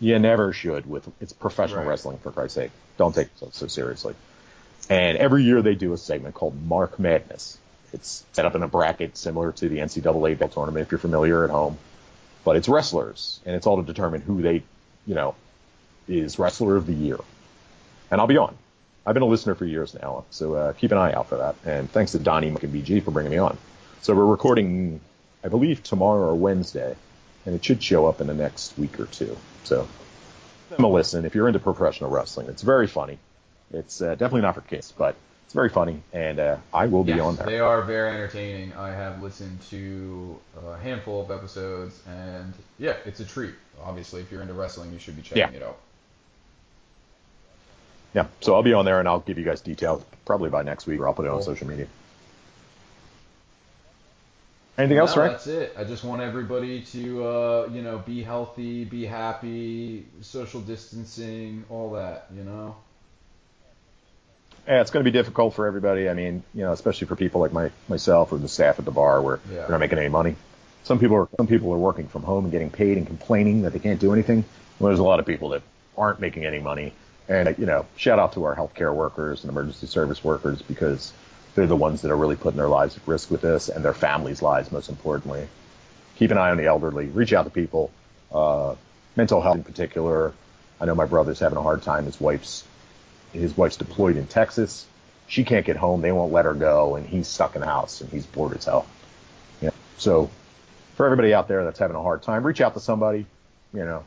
you 0.00 0.18
never 0.18 0.52
should 0.52 0.86
with 0.86 1.08
it's 1.20 1.32
professional 1.32 1.80
Right. 1.80 1.88
wrestling 1.88 2.18
for 2.18 2.30
Christ's 2.30 2.56
sake. 2.56 2.70
Don't 2.98 3.14
take 3.14 3.30
yourself 3.32 3.54
so 3.54 3.68
seriously. 3.68 4.14
And 4.90 5.16
every 5.16 5.44
year 5.44 5.62
they 5.62 5.74
do 5.76 5.92
a 5.94 5.96
segment 5.96 6.34
called 6.34 6.60
Mark 6.66 6.98
Madness. 6.98 7.56
It's 7.92 8.24
set 8.32 8.44
up 8.44 8.54
in 8.54 8.62
a 8.62 8.68
bracket 8.68 9.16
similar 9.16 9.52
to 9.52 9.68
the 9.68 9.78
NCAA 9.78 10.38
ball 10.38 10.48
tournament 10.48 10.84
if 10.86 10.92
you're 10.92 10.98
familiar 10.98 11.44
at 11.44 11.50
home. 11.50 11.78
But 12.44 12.56
it's 12.56 12.68
wrestlers, 12.68 13.40
and 13.46 13.56
it's 13.56 13.66
all 13.66 13.76
to 13.78 13.82
determine 13.82 14.20
who 14.20 14.42
they, 14.42 14.62
you 15.06 15.14
know, 15.14 15.34
is 16.06 16.38
wrestler 16.38 16.76
of 16.76 16.86
the 16.86 16.92
year. 16.92 17.18
And 18.14 18.20
I'll 18.20 18.28
be 18.28 18.36
on. 18.36 18.56
I've 19.04 19.14
been 19.14 19.24
a 19.24 19.26
listener 19.26 19.56
for 19.56 19.64
years 19.64 19.92
now, 19.92 20.24
so 20.30 20.54
uh, 20.54 20.72
keep 20.74 20.92
an 20.92 20.98
eye 20.98 21.12
out 21.14 21.28
for 21.28 21.38
that. 21.38 21.56
And 21.64 21.90
thanks 21.90 22.12
to 22.12 22.20
Donnie 22.20 22.48
Mike 22.48 22.62
and 22.62 22.72
BG 22.72 23.02
for 23.02 23.10
bringing 23.10 23.32
me 23.32 23.38
on. 23.38 23.58
So 24.02 24.14
we're 24.14 24.24
recording, 24.24 25.00
I 25.42 25.48
believe, 25.48 25.82
tomorrow 25.82 26.28
or 26.28 26.36
Wednesday, 26.36 26.94
and 27.44 27.56
it 27.56 27.64
should 27.64 27.82
show 27.82 28.06
up 28.06 28.20
in 28.20 28.28
the 28.28 28.34
next 28.34 28.78
week 28.78 29.00
or 29.00 29.06
two. 29.06 29.36
So 29.64 29.88
give 30.68 30.76
them 30.76 30.84
a 30.84 30.88
listen 30.88 31.24
if 31.24 31.34
you're 31.34 31.48
into 31.48 31.58
professional 31.58 32.08
wrestling. 32.08 32.46
It's 32.46 32.62
very 32.62 32.86
funny. 32.86 33.18
It's 33.72 34.00
uh, 34.00 34.10
definitely 34.10 34.42
not 34.42 34.54
for 34.54 34.60
kids, 34.60 34.92
but 34.96 35.16
it's 35.46 35.54
very 35.54 35.68
funny, 35.70 36.00
and 36.12 36.38
uh, 36.38 36.56
I 36.72 36.86
will 36.86 37.02
be 37.02 37.14
Yes, 37.14 37.20
on 37.22 37.34
there. 37.34 37.46
they 37.46 37.58
are 37.58 37.82
very 37.82 38.10
entertaining. 38.10 38.74
I 38.74 38.92
have 38.92 39.20
listened 39.24 39.60
to 39.70 40.38
a 40.64 40.78
handful 40.78 41.20
of 41.20 41.32
episodes, 41.32 42.00
and 42.06 42.54
yeah, 42.78 42.94
it's 43.06 43.18
a 43.18 43.24
treat. 43.24 43.54
Obviously, 43.82 44.20
if 44.20 44.30
you're 44.30 44.40
into 44.42 44.54
wrestling, 44.54 44.92
you 44.92 45.00
should 45.00 45.16
be 45.16 45.22
checking 45.22 45.52
Yeah. 45.52 45.58
it 45.58 45.64
out. 45.64 45.78
Yeah, 48.14 48.26
so 48.40 48.54
I'll 48.54 48.62
be 48.62 48.72
on 48.72 48.84
there, 48.84 49.00
and 49.00 49.08
I'll 49.08 49.20
give 49.20 49.38
you 49.38 49.44
guys 49.44 49.60
details 49.60 50.04
probably 50.24 50.48
by 50.50 50.62
next 50.62 50.86
week, 50.86 51.00
or 51.00 51.08
I'll 51.08 51.14
put 51.14 51.26
it 51.26 51.28
on 51.30 51.36
Cool. 51.36 51.42
social 51.44 51.66
media. 51.66 51.86
Anything 54.76 54.98
else, 54.98 55.14
no, 55.14 55.22
right? 55.22 55.30
That's 55.32 55.46
it. 55.46 55.74
I 55.78 55.84
just 55.84 56.02
want 56.02 56.20
everybody 56.20 56.82
to, 56.82 57.24
uh, 57.24 57.68
you 57.72 57.82
know, 57.82 57.98
be 57.98 58.22
healthy, 58.24 58.84
be 58.84 59.04
happy, 59.06 60.04
social 60.20 60.60
distancing, 60.60 61.64
all 61.70 61.92
that. 61.92 62.26
You 62.34 62.42
know. 62.42 62.76
Yeah, 64.66 64.80
it's 64.80 64.90
going 64.90 65.04
to 65.04 65.10
be 65.10 65.16
difficult 65.16 65.54
for 65.54 65.66
everybody. 65.66 66.08
I 66.08 66.14
mean, 66.14 66.42
you 66.54 66.62
know, 66.62 66.72
especially 66.72 67.06
for 67.06 67.14
people 67.16 67.40
like 67.40 67.52
my 67.52 67.70
myself 67.88 68.32
or 68.32 68.38
the 68.38 68.48
staff 68.48 68.78
at 68.80 68.84
the 68.84 68.90
bar 68.90 69.20
where 69.22 69.38
Yeah. 69.48 69.58
they're 69.60 69.70
not 69.70 69.80
making 69.80 69.98
any 69.98 70.08
money. 70.08 70.34
Some 70.84 70.98
people 70.98 71.16
are 71.16 71.28
some 71.36 71.46
people 71.46 71.72
are 71.72 71.78
working 71.78 72.08
from 72.08 72.22
home 72.22 72.44
and 72.44 72.50
getting 72.52 72.70
paid 72.70 72.96
and 72.96 73.06
complaining 73.06 73.62
that 73.62 73.72
they 73.72 73.78
can't 73.78 74.00
do 74.00 74.12
anything. 74.12 74.44
Well, 74.80 74.88
there's 74.88 74.98
a 74.98 75.04
lot 75.04 75.20
of 75.20 75.26
people 75.26 75.50
that 75.50 75.62
aren't 75.96 76.18
making 76.18 76.46
any 76.46 76.58
money. 76.58 76.94
And 77.28 77.54
you 77.58 77.66
know, 77.66 77.86
shout 77.96 78.18
out 78.18 78.34
to 78.34 78.44
our 78.44 78.54
healthcare 78.54 78.94
workers 78.94 79.42
and 79.42 79.50
emergency 79.50 79.86
service 79.86 80.22
workers 80.22 80.60
because 80.62 81.12
they're 81.54 81.66
the 81.66 81.76
ones 81.76 82.02
that 82.02 82.10
are 82.10 82.16
really 82.16 82.36
putting 82.36 82.58
their 82.58 82.68
lives 82.68 82.96
at 82.96 83.06
risk 83.06 83.30
with 83.30 83.40
this 83.40 83.68
and 83.68 83.84
their 83.84 83.94
families' 83.94 84.42
lives, 84.42 84.70
most 84.72 84.88
importantly. 84.88 85.48
Keep 86.16 86.32
an 86.32 86.38
eye 86.38 86.50
on 86.50 86.56
the 86.56 86.66
elderly. 86.66 87.06
Reach 87.06 87.32
out 87.32 87.44
to 87.44 87.50
people. 87.50 87.90
Uh, 88.32 88.74
mental 89.16 89.40
health 89.40 89.56
in 89.56 89.64
particular. 89.64 90.32
I 90.80 90.86
know 90.86 90.94
my 90.94 91.06
brother's 91.06 91.38
having 91.38 91.58
a 91.58 91.62
hard 91.62 91.82
time. 91.82 92.04
His 92.04 92.20
wife's 92.20 92.64
his 93.32 93.56
wife's 93.56 93.76
deployed 93.76 94.16
in 94.16 94.26
Texas. 94.26 94.86
She 95.26 95.44
can't 95.44 95.64
get 95.64 95.76
home. 95.76 96.02
They 96.02 96.12
won't 96.12 96.32
let 96.32 96.44
her 96.44 96.54
go, 96.54 96.96
and 96.96 97.06
he's 97.06 97.26
stuck 97.26 97.54
in 97.54 97.62
the 97.62 97.66
house 97.66 98.00
and 98.00 98.10
he's 98.10 98.26
bored 98.26 98.56
as 98.56 98.64
hell. 98.66 98.86
Know, 99.62 99.72
so 99.98 100.30
for 100.96 101.06
everybody 101.06 101.34
out 101.34 101.48
there 101.48 101.64
that's 101.64 101.78
having 101.78 101.96
a 101.96 102.02
hard 102.02 102.22
time, 102.22 102.44
reach 102.44 102.60
out 102.60 102.74
to 102.74 102.80
somebody. 102.80 103.26
You 103.72 103.84
know, 103.84 104.04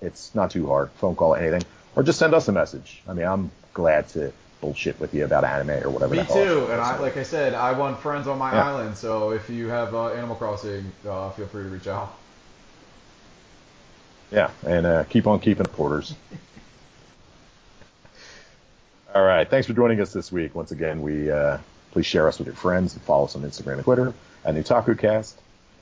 it's 0.00 0.34
not 0.34 0.50
too 0.50 0.66
hard. 0.66 0.90
Phone 0.92 1.16
call, 1.16 1.34
anything, 1.34 1.62
or 1.96 2.02
just 2.02 2.18
send 2.18 2.34
us 2.34 2.48
a 2.48 2.52
message. 2.52 3.02
I 3.08 3.12
mean, 3.14 3.26
I'm 3.26 3.50
glad 3.74 4.08
to 4.10 4.32
bullshit 4.60 5.00
with 5.00 5.14
you 5.14 5.24
about 5.24 5.44
anime 5.44 5.70
or 5.84 5.90
whatever. 5.90 6.14
Me 6.14 6.24
too, 6.24 6.66
and 6.70 6.80
I, 6.80 6.98
like 6.98 7.16
I 7.16 7.22
said, 7.22 7.54
I 7.54 7.72
want 7.72 7.98
friends 8.00 8.26
on 8.26 8.38
my 8.38 8.52
Yeah. 8.52 8.68
island. 8.70 8.96
So 8.96 9.30
if 9.32 9.48
you 9.48 9.68
have 9.68 9.94
uh, 9.94 10.08
Animal 10.10 10.36
Crossing, 10.36 10.92
uh, 11.08 11.30
feel 11.30 11.46
free 11.46 11.62
to 11.64 11.68
reach 11.70 11.86
out. 11.86 12.12
Yeah, 14.30 14.50
and 14.66 14.86
uh, 14.86 15.04
keep 15.04 15.26
on 15.26 15.40
keeping 15.40 15.64
the 15.64 15.70
porters. 15.70 16.14
All 19.14 19.22
right, 19.24 19.48
thanks 19.48 19.66
for 19.66 19.72
joining 19.72 20.00
us 20.00 20.12
this 20.12 20.30
week. 20.30 20.54
Once 20.54 20.70
again, 20.70 21.02
we 21.02 21.30
uh, 21.30 21.58
please 21.90 22.06
share 22.06 22.28
us 22.28 22.38
with 22.38 22.46
your 22.46 22.54
friends 22.54 22.94
and 22.94 23.02
follow 23.02 23.24
us 23.24 23.34
on 23.34 23.42
Instagram 23.42 23.74
and 23.74 23.84
Twitter 23.84 24.12
at 24.44 24.54
NewtakuCast. 24.54 25.32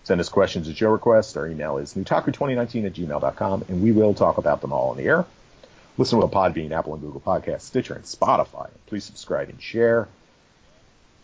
Send 0.04 0.20
us 0.20 0.30
questions 0.30 0.66
at 0.70 0.80
your 0.80 0.92
request. 0.92 1.36
Our 1.36 1.46
email 1.46 1.76
is 1.76 1.92
newtaku2019 1.92 2.86
at 2.86 2.94
gmail.com, 2.94 3.66
and 3.68 3.82
we 3.82 3.92
will 3.92 4.14
talk 4.14 4.38
about 4.38 4.62
them 4.62 4.72
all 4.72 4.90
on 4.90 4.96
the 4.96 5.04
air. 5.04 5.26
Listen 5.98 6.18
with 6.18 6.32
a 6.32 6.34
Podbean, 6.34 6.70
Apple 6.70 6.94
and 6.94 7.02
Google 7.02 7.20
Podcasts, 7.20 7.62
Stitcher, 7.62 7.94
and 7.94 8.04
Spotify. 8.04 8.70
Please 8.86 9.04
subscribe 9.04 9.48
and 9.48 9.60
share. 9.60 10.08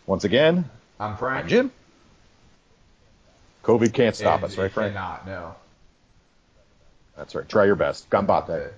Once 0.07 0.25
again, 0.25 0.69
I'm 0.99 1.17
Frank. 1.17 1.45
I'm 1.45 1.49
Jim. 1.49 1.73
COVID 3.63 3.95
can't 3.95 4.15
stop 4.15 4.43
us, 4.43 4.59
right, 4.59 4.71
Frank? 4.71 4.93
Cannot, 4.95 5.27
no. 5.27 5.55
That's 7.17 7.35
right. 7.35 7.49
Try 7.49 7.65
your 7.67 7.77
best. 7.77 8.11
Gambate. 8.11 8.73